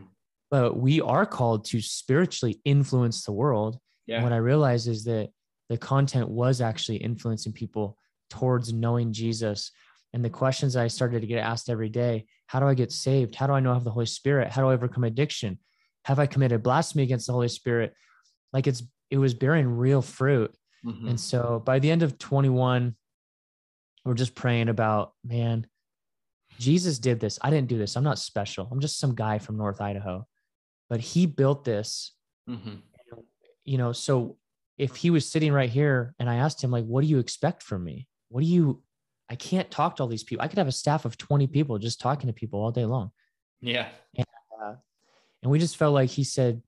But 0.51 0.77
we 0.77 1.01
are 1.01 1.25
called 1.25 1.65
to 1.65 1.81
spiritually 1.81 2.59
influence 2.65 3.23
the 3.23 3.31
world. 3.31 3.77
Yeah. 4.07 4.15
And 4.15 4.23
what 4.23 4.33
I 4.33 4.37
realized 4.37 4.87
is 4.87 5.03
that 5.05 5.29
the 5.69 5.77
content 5.77 6.29
was 6.29 6.61
actually 6.61 6.97
influencing 6.97 7.53
people 7.53 7.97
towards 8.29 8.73
knowing 8.73 9.13
Jesus. 9.13 9.71
And 10.13 10.25
the 10.25 10.29
questions 10.29 10.75
I 10.75 10.87
started 10.87 11.21
to 11.21 11.27
get 11.27 11.39
asked 11.39 11.69
every 11.69 11.89
day 11.89 12.25
how 12.47 12.59
do 12.59 12.65
I 12.65 12.73
get 12.73 12.91
saved? 12.91 13.35
How 13.35 13.45
do 13.45 13.53
I 13.53 13.59
know 13.59 13.69
I 13.69 13.75
have 13.75 13.83
the 13.83 13.91
Holy 13.91 14.07
Spirit? 14.07 14.49
How 14.49 14.63
do 14.63 14.69
I 14.69 14.73
overcome 14.73 15.03
addiction? 15.03 15.59
Have 16.05 16.17
I 16.17 16.25
committed 16.25 16.63
blasphemy 16.63 17.03
against 17.03 17.27
the 17.27 17.33
Holy 17.33 17.47
Spirit? 17.47 17.93
Like 18.51 18.65
it's, 18.65 18.81
it 19.11 19.19
was 19.19 19.35
bearing 19.35 19.67
real 19.67 20.01
fruit. 20.01 20.51
Mm-hmm. 20.83 21.09
And 21.09 21.19
so 21.19 21.61
by 21.63 21.77
the 21.77 21.91
end 21.91 22.01
of 22.01 22.17
21, 22.17 22.95
we're 24.03 24.13
just 24.15 24.33
praying 24.33 24.69
about, 24.69 25.13
man, 25.23 25.67
Jesus 26.57 26.97
did 26.97 27.19
this. 27.19 27.37
I 27.41 27.51
didn't 27.51 27.67
do 27.67 27.77
this. 27.77 27.95
I'm 27.95 28.03
not 28.03 28.17
special. 28.17 28.67
I'm 28.71 28.79
just 28.79 28.99
some 28.99 29.13
guy 29.13 29.37
from 29.37 29.57
North 29.57 29.79
Idaho, 29.79 30.25
but 30.89 30.99
he 30.99 31.25
built 31.25 31.63
this. 31.63 32.13
Mm-hmm. 32.49 32.75
You 33.63 33.77
know, 33.77 33.91
so 33.91 34.37
if 34.77 34.95
he 34.95 35.09
was 35.09 35.29
sitting 35.29 35.53
right 35.53 35.69
here 35.69 36.15
and 36.19 36.29
I 36.29 36.35
asked 36.35 36.63
him, 36.63 36.71
like, 36.71 36.85
what 36.85 37.01
do 37.01 37.07
you 37.07 37.19
expect 37.19 37.61
from 37.61 37.83
me? 37.83 38.07
What 38.29 38.41
do 38.41 38.47
you, 38.47 38.81
I 39.29 39.35
can't 39.35 39.69
talk 39.69 39.97
to 39.97 40.03
all 40.03 40.09
these 40.09 40.23
people. 40.23 40.43
I 40.43 40.47
could 40.47 40.57
have 40.57 40.67
a 40.67 40.71
staff 40.71 41.05
of 41.05 41.17
20 41.17 41.47
people 41.47 41.77
just 41.77 41.99
talking 41.99 42.27
to 42.27 42.33
people 42.33 42.61
all 42.61 42.71
day 42.71 42.85
long. 42.85 43.11
Yeah. 43.61 43.87
And, 44.15 44.25
uh, 44.61 44.73
and 45.43 45.51
we 45.51 45.59
just 45.59 45.77
felt 45.77 45.93
like 45.93 46.09
he 46.09 46.23
said, 46.23 46.61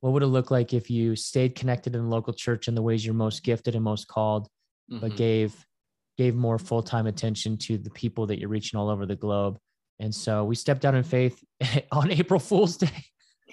what 0.00 0.12
would 0.12 0.22
it 0.22 0.28
look 0.28 0.50
like 0.50 0.72
if 0.72 0.90
you 0.90 1.14
stayed 1.16 1.54
connected 1.54 1.94
in 1.94 2.02
the 2.02 2.08
local 2.08 2.32
church 2.32 2.68
in 2.68 2.74
the 2.74 2.82
ways 2.82 3.04
you're 3.04 3.14
most 3.14 3.42
gifted 3.42 3.74
and 3.74 3.84
most 3.84 4.08
called, 4.08 4.48
mm-hmm. 4.90 5.00
but 5.00 5.16
gave 5.16 5.54
gave 6.16 6.34
more 6.34 6.58
full-time 6.58 7.06
attention 7.06 7.56
to 7.56 7.78
the 7.78 7.90
people 7.90 8.26
that 8.26 8.40
you're 8.40 8.48
reaching 8.48 8.78
all 8.78 8.90
over 8.90 9.06
the 9.06 9.14
globe. 9.14 9.56
And 10.00 10.12
so 10.12 10.44
we 10.44 10.56
stepped 10.56 10.84
out 10.84 10.96
in 10.96 11.04
faith 11.04 11.40
on 11.92 12.10
April 12.10 12.40
Fool's 12.40 12.76
Day. 12.76 13.04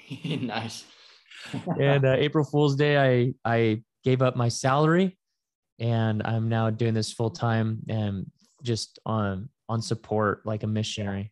nice. 0.41 0.85
and 1.79 2.05
uh, 2.05 2.15
April 2.17 2.43
Fool's 2.43 2.75
Day, 2.75 2.97
I 2.97 3.33
I 3.49 3.83
gave 4.03 4.21
up 4.21 4.35
my 4.35 4.49
salary, 4.49 5.17
and 5.79 6.21
I'm 6.25 6.49
now 6.49 6.69
doing 6.69 6.93
this 6.93 7.11
full 7.11 7.29
time 7.31 7.81
and 7.89 8.29
just 8.63 8.99
on 9.05 9.49
on 9.69 9.81
support 9.81 10.45
like 10.45 10.63
a 10.63 10.67
missionary. 10.67 11.31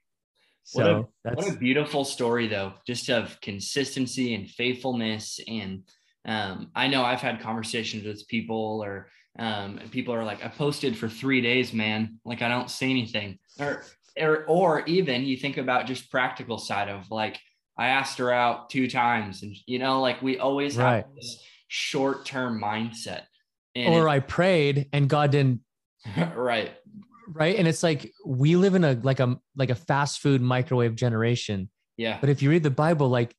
So 0.63 1.09
what 1.23 1.33
a, 1.33 1.35
what 1.35 1.55
a 1.55 1.57
beautiful 1.57 2.05
story, 2.05 2.47
though, 2.47 2.73
just 2.87 3.09
of 3.09 3.39
consistency 3.41 4.33
and 4.33 4.49
faithfulness. 4.49 5.39
And 5.47 5.83
um, 6.25 6.71
I 6.73 6.87
know 6.87 7.03
I've 7.03 7.21
had 7.21 7.41
conversations 7.41 8.05
with 8.05 8.27
people 8.27 8.81
or 8.83 9.09
um, 9.37 9.79
people 9.91 10.13
are 10.13 10.23
like, 10.23 10.43
I 10.43 10.47
posted 10.47 10.97
for 10.97 11.09
three 11.09 11.41
days, 11.41 11.73
man. 11.73 12.19
Like 12.23 12.41
I 12.41 12.47
don't 12.47 12.71
see 12.71 12.89
anything. 12.89 13.39
Or, 13.59 13.83
or, 14.17 14.45
or 14.45 14.85
even 14.85 15.23
you 15.23 15.35
think 15.35 15.57
about 15.57 15.85
just 15.85 16.09
practical 16.09 16.57
side 16.57 16.87
of 16.87 17.11
like, 17.11 17.39
I 17.77 17.87
asked 17.87 18.17
her 18.19 18.31
out 18.31 18.69
two 18.69 18.89
times 18.89 19.43
and 19.43 19.55
you 19.65 19.79
know, 19.79 20.01
like 20.01 20.21
we 20.21 20.37
always 20.37 20.77
right. 20.77 20.97
have 20.97 21.15
this 21.15 21.43
short-term 21.67 22.61
mindset. 22.61 23.23
And 23.75 23.93
or 23.93 24.07
it, 24.07 24.11
I 24.11 24.19
prayed 24.19 24.89
and 24.93 25.09
God 25.09 25.31
didn't. 25.31 25.61
right. 26.35 26.71
Right. 27.27 27.57
And 27.57 27.67
it's 27.67 27.81
like, 27.81 28.11
we 28.25 28.55
live 28.55 28.75
in 28.75 28.83
a, 28.83 28.93
like 29.01 29.19
a, 29.19 29.39
like 29.55 29.69
a 29.69 29.75
fast 29.75 30.19
food 30.19 30.41
microwave 30.41 30.95
generation. 30.95 31.69
Yeah. 31.97 32.17
But 32.19 32.29
if 32.29 32.41
you 32.41 32.49
read 32.49 32.63
the 32.63 32.69
Bible, 32.69 33.09
like 33.09 33.33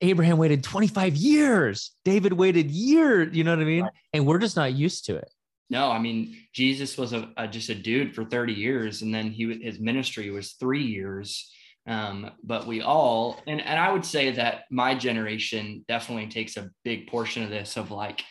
Abraham 0.00 0.38
waited 0.38 0.62
25 0.62 1.16
years. 1.16 1.92
David 2.04 2.32
waited 2.32 2.70
years. 2.70 3.34
You 3.36 3.44
know 3.44 3.50
what 3.50 3.62
I 3.62 3.64
mean? 3.64 3.82
Right. 3.82 3.92
And 4.12 4.26
we're 4.26 4.38
just 4.38 4.56
not 4.56 4.72
used 4.72 5.06
to 5.06 5.16
it. 5.16 5.30
No, 5.68 5.90
I 5.90 5.98
mean 5.98 6.36
Jesus 6.52 6.96
was 6.96 7.12
a, 7.12 7.28
a, 7.36 7.48
just 7.48 7.70
a 7.70 7.74
dude 7.74 8.14
for 8.14 8.24
30 8.24 8.52
years, 8.52 9.02
and 9.02 9.12
then 9.12 9.30
he 9.30 9.60
his 9.62 9.80
ministry 9.80 10.30
was 10.30 10.52
three 10.52 10.84
years. 10.84 11.50
Um, 11.86 12.30
but 12.42 12.66
we 12.66 12.82
all, 12.82 13.40
and 13.46 13.60
and 13.60 13.78
I 13.78 13.92
would 13.92 14.04
say 14.04 14.32
that 14.32 14.64
my 14.70 14.94
generation 14.94 15.84
definitely 15.86 16.26
takes 16.26 16.56
a 16.56 16.70
big 16.84 17.06
portion 17.06 17.44
of 17.44 17.50
this 17.50 17.76
of 17.76 17.90
like 17.90 18.24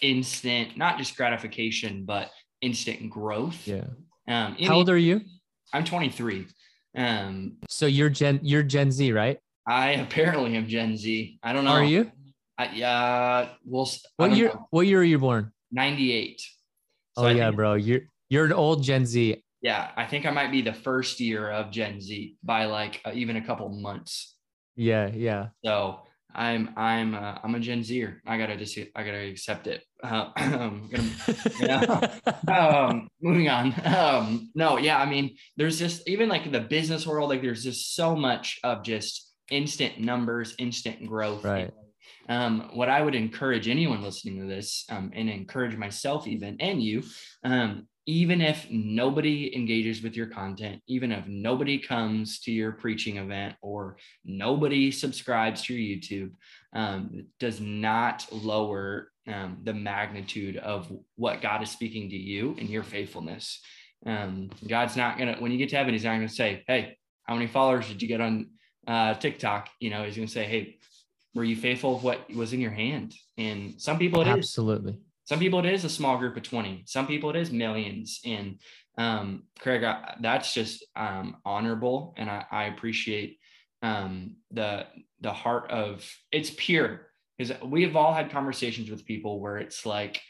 instant, 0.00 0.76
not 0.76 0.98
just 0.98 1.16
gratification, 1.16 2.04
but 2.04 2.30
instant 2.62 3.10
growth. 3.10 3.66
Yeah. 3.66 3.84
Um, 4.28 4.56
How 4.56 4.76
old 4.76 4.88
are 4.88 4.96
you? 4.96 5.20
I'm 5.72 5.84
23. 5.84 6.46
Um, 6.96 7.56
so 7.68 7.86
you're 7.86 8.10
Gen 8.10 8.40
you're 8.42 8.62
Gen 8.62 8.90
Z, 8.90 9.12
right? 9.12 9.38
I 9.66 9.90
apparently 9.90 10.56
am 10.56 10.66
Gen 10.66 10.96
Z. 10.96 11.38
I 11.42 11.52
don't 11.52 11.64
know. 11.64 11.70
Are 11.70 11.84
you? 11.84 12.10
I, 12.58 12.82
uh, 12.82 13.48
well, 13.64 13.90
what 14.16 14.32
year? 14.32 14.48
Know. 14.48 14.66
What 14.70 14.86
year 14.86 15.00
are 15.00 15.04
you 15.04 15.18
born? 15.18 15.52
Ninety 15.70 16.12
eight. 16.12 16.40
So 17.16 17.24
oh 17.24 17.26
I 17.26 17.32
yeah, 17.32 17.50
bro. 17.50 17.74
You're 17.74 18.02
you're 18.28 18.44
an 18.44 18.52
old 18.52 18.82
Gen 18.82 19.06
Z. 19.06 19.41
Yeah, 19.62 19.90
I 19.96 20.06
think 20.06 20.26
I 20.26 20.30
might 20.30 20.50
be 20.50 20.60
the 20.60 20.72
first 20.74 21.20
year 21.20 21.48
of 21.50 21.70
Gen 21.70 22.00
Z 22.00 22.36
by 22.42 22.64
like 22.66 23.00
uh, 23.04 23.12
even 23.14 23.36
a 23.36 23.46
couple 23.46 23.68
months. 23.68 24.36
Yeah, 24.74 25.08
yeah. 25.14 25.48
So 25.64 26.00
I'm 26.34 26.70
I'm 26.76 27.14
uh, 27.14 27.38
I'm 27.42 27.54
a 27.54 27.60
Gen 27.60 27.84
Zer. 27.84 28.20
I 28.26 28.38
gotta 28.38 28.56
just 28.56 28.76
I 28.96 29.04
gotta 29.04 29.28
accept 29.28 29.68
it. 29.68 29.84
Uh, 30.02 30.30
gonna, 30.36 32.20
um, 32.48 33.08
moving 33.20 33.48
on. 33.48 33.74
Um, 33.84 34.50
no, 34.54 34.78
yeah. 34.78 34.98
I 34.98 35.06
mean, 35.06 35.36
there's 35.56 35.78
just 35.78 36.08
even 36.08 36.28
like 36.28 36.50
the 36.50 36.60
business 36.60 37.06
world. 37.06 37.30
Like 37.30 37.42
there's 37.42 37.62
just 37.62 37.94
so 37.94 38.16
much 38.16 38.58
of 38.64 38.82
just 38.82 39.32
instant 39.50 40.00
numbers, 40.00 40.54
instant 40.58 41.06
growth. 41.06 41.44
Right. 41.44 41.72
Um, 42.28 42.70
what 42.72 42.88
I 42.88 43.02
would 43.02 43.14
encourage 43.14 43.68
anyone 43.68 44.02
listening 44.02 44.40
to 44.40 44.46
this, 44.46 44.84
um, 44.88 45.10
and 45.14 45.28
encourage 45.28 45.76
myself 45.76 46.26
even 46.26 46.56
and 46.60 46.82
you, 46.82 47.02
um, 47.44 47.86
even 48.06 48.40
if 48.40 48.68
nobody 48.70 49.54
engages 49.54 50.02
with 50.02 50.16
your 50.16 50.26
content, 50.26 50.82
even 50.88 51.12
if 51.12 51.26
nobody 51.28 51.78
comes 51.78 52.40
to 52.40 52.50
your 52.50 52.72
preaching 52.72 53.18
event 53.18 53.54
or 53.62 53.96
nobody 54.24 54.90
subscribes 54.90 55.62
to 55.62 55.74
your 55.74 55.98
YouTube, 55.98 56.32
um, 56.74 57.26
does 57.38 57.60
not 57.60 58.26
lower 58.32 59.12
um, 59.28 59.58
the 59.62 59.72
magnitude 59.74 60.56
of 60.56 60.92
what 61.14 61.42
God 61.42 61.62
is 61.62 61.70
speaking 61.70 62.10
to 62.10 62.16
you 62.16 62.56
and 62.58 62.68
your 62.68 62.82
faithfulness. 62.82 63.60
Um, 64.04 64.50
God's 64.66 64.96
not 64.96 65.16
gonna 65.16 65.36
when 65.38 65.52
you 65.52 65.58
get 65.58 65.68
to 65.68 65.76
heaven, 65.76 65.92
He's 65.92 66.02
not 66.02 66.14
gonna 66.14 66.28
say, 66.28 66.64
"Hey, 66.66 66.96
how 67.22 67.34
many 67.34 67.46
followers 67.46 67.86
did 67.86 68.02
you 68.02 68.08
get 68.08 68.20
on 68.20 68.50
uh, 68.88 69.14
TikTok?" 69.14 69.68
You 69.78 69.90
know, 69.90 70.02
He's 70.02 70.16
gonna 70.16 70.26
say, 70.26 70.44
"Hey, 70.44 70.78
were 71.34 71.44
you 71.44 71.54
faithful 71.54 71.94
of 71.94 72.02
what 72.02 72.28
was 72.34 72.52
in 72.52 72.60
your 72.60 72.72
hand?" 72.72 73.14
And 73.38 73.80
some 73.80 73.96
people 73.96 74.22
it 74.22 74.26
absolutely. 74.26 74.38
is 74.40 74.46
absolutely 74.48 75.11
some 75.32 75.38
people 75.38 75.60
it 75.60 75.72
is 75.72 75.82
a 75.86 75.88
small 75.88 76.18
group 76.18 76.36
of 76.36 76.42
20. 76.42 76.82
Some 76.84 77.06
people 77.06 77.30
it 77.30 77.36
is 77.36 77.50
millions. 77.50 78.20
And 78.22 78.60
um, 78.98 79.44
Craig, 79.58 79.82
I, 79.82 80.14
that's 80.20 80.52
just 80.52 80.84
um, 80.94 81.38
honorable. 81.42 82.12
And 82.18 82.28
I, 82.28 82.44
I 82.50 82.64
appreciate 82.64 83.38
um, 83.80 84.36
the, 84.50 84.84
the 85.22 85.32
heart 85.32 85.70
of 85.70 86.06
it's 86.30 86.52
pure 86.54 87.06
because 87.38 87.58
we 87.62 87.82
have 87.84 87.96
all 87.96 88.12
had 88.12 88.30
conversations 88.30 88.90
with 88.90 89.06
people 89.06 89.40
where 89.40 89.56
it's 89.56 89.86
like 89.86 90.20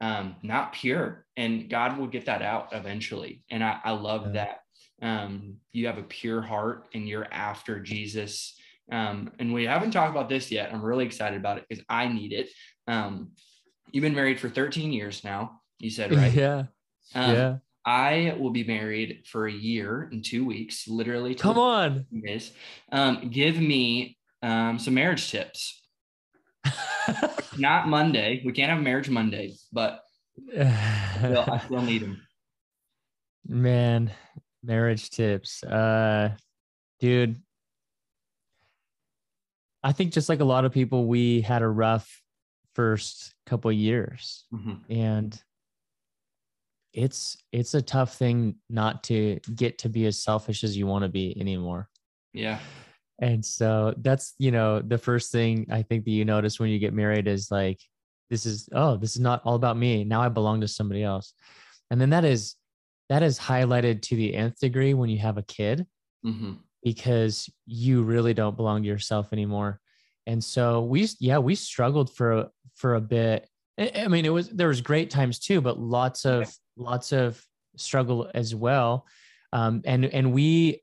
um, 0.00 0.36
not 0.44 0.74
pure 0.74 1.26
and 1.36 1.68
God 1.68 1.98
will 1.98 2.06
get 2.06 2.26
that 2.26 2.42
out 2.42 2.68
eventually. 2.70 3.42
And 3.50 3.64
I, 3.64 3.80
I 3.82 3.90
love 3.90 4.26
yeah. 4.26 4.44
that. 4.44 4.58
Um, 5.04 5.56
you 5.72 5.88
have 5.88 5.98
a 5.98 6.04
pure 6.04 6.40
heart 6.40 6.86
and 6.94 7.08
you're 7.08 7.26
after 7.32 7.80
Jesus. 7.80 8.54
Um, 8.92 9.32
and 9.40 9.52
we 9.52 9.64
haven't 9.64 9.90
talked 9.90 10.12
about 10.12 10.28
this 10.28 10.52
yet. 10.52 10.72
I'm 10.72 10.84
really 10.84 11.04
excited 11.04 11.40
about 11.40 11.58
it 11.58 11.64
because 11.68 11.84
I 11.88 12.06
need 12.06 12.32
it. 12.32 12.48
Um, 12.86 13.32
You've 13.92 14.02
been 14.02 14.14
married 14.14 14.40
for 14.40 14.48
13 14.48 14.92
years 14.92 15.22
now. 15.22 15.60
You 15.78 15.90
said, 15.90 16.12
right? 16.16 16.32
Yeah. 16.32 16.64
Um, 17.14 17.34
yeah. 17.34 17.56
I 17.84 18.36
will 18.38 18.50
be 18.50 18.64
married 18.64 19.24
for 19.26 19.46
a 19.46 19.52
year 19.52 20.08
and 20.12 20.24
two 20.24 20.44
weeks, 20.44 20.86
literally. 20.88 21.34
Come 21.34 21.58
on. 21.58 22.06
Days. 22.24 22.52
Um, 22.90 23.28
give 23.30 23.58
me 23.58 24.16
um, 24.42 24.78
some 24.78 24.94
marriage 24.94 25.30
tips. 25.30 25.82
Not 27.58 27.88
Monday. 27.88 28.42
We 28.44 28.52
can't 28.52 28.70
have 28.70 28.80
marriage 28.80 29.10
Monday, 29.10 29.54
but 29.72 30.00
still, 30.48 31.44
I 31.48 31.60
still 31.64 31.82
need 31.82 32.02
them. 32.02 32.22
Man, 33.46 34.12
marriage 34.62 35.10
tips. 35.10 35.64
Uh, 35.64 36.36
dude, 37.00 37.36
I 39.82 39.90
think 39.92 40.12
just 40.12 40.28
like 40.28 40.40
a 40.40 40.44
lot 40.44 40.64
of 40.64 40.72
people, 40.72 41.06
we 41.06 41.40
had 41.40 41.62
a 41.62 41.68
rough 41.68 42.22
first 42.74 43.34
couple 43.46 43.70
years 43.72 44.46
Mhm. 44.52 44.80
and 44.88 45.42
it's 46.92 47.36
it's 47.52 47.74
a 47.74 47.82
tough 47.82 48.16
thing 48.16 48.56
not 48.68 49.02
to 49.04 49.40
get 49.54 49.78
to 49.78 49.88
be 49.88 50.04
as 50.06 50.22
selfish 50.22 50.62
as 50.62 50.76
you 50.76 50.86
want 50.86 51.02
to 51.04 51.08
be 51.08 51.38
anymore 51.40 51.88
Yeah. 52.34 52.60
and 53.18 53.44
so 53.44 53.94
that's 53.98 54.34
you 54.38 54.50
know 54.50 54.80
the 54.80 54.98
first 54.98 55.32
thing 55.32 55.66
i 55.70 55.82
think 55.82 56.04
that 56.04 56.10
you 56.10 56.24
notice 56.24 56.60
when 56.60 56.68
you 56.70 56.78
get 56.78 56.92
married 56.92 57.26
is 57.26 57.50
like 57.50 57.80
this 58.28 58.44
is 58.46 58.68
oh 58.72 58.96
this 58.96 59.14
is 59.16 59.20
not 59.20 59.40
all 59.44 59.54
about 59.54 59.76
me 59.78 60.04
now 60.04 60.20
i 60.20 60.28
belong 60.28 60.60
to 60.60 60.68
somebody 60.68 61.02
else 61.02 61.32
and 61.90 61.98
then 62.00 62.10
that 62.10 62.24
is 62.24 62.56
that 63.08 63.22
is 63.22 63.38
highlighted 63.38 64.02
to 64.02 64.16
the 64.16 64.34
nth 64.34 64.58
degree 64.60 64.92
when 64.94 65.08
you 65.08 65.18
have 65.18 65.38
a 65.38 65.42
kid 65.42 65.86
hmm 66.22 66.52
because 66.84 67.48
you 67.64 68.02
really 68.02 68.34
don't 68.34 68.56
belong 68.56 68.82
to 68.82 68.88
yourself 68.88 69.32
anymore. 69.32 69.78
And 70.26 70.42
so 70.42 70.82
we, 70.82 71.08
yeah, 71.20 71.38
we 71.38 71.54
struggled 71.54 72.12
for 72.12 72.32
a, 72.32 72.50
for 72.82 72.96
a 72.96 73.00
bit. 73.00 73.48
I 73.78 74.08
mean, 74.08 74.26
it 74.26 74.32
was 74.32 74.50
there 74.50 74.68
was 74.68 74.82
great 74.82 75.08
times 75.08 75.38
too, 75.38 75.62
but 75.62 75.78
lots 75.78 76.26
of 76.26 76.52
lots 76.76 77.12
of 77.12 77.42
struggle 77.76 78.30
as 78.34 78.54
well. 78.54 79.06
Um, 79.52 79.80
and 79.86 80.04
and 80.04 80.32
we 80.32 80.82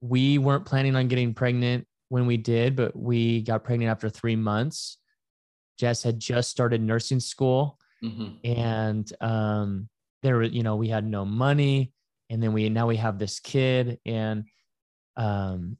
we 0.00 0.38
weren't 0.38 0.64
planning 0.64 0.96
on 0.96 1.08
getting 1.08 1.34
pregnant 1.34 1.86
when 2.08 2.26
we 2.26 2.38
did, 2.38 2.76
but 2.76 2.96
we 2.96 3.42
got 3.42 3.64
pregnant 3.64 3.90
after 3.90 4.08
three 4.08 4.36
months. 4.36 4.98
Jess 5.78 6.02
had 6.02 6.20
just 6.20 6.50
started 6.50 6.80
nursing 6.80 7.20
school, 7.20 7.78
hmm 8.00 8.28
and 8.44 9.12
um, 9.20 9.88
there 10.22 10.36
were 10.36 10.44
you 10.44 10.62
know 10.62 10.76
we 10.76 10.88
had 10.88 11.04
no 11.04 11.24
money, 11.26 11.92
and 12.30 12.42
then 12.42 12.52
we 12.52 12.68
now 12.70 12.86
we 12.86 12.96
have 12.96 13.18
this 13.18 13.40
kid, 13.40 13.98
and 14.06 14.44
um, 15.16 15.76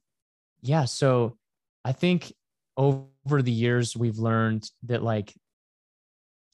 yeah. 0.62 0.84
So 0.84 1.38
I 1.84 1.92
think 1.92 2.32
over 2.76 3.40
the 3.40 3.52
years 3.52 3.96
we've 3.96 4.18
learned 4.18 4.68
that 4.82 5.02
like 5.02 5.32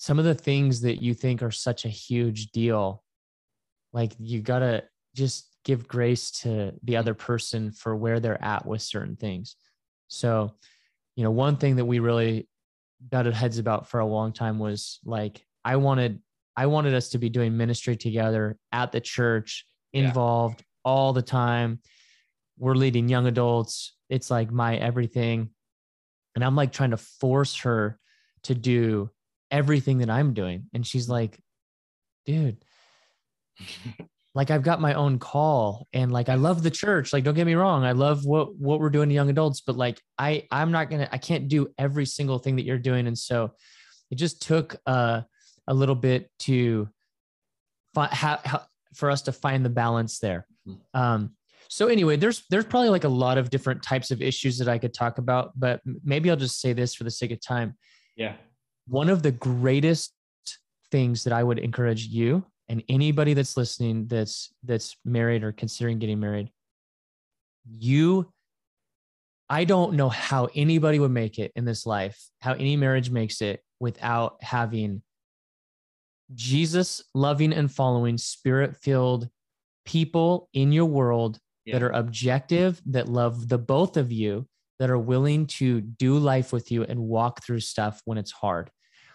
some 0.01 0.19
of 0.19 0.25
the 0.25 0.35
things 0.35 0.81
that 0.81 1.03
you 1.03 1.13
think 1.13 1.43
are 1.43 1.51
such 1.51 1.85
a 1.85 1.89
huge 1.91 2.53
deal, 2.53 3.05
like 3.93 4.13
you 4.19 4.41
gotta 4.41 4.85
just 5.15 5.47
give 5.63 5.87
grace 5.87 6.31
to 6.31 6.73
the 6.83 6.97
other 6.97 7.13
person 7.13 7.71
for 7.71 7.95
where 7.95 8.19
they're 8.19 8.43
at 8.43 8.65
with 8.65 8.81
certain 8.81 9.15
things. 9.15 9.57
So, 10.09 10.55
you 11.17 11.23
know, 11.23 11.31
one 11.31 11.57
thing 11.59 11.77
that 11.77 11.85
we 11.85 11.99
really 11.99 12.49
butted 13.11 13.35
heads 13.35 13.59
about 13.59 13.91
for 13.91 14.01
a 14.01 14.07
long 14.07 14.33
time 14.33 14.59
was 14.59 15.01
like 15.05 15.45
I 15.67 15.77
wanted 15.77 16.23
I 16.57 16.65
wanted 16.65 16.95
us 16.95 17.11
to 17.11 17.19
be 17.19 17.29
doing 17.29 17.55
ministry 17.55 17.95
together 17.95 18.57
at 18.73 18.93
the 18.93 19.03
church, 19.03 19.67
Yeah. 19.93 20.05
involved 20.09 20.65
all 20.83 21.13
the 21.13 21.21
time. 21.21 21.81
We're 22.57 22.75
leading 22.75 23.07
young 23.07 23.27
adults. 23.27 23.95
It's 24.09 24.31
like 24.31 24.51
my 24.51 24.77
everything. 24.79 25.51
And 26.35 26.43
I'm 26.43 26.57
like 26.57 26.73
trying 26.73 26.93
to 26.93 26.97
force 26.97 27.55
her 27.59 28.01
to 28.45 28.55
do 28.55 29.11
everything 29.51 29.99
that 29.99 30.11
I'm 30.11 30.35
doing. 30.35 30.67
And 30.73 30.87
she's 30.87 31.09
like, 31.09 31.39
dude, 32.27 32.65
like 34.35 34.51
I've 34.51 34.63
got 34.63 34.81
my 34.81 34.95
own 34.95 35.19
call 35.19 35.89
and 35.93 36.13
like 36.13 36.29
I 36.29 36.37
love 36.37 36.63
the 36.63 36.71
church. 36.71 37.13
Like, 37.13 37.25
don't 37.25 37.35
get 37.35 37.47
me 37.47 37.55
wrong. 37.55 37.85
I 37.85 37.93
love 37.93 38.25
what 38.25 38.55
what 38.57 38.81
we're 38.81 38.91
doing 38.91 39.09
to 39.09 39.15
young 39.15 39.31
adults, 39.31 39.61
but 39.61 39.77
like 39.77 40.01
I 40.19 40.47
I'm 40.51 40.71
not 40.71 40.89
gonna 40.91 41.09
I 41.11 41.19
can't 41.19 41.49
do 41.49 41.69
every 41.79 42.07
single 42.07 42.39
thing 42.39 42.57
that 42.57 42.65
you're 42.65 42.79
doing. 42.79 43.07
And 43.07 43.19
so 43.19 43.53
it 44.11 44.17
just 44.17 44.43
took 44.43 44.77
uh 44.87 45.23
a 45.67 45.75
little 45.75 45.95
bit 45.95 46.31
to 46.41 46.89
find 47.95 48.13
ha, 48.13 48.41
ha, 48.45 48.67
for 48.95 49.11
us 49.11 49.23
to 49.23 49.33
find 49.33 49.65
the 49.65 49.71
balance 49.71 50.19
there. 50.21 50.47
Mhm. 50.69 50.79
Um 50.95 51.37
so 51.69 51.87
anyway, 51.87 52.17
there's 52.17 52.45
there's 52.51 52.65
probably 52.65 52.89
like 52.89 53.05
a 53.05 53.09
lot 53.09 53.39
of 53.39 53.51
different 53.51 53.83
types 53.83 54.11
of 54.11 54.21
issues 54.23 54.59
that 54.59 54.69
I 54.69 54.79
could 54.79 54.95
talk 54.95 55.19
about, 55.19 55.53
but 55.59 55.81
maybe 56.05 56.31
I'll 56.31 56.37
just 56.37 56.61
say 56.61 56.73
this 56.73 56.95
for 56.95 57.05
the 57.05 57.11
sake 57.11 57.31
of 57.31 57.41
time 57.41 57.77
Yeah. 58.17 58.35
One 58.91 59.09
of 59.09 59.23
the 59.23 59.31
greatest 59.31 60.13
things 60.91 61.23
that 61.23 61.33
I 61.33 61.45
would 61.45 61.61
encourage 61.61 62.07
you 62.07 62.45
and 62.69 62.83
anybody 62.89 63.35
that's 63.35 63.57
listening 63.57 64.09
that's 64.09 64.53
that's 64.65 64.97
married 65.05 65.45
or 65.45 65.53
considering 65.53 66.01
getting 66.01 66.19
married 66.19 66.51
you 67.69 68.33
I 69.49 69.65
don't 69.65 69.95
know 69.95 70.09
how 70.09 70.49
anybody 70.55 70.99
would 70.99 71.13
make 71.13 71.39
it 71.39 71.53
in 71.55 71.65
this 71.65 71.87
life 71.87 72.21
how 72.41 72.55
any 72.55 72.77
marriage 72.77 73.11
makes 73.11 73.41
it 73.41 73.63
without 73.79 74.43
having 74.43 75.03
Jesus 76.35 77.03
loving 77.15 77.53
and 77.53 77.71
following 77.71 78.19
spirit 78.19 78.77
filled 78.77 79.29
people 79.85 80.49
in 80.53 80.73
your 80.73 80.87
world 80.87 81.39
that 81.73 81.83
are 81.83 81.91
objective 81.91 82.81
that 82.87 83.09
love 83.09 83.49
the 83.49 83.59
both 83.59 83.97
of 83.97 84.11
you 84.11 84.49
that 84.81 84.91
are 84.91 84.99
willing 84.99 85.47
to 85.47 85.81
do 85.81 86.19
life 86.19 86.53
with 86.53 86.73
you 86.73 86.83
and 86.83 86.99
walk 86.99 87.45
through 87.45 87.61
stuff 87.61 88.01
when 88.05 88.19
it's 88.19 88.33
hard 88.33 88.69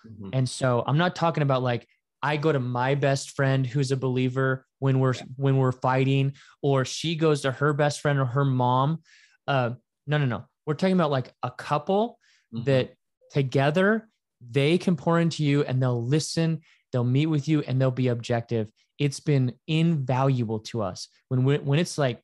Mhm. 0.05 0.29
and 0.33 0.47
so 0.49 0.83
I'm 0.85 0.97
not 0.97 1.15
talking 1.15 1.43
about 1.43 1.63
like 1.63 1.87
I 2.21 2.37
go 2.37 2.51
to 2.51 2.59
my 2.59 2.95
best 2.95 3.31
friend 3.31 3.65
who's 3.67 3.91
a 3.91 3.97
believer 3.97 4.65
when 4.79 4.99
we're 4.99 5.13
when 5.35 5.57
we're 5.57 5.71
fighting, 5.71 6.33
or 6.61 6.85
she 6.85 7.15
goes 7.15 7.41
to 7.41 7.51
her 7.51 7.73
best 7.73 8.01
friend 8.01 8.17
or 8.19 8.25
her 8.25 8.45
mom. 8.45 9.01
Uh, 9.47 9.71
no, 10.07 10.17
no, 10.17 10.25
no. 10.25 10.45
We're 10.65 10.73
talking 10.73 10.93
about 10.95 11.11
like 11.11 11.31
a 11.43 11.51
couple 11.51 12.17
Mhm. 12.53 12.65
that 12.65 12.93
together 13.31 14.09
they 14.41 14.77
can 14.77 14.95
pour 14.95 15.19
into 15.19 15.43
you 15.43 15.63
and 15.63 15.81
they'll 15.81 16.03
listen, 16.03 16.61
they'll 16.91 17.03
meet 17.03 17.27
with 17.27 17.47
you, 17.47 17.61
and 17.61 17.79
they'll 17.79 17.91
be 17.91 18.07
objective. 18.07 18.69
It's 18.97 19.19
been 19.19 19.53
invaluable 19.67 20.59
to 20.61 20.81
us 20.81 21.07
when 21.29 21.43
we, 21.43 21.57
when 21.57 21.79
it's 21.79 21.97
like 21.97 22.21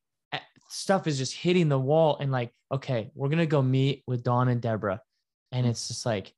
stuff 0.70 1.06
is 1.06 1.17
just 1.17 1.34
hitting 1.36 1.67
the 1.67 1.78
wall 1.80 2.17
and 2.20 2.32
like, 2.32 2.52
okay, 2.72 3.12
we're 3.13 3.28
gonna 3.30 3.46
go 3.46 3.62
meet 3.62 4.04
with 4.08 4.24
Dawn 4.24 4.48
and 4.48 4.62
Deborah, 4.62 5.02
and 5.52 5.67
it's 5.67 5.89
just 5.89 6.06
like, 6.06 6.34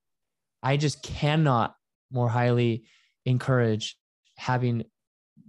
I 0.64 0.78
just 0.78 1.04
cannot 1.04 1.76
more 2.12 2.30
highly 2.30 2.86
encourage 3.26 3.98
having 4.38 4.86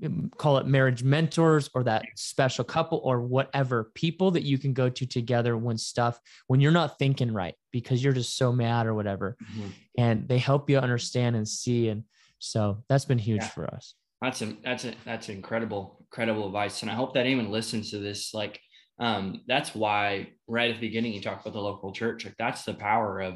um, 0.04 0.30
call 0.36 0.58
it 0.58 0.66
marriage 0.66 1.04
mentors 1.04 1.70
or 1.74 1.84
that 1.84 2.04
special 2.16 2.64
couple 2.64 3.00
or 3.04 3.20
whatever 3.20 3.92
people 3.94 4.32
that 4.32 4.42
you 4.42 4.58
can 4.58 4.72
go 4.72 4.88
to 4.88 5.06
together 5.06 5.56
when 5.56 5.78
stuff 5.78 6.18
when 6.48 6.60
you're 6.60 6.72
not 6.72 6.98
thinking 6.98 7.32
right 7.32 7.54
because 7.70 8.02
you're 8.02 8.12
just 8.12 8.36
so 8.36 8.52
mad 8.52 8.86
or 8.86 8.94
whatever 8.94 9.36
Mhm. 9.40 9.72
and 9.96 10.28
they 10.28 10.38
help 10.38 10.68
you 10.68 10.78
understand 10.78 11.36
and 11.36 11.46
see 11.46 11.88
and 11.88 12.04
so 12.40 12.82
that's 12.88 13.04
been 13.04 13.18
huge 13.18 13.42
Yeah. 13.42 13.48
for 13.48 13.72
us 13.72 13.94
That's 14.20 14.42
a 14.42 14.56
that's 14.64 14.84
a 14.84 14.94
that's 15.04 15.28
incredible, 15.28 15.98
incredible 16.00 16.46
advice. 16.46 16.82
And 16.82 16.90
I 16.90 16.94
hope 16.94 17.14
that 17.14 17.26
anyone 17.26 17.50
listens 17.50 17.90
to 17.90 17.98
this. 17.98 18.32
Like, 18.32 18.58
um, 18.98 19.42
that's 19.46 19.74
why 19.74 20.32
right 20.48 20.70
at 20.70 20.80
the 20.80 20.86
beginning 20.88 21.12
you 21.12 21.20
talked 21.20 21.42
about 21.42 21.52
the 21.52 21.60
local 21.60 21.92
church. 21.92 22.24
Like 22.24 22.36
that's 22.38 22.64
the 22.64 22.74
power 22.74 23.20
of 23.20 23.34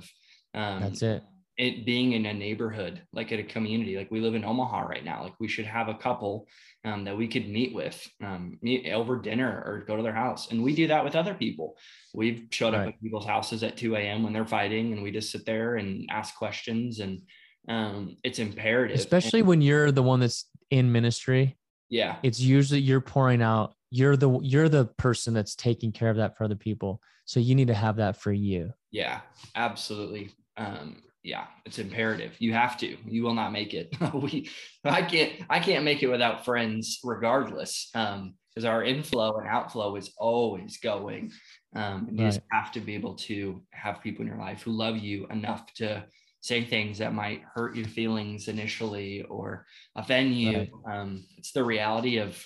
um 0.54 0.80
that's 0.80 1.02
it 1.02 1.22
it 1.58 1.84
being 1.84 2.12
in 2.12 2.24
a 2.26 2.32
neighborhood, 2.32 3.02
like 3.12 3.32
at 3.32 3.40
a 3.40 3.44
community. 3.44 3.96
Like 3.96 4.10
we 4.10 4.20
live 4.20 4.34
in 4.34 4.44
Omaha 4.44 4.82
right 4.82 5.04
now. 5.04 5.24
Like 5.24 5.34
we 5.40 5.48
should 5.48 5.66
have 5.66 5.88
a 5.88 5.94
couple 5.94 6.46
um, 6.84 7.04
that 7.04 7.16
we 7.16 7.26
could 7.26 7.48
meet 7.48 7.74
with, 7.74 8.00
um, 8.22 8.58
meet 8.62 8.88
over 8.92 9.18
dinner 9.18 9.62
or 9.66 9.84
go 9.86 9.96
to 9.96 10.02
their 10.02 10.14
house. 10.14 10.50
And 10.50 10.62
we 10.62 10.74
do 10.74 10.86
that 10.86 11.04
with 11.04 11.16
other 11.16 11.34
people. 11.34 11.76
We've 12.14 12.46
showed 12.50 12.74
up 12.74 12.86
at 12.86 13.02
people's 13.02 13.26
houses 13.26 13.64
at 13.64 13.76
2 13.76 13.96
a.m. 13.96 14.22
when 14.22 14.32
they're 14.32 14.46
fighting, 14.46 14.92
and 14.92 15.02
we 15.02 15.10
just 15.10 15.32
sit 15.32 15.44
there 15.44 15.76
and 15.76 16.08
ask 16.10 16.36
questions. 16.36 17.00
And 17.00 17.22
um, 17.68 18.16
it's 18.22 18.38
imperative, 18.38 18.94
And- 18.94 19.00
especially 19.00 19.42
when 19.42 19.60
you're 19.60 19.90
the 19.90 20.02
one 20.02 20.20
that's 20.20 20.44
in 20.70 20.92
ministry 20.92 21.58
yeah, 21.90 22.16
it's 22.22 22.38
usually 22.38 22.80
you're 22.80 23.00
pouring 23.00 23.42
out 23.42 23.74
you're 23.90 24.16
the 24.16 24.38
you're 24.42 24.68
the 24.68 24.84
person 24.84 25.32
that's 25.32 25.54
taking 25.54 25.92
care 25.92 26.10
of 26.10 26.18
that 26.18 26.36
for 26.36 26.44
other 26.44 26.54
people 26.54 27.00
so 27.24 27.40
you 27.40 27.54
need 27.54 27.68
to 27.68 27.74
have 27.74 27.96
that 27.96 28.16
for 28.16 28.32
you 28.32 28.72
Yeah, 28.90 29.20
absolutely. 29.54 30.30
Um, 30.58 31.02
yeah, 31.22 31.46
it's 31.64 31.78
imperative. 31.78 32.32
You 32.38 32.52
have 32.52 32.76
to. 32.78 32.96
You 33.06 33.22
will 33.22 33.34
not 33.34 33.52
make 33.52 33.74
it. 33.74 33.94
we, 34.14 34.48
I 34.84 35.02
can't. 35.02 35.32
I 35.50 35.60
can't 35.60 35.84
make 35.84 36.02
it 36.02 36.08
without 36.08 36.44
friends, 36.44 37.00
regardless. 37.02 37.90
Um, 37.94 38.34
because 38.58 38.64
our 38.64 38.82
inflow 38.82 39.38
and 39.38 39.46
outflow 39.46 39.94
is 39.94 40.12
always 40.18 40.78
going. 40.78 41.30
Um, 41.76 42.06
and 42.08 42.18
you 42.18 42.26
just 42.26 42.40
have 42.50 42.72
to 42.72 42.80
be 42.80 42.96
able 42.96 43.14
to 43.14 43.62
have 43.70 44.02
people 44.02 44.22
in 44.22 44.26
your 44.26 44.38
life 44.38 44.62
who 44.62 44.72
love 44.72 44.96
you 44.96 45.28
enough 45.28 45.72
to 45.74 46.04
say 46.40 46.64
things 46.64 46.98
that 46.98 47.14
might 47.14 47.42
hurt 47.54 47.76
your 47.76 47.86
feelings 47.86 48.48
initially 48.48 49.22
or 49.22 49.64
offend 49.94 50.34
you. 50.34 50.58
Right. 50.58 50.70
Um, 50.92 51.24
it's 51.36 51.52
the 51.52 51.62
reality 51.62 52.18
of 52.18 52.44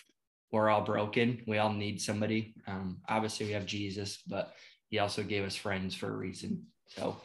we're 0.50 0.68
all 0.68 0.82
broken. 0.82 1.42
We 1.46 1.56
all 1.56 1.72
need 1.72 1.98
somebody. 1.98 2.54
Um, 2.66 2.98
obviously, 3.08 3.46
we 3.46 3.52
have 3.52 3.64
Jesus, 3.64 4.22
but 4.26 4.52
he 4.90 4.98
also 4.98 5.22
gave 5.22 5.44
us 5.44 5.56
friends 5.56 5.94
for 5.94 6.08
a 6.08 6.16
reason. 6.16 6.66
So, 6.88 7.16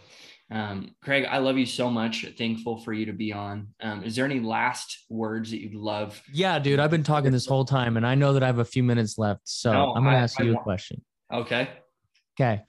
um, 0.49 0.95
Craig, 1.03 1.25
I 1.29 1.39
love 1.39 1.57
you 1.57 1.65
so 1.65 1.89
much. 1.89 2.25
Thankful 2.37 2.77
for 2.77 2.93
you 2.93 3.05
to 3.07 3.13
be 3.13 3.33
on. 3.33 3.67
Um, 3.81 4.03
is 4.03 4.15
there 4.15 4.23
any 4.25 4.39
last 4.39 5.05
words 5.09 5.51
that 5.51 5.59
you'd 5.61 5.75
love? 5.75 6.21
yeah 6.33 6.57
dude 6.59 6.79
i've 6.79 6.91
been 6.91 7.03
talking 7.03 7.31
this 7.31 7.45
whole 7.45 7.65
time 7.65 7.97
and 7.97 8.05
i 8.05 8.13
know 8.15 8.33
that 8.33 8.43
i 8.43 8.45
have 8.47 8.59
a 8.59 8.65
few 8.65 8.83
minutes 8.83 9.17
left 9.17 9.41
so 9.45 9.71
No, 9.71 9.93
i'm 9.95 10.03
gonna 10.03 10.17
ask 10.17 10.39
I 10.39 10.43
you 10.43 10.51
a 10.51 10.53
want- 10.55 10.63
question 10.63 11.01
Okay. 11.33 11.69
okay 12.39 12.61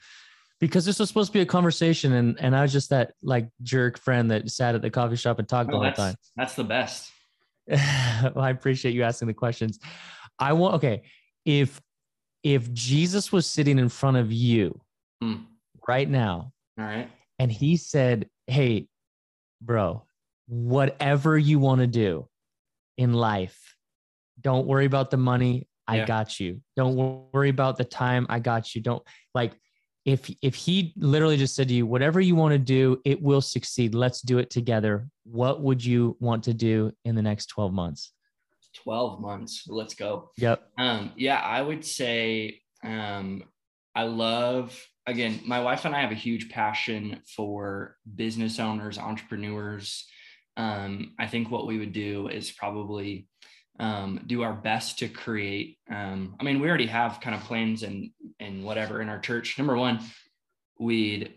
because 0.60 0.84
this 0.84 0.98
was 0.98 1.08
supposed 1.08 1.28
to 1.32 1.38
be 1.38 1.40
a 1.42 1.46
conversation 1.46 2.12
and 2.14 2.36
and 2.40 2.54
i 2.56 2.62
was 2.62 2.72
just 2.72 2.90
that 2.90 3.12
like 3.22 3.48
jerk 3.62 3.98
friend 3.98 4.30
that 4.30 4.48
sat 4.50 4.74
at 4.74 4.82
the 4.82 4.90
coffee 4.90 5.16
shop 5.16 5.38
and 5.38 5.48
talked 5.48 5.70
the 5.70 5.76
No, 5.76 5.82
whole 5.84 5.92
time 5.92 6.14
that's 6.36 6.54
the 6.54 6.64
best. 6.64 7.10
well, 7.68 8.40
I 8.40 8.50
appreciate 8.50 8.94
you 8.94 9.02
asking 9.02 9.28
the 9.28 9.34
questions. 9.34 9.78
I 10.38 10.52
want 10.54 10.74
okay, 10.76 11.02
if 11.44 11.80
if 12.42 12.72
Jesus 12.72 13.30
was 13.32 13.46
sitting 13.46 13.78
in 13.78 13.88
front 13.88 14.16
of 14.16 14.32
you 14.32 14.80
Hmm. 15.22 15.34
right 15.86 16.08
now 16.08 16.52
All 16.78 16.84
right. 16.84 17.10
And 17.38 17.50
he 17.50 17.76
said, 17.76 18.28
"Hey, 18.46 18.88
bro, 19.60 20.04
whatever 20.46 21.36
you 21.38 21.58
want 21.58 21.80
to 21.80 21.86
do 21.86 22.28
in 22.96 23.12
life, 23.12 23.76
don't 24.40 24.66
worry 24.66 24.86
about 24.86 25.10
the 25.10 25.16
money. 25.16 25.68
I 25.86 25.98
Yeah. 25.98 26.06
got 26.06 26.38
you. 26.38 26.60
Don't 26.76 26.96
worry 27.32 27.48
about 27.48 27.76
the 27.78 27.84
time. 27.84 28.26
I 28.28 28.40
got 28.40 28.74
you. 28.74 28.82
Don't 28.82 29.02
like 29.34 29.58
if 30.04 30.30
if 30.42 30.54
he 30.54 30.92
literally 30.96 31.36
just 31.36 31.54
said 31.54 31.68
to 31.68 31.74
you, 31.74 31.86
whatever 31.86 32.20
you 32.20 32.34
want 32.34 32.52
to 32.52 32.58
do, 32.58 33.00
it 33.04 33.20
will 33.22 33.40
succeed. 33.40 33.94
Let's 33.94 34.22
do 34.22 34.38
it 34.38 34.48
together. 34.50 35.08
What 35.24 35.60
would 35.62 35.84
you 35.84 36.16
want 36.20 36.44
to 36.44 36.54
do 36.54 36.92
in 37.04 37.14
the 37.14 37.22
next 37.22 37.46
12 37.46 37.72
months? 37.72 38.12
12 38.84 39.20
months. 39.20 39.64
Let's 39.66 39.94
go. 39.94 40.30
Yep. 40.38 40.62
Um, 40.78 41.12
yeah, 41.16 41.40
I 41.40 41.60
would 41.60 41.84
say 41.84 42.60
um, 42.84 43.44
I 43.94 44.04
love 44.04 44.78
again. 45.08 45.40
My 45.44 45.60
wife 45.60 45.84
and 45.84 45.94
I 45.94 46.02
have 46.02 46.12
a 46.12 46.14
huge 46.14 46.50
passion 46.50 47.22
for 47.34 47.96
business 48.14 48.60
owners, 48.60 48.98
entrepreneurs. 48.98 50.06
Um, 50.56 51.14
I 51.18 51.26
think 51.26 51.50
what 51.50 51.66
we 51.66 51.78
would 51.78 51.92
do 51.92 52.28
is 52.28 52.52
probably 52.52 53.26
um, 53.80 54.20
do 54.26 54.42
our 54.42 54.52
best 54.52 54.98
to 54.98 55.08
create. 55.08 55.78
Um, 55.90 56.36
I 56.38 56.44
mean, 56.44 56.60
we 56.60 56.68
already 56.68 56.86
have 56.86 57.20
kind 57.20 57.34
of 57.34 57.42
plans 57.42 57.82
and 57.82 58.10
and 58.38 58.64
whatever 58.64 59.00
in 59.00 59.08
our 59.08 59.18
church. 59.18 59.56
Number 59.56 59.76
one, 59.76 60.00
we'd 60.78 61.34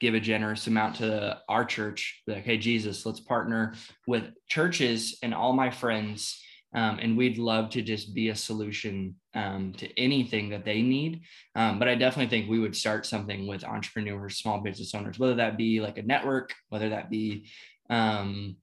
give 0.00 0.14
a 0.14 0.20
generous 0.20 0.66
amount 0.66 0.96
to 0.96 1.40
our 1.48 1.64
church. 1.64 2.22
Like, 2.26 2.44
hey, 2.44 2.58
Jesus, 2.58 3.06
let's 3.06 3.20
partner 3.20 3.74
with 4.06 4.24
churches 4.48 5.18
and 5.22 5.34
all 5.34 5.52
my 5.52 5.70
friends 5.70 6.40
um, 6.74 6.98
and 7.00 7.16
we'd 7.16 7.38
love 7.38 7.70
to 7.70 7.82
just 7.82 8.14
be 8.14 8.28
a 8.28 8.36
solution 8.36 9.16
um, 9.38 9.72
to 9.74 9.98
anything 9.98 10.50
that 10.50 10.64
they 10.64 10.82
need. 10.82 11.22
Um, 11.54 11.78
but 11.78 11.86
I 11.86 11.94
definitely 11.94 12.28
think 12.28 12.50
we 12.50 12.58
would 12.58 12.74
start 12.74 13.06
something 13.06 13.46
with 13.46 13.62
entrepreneurs, 13.64 14.38
small 14.38 14.60
business 14.60 14.94
owners, 14.94 15.18
whether 15.18 15.36
that 15.36 15.56
be 15.56 15.80
like 15.80 15.96
a 15.96 16.02
network, 16.02 16.52
whether 16.70 16.88
that 16.88 17.08
be 17.08 17.46
um, 17.88 18.56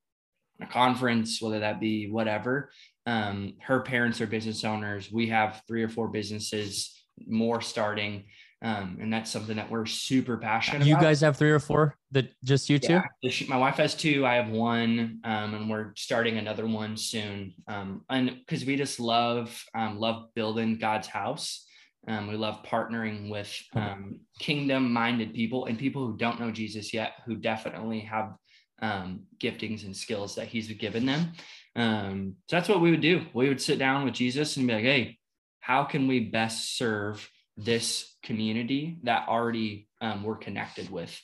a 0.61 0.65
conference, 0.65 1.41
whether 1.41 1.59
that 1.59 1.79
be 1.79 2.11
whatever. 2.11 2.71
Um, 3.05 3.53
her 3.61 3.79
parents 3.79 4.19
are 4.19 4.27
business 4.27 4.65
owners. 4.65 5.09
We 5.09 5.27
have 5.29 5.61
three 5.65 5.81
or 5.81 5.89
four 5.89 6.09
businesses 6.09 6.93
more 7.25 7.61
starting. 7.61 8.25
Um, 8.61 8.97
and 8.99 9.13
that's 9.13 9.31
something 9.31 9.55
that 9.55 9.71
we're 9.71 9.85
super 9.85 10.37
passionate 10.37 10.85
You 10.85 10.95
about. 10.95 11.03
guys 11.03 11.21
have 11.21 11.37
three 11.37 11.51
or 11.51 11.59
four 11.59 11.95
that 12.15 12.33
just 12.43 12.69
you 12.69 12.79
two? 12.79 12.99
Yeah, 13.21 13.31
my 13.47 13.57
wife 13.57 13.75
has 13.75 13.93
two. 13.93 14.25
I 14.25 14.35
have 14.35 14.49
one, 14.49 15.19
um, 15.23 15.53
and 15.53 15.69
we're 15.69 15.93
starting 15.95 16.37
another 16.37 16.65
one 16.65 16.97
soon. 16.97 17.53
Um, 17.67 18.01
and 18.09 18.37
because 18.39 18.65
we 18.65 18.75
just 18.75 18.99
love 18.99 19.63
um, 19.75 19.99
love 19.99 20.33
building 20.33 20.77
God's 20.79 21.07
house. 21.07 21.65
Um, 22.07 22.27
we 22.27 22.35
love 22.35 22.63
partnering 22.63 23.31
with 23.31 23.51
um, 23.73 24.19
kingdom-minded 24.39 25.33
people 25.33 25.65
and 25.65 25.77
people 25.77 26.05
who 26.05 26.15
don't 26.15 26.39
know 26.39 26.51
Jesus 26.51 26.93
yet, 26.93 27.13
who 27.25 27.35
definitely 27.35 28.01
have 28.01 28.35
um, 28.79 29.23
giftings 29.39 29.85
and 29.85 29.95
skills 29.95 30.35
that 30.35 30.47
He's 30.47 30.71
given 30.73 31.05
them. 31.05 31.31
Um, 31.75 32.35
so 32.47 32.55
that's 32.55 32.69
what 32.69 32.81
we 32.81 32.91
would 32.91 33.01
do. 33.01 33.25
We 33.33 33.49
would 33.49 33.61
sit 33.61 33.79
down 33.79 34.05
with 34.05 34.13
Jesus 34.13 34.57
and 34.57 34.67
be 34.67 34.73
like, 34.73 34.83
"Hey, 34.83 35.17
how 35.59 35.83
can 35.83 36.07
we 36.07 36.19
best 36.19 36.77
serve 36.77 37.27
this 37.57 38.15
community 38.21 38.97
that 39.03 39.27
already 39.27 39.87
um, 39.99 40.23
we're 40.23 40.37
connected 40.37 40.89
with?" 40.89 41.19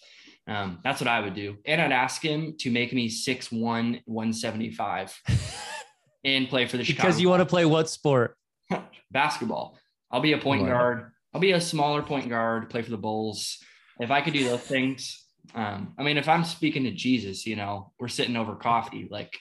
Um, 0.48 0.80
that's 0.84 1.00
what 1.00 1.08
I 1.08 1.20
would 1.20 1.34
do. 1.36 1.58
And 1.66 1.82
I'd 1.82 1.92
ask 1.92 2.22
him 2.22 2.56
to 2.60 2.72
make 2.72 2.94
me 2.94 3.10
6'1, 3.10 4.02
175 4.06 5.22
and 6.26 6.50
play 6.50 6.66
for 6.68 6.78
the 6.78 6.84
Chicago 6.84 7.08
Because 7.08 7.22
you 7.22 7.30
want 7.30 7.42
to 7.42 7.46
play 7.46 7.66
what 7.66 7.90
sport? 7.90 8.36
basketball. 9.12 9.78
I'll 10.10 10.22
be 10.22 10.34
a 10.34 10.38
point 10.38 10.64
Wow. 10.64 10.68
guard. 10.70 11.12
I'll 11.34 11.42
be 11.42 11.52
a 11.52 11.62
smaller 11.62 12.02
point 12.02 12.28
guard, 12.28 12.70
play 12.70 12.82
for 12.82 12.92
the 12.92 12.98
Bulls. 12.98 13.58
If 14.00 14.12
I 14.12 14.22
could 14.22 14.34
do 14.34 14.44
those 14.50 14.62
things, 14.62 15.26
um, 15.56 15.94
I 15.98 16.04
mean, 16.04 16.18
if 16.18 16.28
I'm 16.28 16.44
speaking 16.44 16.84
to 16.84 16.92
Jesus, 16.92 17.46
you 17.46 17.56
know, 17.56 17.94
we're 18.00 18.08
sitting 18.10 18.36
over 18.36 18.56
coffee, 18.56 19.08
like 19.10 19.38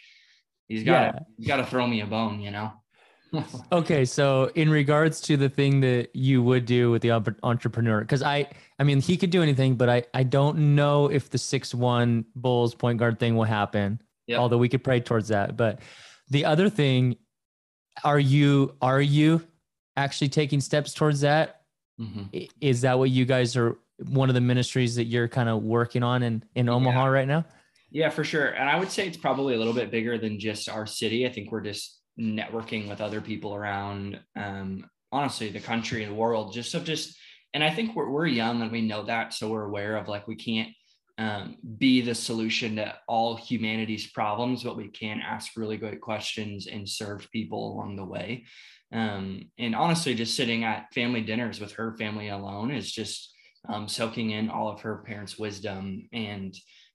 he's 0.68 0.84
got 0.84 1.02
Yeah. 1.02 1.12
to 1.12 1.18
he's 1.38 1.46
got 1.48 1.56
to 1.56 1.66
throw 1.66 1.86
me 1.86 2.00
a 2.02 2.06
bone, 2.06 2.40
you 2.40 2.50
know. 2.50 2.72
Okay, 3.72 4.04
so 4.04 4.50
in 4.54 4.68
regards 4.70 5.20
to 5.22 5.36
the 5.36 5.48
thing 5.48 5.80
that 5.80 6.10
you 6.14 6.42
would 6.42 6.66
do 6.66 6.90
with 6.90 7.02
the 7.02 7.12
entrepreneur, 7.42 8.00
because 8.00 8.22
I, 8.22 8.48
I 8.78 8.84
mean, 8.84 9.00
he 9.00 9.16
could 9.16 9.30
do 9.30 9.42
anything, 9.42 9.76
but 9.76 9.88
I, 9.88 10.04
I 10.14 10.24
don't 10.24 10.74
know 10.74 11.06
if 11.10 11.30
the 11.30 11.38
six 11.38 11.74
one 11.74 12.24
Bulls 12.34 12.74
point 12.74 12.98
guard 12.98 13.18
thing 13.18 13.36
will 13.36 13.44
happen. 13.44 14.00
Yep. 14.26 14.38
Although 14.40 14.58
we 14.58 14.68
could 14.68 14.84
pray 14.84 15.00
towards 15.00 15.28
that. 15.28 15.56
But 15.56 15.80
the 16.28 16.44
other 16.44 16.68
thing, 16.68 17.16
are 18.04 18.18
you, 18.20 18.74
are 18.80 19.00
you 19.00 19.42
actually 19.96 20.28
taking 20.28 20.60
steps 20.60 20.94
towards 20.94 21.20
that? 21.20 21.62
Mhm. 22.00 22.48
Is 22.60 22.80
that 22.80 22.98
what 22.98 23.10
you 23.10 23.24
guys 23.24 23.56
are? 23.56 23.76
One 24.08 24.30
of 24.30 24.34
the 24.34 24.40
ministries 24.40 24.94
that 24.96 25.04
you're 25.04 25.28
kind 25.28 25.48
of 25.48 25.62
working 25.62 26.02
on 26.02 26.22
in 26.22 26.42
in 26.54 26.70
Omaha 26.70 27.04
right 27.06 27.28
now? 27.28 27.44
Yeah, 27.90 28.08
for 28.08 28.24
sure. 28.24 28.46
And 28.46 28.66
I 28.66 28.78
would 28.78 28.90
say 28.90 29.06
it's 29.06 29.18
probably 29.18 29.54
a 29.54 29.58
little 29.58 29.74
bit 29.74 29.90
bigger 29.90 30.16
than 30.16 30.40
just 30.40 30.70
our 30.70 30.86
city. 30.86 31.26
I 31.26 31.30
think 31.30 31.52
we're 31.52 31.60
just 31.60 31.99
networking 32.20 32.88
with 32.88 33.00
other 33.00 33.20
people 33.20 33.54
around, 33.54 34.20
um, 34.36 34.88
honestly, 35.10 35.48
the 35.48 35.60
country 35.60 36.02
and 36.02 36.12
the 36.12 36.16
world. 36.16 36.52
Just 36.52 36.70
so 36.70 36.80
just, 36.80 37.16
and 37.54 37.64
I 37.64 37.74
think 37.74 37.96
we're 37.96 38.10
we're 38.10 38.26
young 38.26 38.62
and 38.62 38.70
we 38.70 38.82
know 38.82 39.04
that, 39.04 39.32
so 39.32 39.48
we're 39.48 39.64
aware 39.64 39.96
of 39.96 40.08
like 40.08 40.28
we 40.28 40.36
can't 40.36 40.68
um, 41.18 41.56
be 41.78 42.00
the 42.00 42.14
solution 42.14 42.76
to 42.76 42.94
all 43.06 43.36
humanity's 43.36 44.10
problems, 44.10 44.62
but 44.62 44.76
we 44.76 44.88
can 44.88 45.20
ask 45.20 45.52
really 45.56 45.76
great 45.76 46.00
questions 46.00 46.66
and 46.66 46.88
serve 46.88 47.28
people 47.30 47.72
along 47.72 47.96
the 47.96 48.04
way. 48.04 48.44
Um, 48.92 49.50
and 49.58 49.74
honestly, 49.74 50.14
just 50.14 50.34
sitting 50.34 50.64
at 50.64 50.92
family 50.94 51.20
dinners 51.20 51.60
with 51.60 51.72
her 51.72 51.94
family 51.96 52.28
alone 52.28 52.70
is 52.70 52.90
just 52.90 53.34
um, 53.68 53.86
soaking 53.86 54.30
in 54.30 54.48
all 54.48 54.68
of 54.68 54.80
her 54.80 55.02
parents' 55.06 55.38
wisdom 55.38 56.08
and 56.12 56.54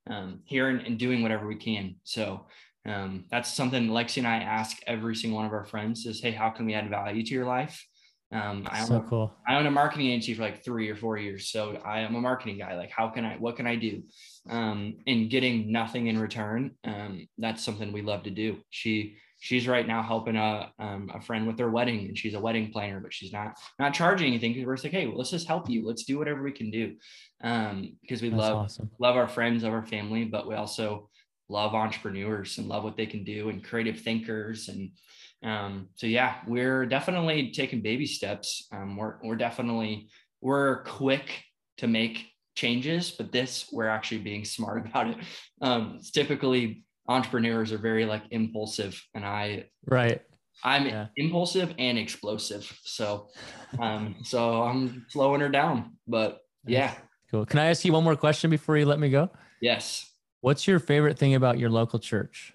um, 0.09 0.39
hearing 0.45 0.83
and 0.85 0.97
doing 0.97 1.21
whatever 1.21 1.47
we 1.47 1.55
can. 1.55 1.95
So 2.03 2.47
um, 2.85 3.25
that's 3.31 3.51
something 3.51 3.87
Lexi 3.87 4.17
and 4.17 4.27
I 4.27 4.37
ask 4.37 4.77
every 4.85 5.15
single 5.15 5.37
one 5.37 5.45
of 5.45 5.53
our 5.53 5.65
friends 5.65 6.05
is, 6.05 6.21
hey, 6.21 6.31
how 6.31 6.49
can 6.49 6.65
we 6.65 6.73
add 6.73 6.89
value 6.89 7.23
to 7.23 7.33
your 7.33 7.45
life? 7.45 7.83
Um, 8.31 8.67
I, 8.69 8.83
So 8.83 8.95
own, 8.95 9.07
cool. 9.07 9.33
I 9.47 9.55
own 9.55 9.65
a 9.65 9.71
marketing 9.71 10.07
agency 10.07 10.33
for 10.33 10.41
like 10.41 10.63
three 10.63 10.89
or 10.89 10.95
four 10.95 11.17
years. 11.17 11.49
So 11.49 11.79
I 11.85 12.01
am 12.01 12.15
a 12.15 12.21
marketing 12.21 12.59
guy. 12.59 12.75
Like, 12.75 12.91
how 12.91 13.09
can 13.09 13.25
I, 13.25 13.37
what 13.37 13.55
can 13.55 13.65
I 13.65 13.75
do? 13.75 14.03
Um, 14.49 14.97
and 15.07 15.29
getting 15.29 15.71
nothing 15.71 16.07
in 16.07 16.19
return. 16.19 16.71
Um, 16.83 17.27
that's 17.37 17.63
something 17.63 17.91
we 17.91 18.01
love 18.01 18.23
to 18.23 18.29
do. 18.29 18.57
She, 18.69 19.17
she's 19.39 19.67
right 19.67 19.87
now 19.87 20.01
helping 20.01 20.35
a, 20.35 20.71
um, 20.79 21.09
a 21.13 21.21
friend 21.21 21.47
with 21.47 21.57
their 21.57 21.69
wedding 21.69 22.07
and 22.07 22.17
she's 22.17 22.33
a 22.33 22.39
wedding 22.39 22.71
planner, 22.71 22.99
but 22.99 23.13
she's 23.13 23.33
not, 23.33 23.57
not 23.79 23.93
charging 23.93 24.27
anything 24.27 24.53
because 24.53 24.65
we're 24.65 24.75
just 24.75 24.83
like, 24.83 24.93
hey, 24.93 25.07
well, 25.07 25.17
let's 25.17 25.31
just 25.31 25.47
help 25.47 25.69
you. 25.69 25.87
Let's 25.87 26.03
do 26.03 26.17
whatever 26.17 26.43
we 26.43 26.51
can 26.51 26.71
do. 26.71 26.95
Um, 27.43 27.95
because 28.01 28.21
we 28.21 28.29
That's 28.29 28.41
love, 28.41 28.57
awesome. 28.57 28.91
love 28.99 29.15
our 29.15 29.27
friends, 29.27 29.63
love 29.63 29.73
our 29.73 29.85
family, 29.85 30.25
but 30.25 30.47
we 30.47 30.55
also 30.55 31.09
love 31.49 31.73
entrepreneurs 31.75 32.57
and 32.57 32.67
love 32.67 32.83
what 32.83 32.97
they 32.97 33.05
can 33.05 33.23
do 33.23 33.49
and 33.49 33.63
creative 33.63 33.99
thinkers. 34.01 34.69
And 34.69 34.91
um, 35.43 35.89
so, 35.95 36.07
yeah, 36.07 36.37
we're 36.47 36.85
definitely 36.85 37.51
taking 37.51 37.81
baby 37.81 38.05
steps. 38.07 38.67
Um, 38.71 38.97
we're, 38.97 39.15
we're 39.23 39.35
definitely, 39.35 40.09
we're 40.41 40.83
quick 40.83 41.43
to 41.77 41.87
make 41.87 42.25
changes, 42.55 43.11
but 43.11 43.31
this, 43.31 43.69
we're 43.71 43.87
actually 43.87 44.19
being 44.19 44.45
smart 44.45 44.85
about 44.87 45.07
it. 45.07 45.17
Um, 45.61 45.95
it's 45.99 46.11
typically 46.11 46.83
entrepreneurs 47.07 47.71
are 47.71 47.77
very 47.77 48.05
like 48.05 48.23
impulsive 48.31 49.01
and 49.13 49.23
I, 49.25 49.65
Right. 49.85 50.21
I'm 50.63 50.87
Yeah. 50.87 51.07
impulsive 51.17 51.75
and 51.77 51.97
explosive. 51.99 52.63
So, 52.83 53.27
um, 53.77 54.15
so 54.23 54.63
I'm 54.63 55.05
slowing 55.09 55.41
her 55.41 55.49
down, 55.49 55.97
but 56.07 56.39
yeah, 56.65 56.95
Cool. 57.29 57.45
Can 57.45 57.59
I 57.59 57.65
ask 57.65 57.83
you 57.83 57.91
one 57.91 58.03
more 58.03 58.15
question 58.15 58.49
before 58.49 58.77
you 58.77 58.85
let 58.85 58.99
me 58.99 59.09
go? 59.09 59.29
yes. 59.61 60.09
What's 60.45 60.67
your 60.67 60.77
favorite 60.77 61.17
thing 61.17 61.33
about 61.33 61.57
your 61.57 61.71
local 61.71 61.97
church? 61.97 62.53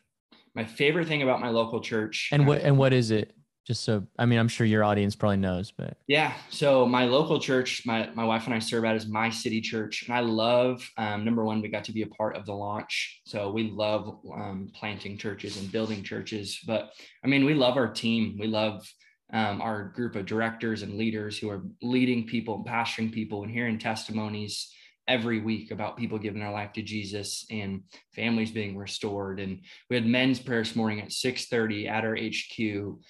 My 0.54 0.64
favorite 0.64 1.08
thing 1.08 1.24
about 1.24 1.40
my 1.40 1.48
local 1.48 1.80
church. 1.80 2.28
And 2.30 2.42
uh, 2.42 2.44
what 2.44 2.60
and 2.60 2.78
what 2.78 2.92
is 2.92 3.10
it? 3.10 3.34
Just 3.66 3.82
so 3.82 4.06
I 4.16 4.26
mean, 4.26 4.38
I'm 4.38 4.46
sure 4.46 4.64
your 4.64 4.84
audience 4.84 5.16
probably 5.16 5.38
knows, 5.38 5.72
but 5.72 5.96
Yeah. 6.06 6.32
So 6.50 6.86
my 6.86 7.06
local 7.06 7.40
church, 7.40 7.82
my 7.84 8.08
my 8.14 8.22
wife 8.22 8.46
and 8.46 8.54
I 8.54 8.60
serve 8.60 8.84
at 8.84 8.94
is 8.94 9.08
my 9.08 9.28
city 9.28 9.60
church, 9.60 10.04
and 10.04 10.14
I 10.14 10.20
love. 10.20 10.88
Um, 10.98 11.24
number 11.24 11.44
one, 11.44 11.60
we 11.62 11.68
got 11.68 11.82
to 11.86 11.92
be 11.92 12.02
a 12.02 12.06
part 12.06 12.36
of 12.36 12.46
the 12.46 12.52
launch, 12.52 13.22
so 13.26 13.50
we 13.50 13.72
love 13.72 14.20
um, 14.32 14.70
planting 14.72 15.18
churches 15.18 15.56
and 15.56 15.72
building 15.72 16.04
churches. 16.04 16.60
But 16.64 16.92
I 17.24 17.26
mean, 17.26 17.44
we 17.44 17.54
love 17.54 17.76
our 17.76 17.92
team. 17.92 18.36
We 18.38 18.46
love 18.46 18.88
um, 19.32 19.60
our 19.60 19.88
group 19.96 20.14
of 20.14 20.26
directors 20.26 20.82
and 20.82 20.94
leaders 20.94 21.38
who 21.38 21.50
are 21.50 21.64
leading 21.82 22.28
people 22.28 22.54
and 22.54 22.64
pastoring 22.64 23.10
people 23.10 23.42
and 23.42 23.50
hearing 23.50 23.80
testimonies 23.80 24.72
every 25.10 25.40
week 25.40 25.72
about 25.72 25.96
people 25.96 26.18
giving 26.18 26.40
their 26.40 26.52
life 26.52 26.72
to 26.72 26.82
Jesus 26.82 27.44
and 27.50 27.82
families 28.14 28.52
being 28.52 28.76
restored. 28.76 29.40
And 29.40 29.60
we 29.90 29.96
had 29.96 30.06
men's 30.06 30.38
prayer 30.38 30.62
this 30.62 30.76
morning 30.76 31.00
at 31.00 31.08
6:30 31.08 31.88
at 31.88 32.04
our 32.04 32.16
HQ 32.16 33.00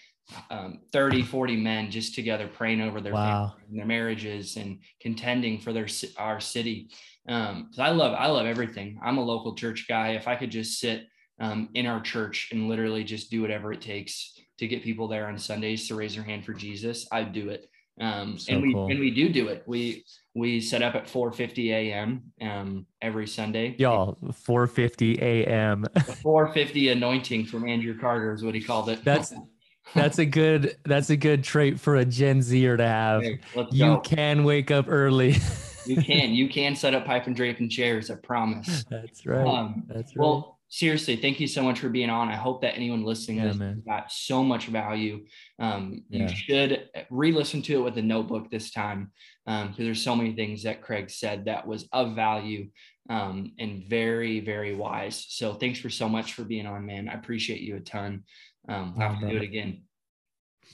um, 0.51 0.81
30, 0.93 1.23
40 1.23 1.57
men 1.57 1.91
just 1.91 2.15
together 2.15 2.49
praying 2.49 2.81
over 2.81 3.01
their 3.01 3.13
Wow. 3.13 3.55
their 3.71 3.87
marriages 3.87 4.57
and 4.57 4.81
contending 5.01 5.61
for 5.61 5.73
their 5.73 5.87
our 6.17 6.41
city. 6.41 6.91
Um, 7.29 7.71
so 7.73 7.83
I 7.83 7.91
love 7.91 8.15
I 8.15 8.27
love 8.27 8.47
everything. 8.47 8.99
I'm 9.03 9.19
a 9.19 9.25
local 9.25 9.55
church 9.55 9.87
guy. 9.89 10.11
If 10.11 10.27
I 10.27 10.37
could 10.37 10.51
just 10.51 10.81
sit 10.81 11.07
um, 11.41 11.69
in 11.75 11.87
our 11.87 12.01
church 12.01 12.49
and 12.53 12.69
literally 12.69 13.05
just 13.05 13.31
do 13.31 13.43
whatever 13.43 13.73
it 13.73 13.81
takes 13.81 14.39
to 14.59 14.67
get 14.67 14.83
people 14.83 15.09
there 15.09 15.27
on 15.27 15.39
Sundays 15.39 15.89
to 15.89 15.95
raise 15.95 16.15
their 16.15 16.25
hand 16.25 16.45
for 16.45 16.53
Jesus, 16.53 17.07
I'd 17.13 17.33
do 17.33 17.49
it. 17.51 17.70
Um, 18.01 18.39
So 18.39 18.55
and 18.55 18.63
we 18.63 18.73
cool. 18.73 18.87
and 18.89 18.99
we 18.99 19.11
do 19.11 19.29
do 19.29 19.49
it. 19.49 19.63
We 19.67 20.05
we 20.35 20.61
set 20.61 20.83
up 20.83 20.95
at 20.95 21.07
4:50 21.07 21.71
a.m. 21.71 22.33
Um, 22.41 22.87
every 23.03 23.27
Sunday. 23.27 23.77
Y'all, 23.79 24.17
4:50 24.23 25.21
a.m. 25.21 25.85
4:50 26.25 26.93
anointing 26.93 27.47
from 27.47 27.69
Andrew 27.69 27.99
Carter 27.99 28.33
is 28.33 28.43
what 28.43 28.55
he 28.55 28.63
called 28.63 28.89
it. 28.89 29.05
That's 29.05 29.35
That's 29.95 30.19
a 30.19 30.25
good. 30.27 30.77
That's 30.85 31.11
a 31.11 31.17
good 31.17 31.43
trait 31.43 31.81
for 31.81 31.97
a 31.97 32.05
Gen 32.05 32.43
Zer 32.43 32.77
to 32.77 32.87
have. 32.87 33.23
Hey, 33.23 33.41
You 33.73 33.95
go. 33.95 34.01
can 34.01 34.45
wake 34.45 34.71
up 34.71 34.87
early. 34.89 35.37
you 35.87 35.97
can 36.01 36.33
you 36.33 36.49
can 36.49 36.77
set 36.77 36.95
up 36.95 37.05
pipe 37.05 37.27
and 37.27 37.35
drape 37.35 37.59
and 37.59 37.71
chairs. 37.71 38.11
I 38.11 38.15
promise. 38.15 38.85
That's 38.89 39.27
right. 39.27 39.49
Um, 39.49 39.85
That's 39.89 40.15
right. 40.17 40.23
Well, 40.25 40.60
seriously, 40.71 41.17
thank 41.17 41.41
you 41.41 41.47
so 41.47 41.63
much 41.63 41.81
for 41.81 41.89
being 41.89 42.09
on. 42.09 42.29
I 42.29 42.37
hope 42.37 42.63
that 42.63 42.77
anyone 42.77 43.05
listening 43.05 43.39
Yeah, 43.39 43.53
this 43.53 43.85
got 43.85 44.11
so 44.11 44.43
much 44.43 44.67
value. 44.67 45.27
Um, 45.59 46.05
Yeah. 46.09 46.23
You 46.23 46.29
should 46.29 46.89
re-listen 47.11 47.61
to 47.63 47.81
it 47.81 47.85
with 47.85 47.99
a 47.99 48.03
notebook 48.03 48.51
this 48.51 48.71
time 48.71 49.13
because 49.45 49.77
there's 49.77 50.03
so 50.03 50.17
many 50.17 50.33
things 50.33 50.63
that 50.63 50.81
Craig 50.81 51.11
said 51.11 51.45
that 51.45 51.67
was 51.67 51.89
of 51.93 52.15
value 52.15 52.71
um, 53.11 53.53
and 53.59 53.85
very, 53.85 54.41
very 54.41 54.75
wise. 54.75 55.27
So 55.29 55.55
thanks 55.55 55.81
for 55.81 55.91
so 55.91 56.09
much 56.09 56.35
for 56.35 56.45
being 56.45 56.67
on, 56.67 56.87
man. 56.87 57.09
I 57.09 57.15
appreciate 57.15 57.61
you 57.61 57.77
a 57.77 57.81
ton. 57.81 58.23
Um, 58.69 58.95
we'll 58.97 59.09
have 59.09 59.21
to 59.21 59.29
do 59.29 59.37
it 59.37 59.43
again. 59.43 59.83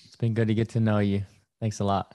it's 0.05 0.17
been 0.17 0.35
good 0.35 0.49
to 0.49 0.55
get 0.55 0.69
to 0.71 0.81
know 0.81 0.99
you. 0.99 1.25
Thanks 1.61 1.81
a 1.81 1.85
lot. 1.85 2.15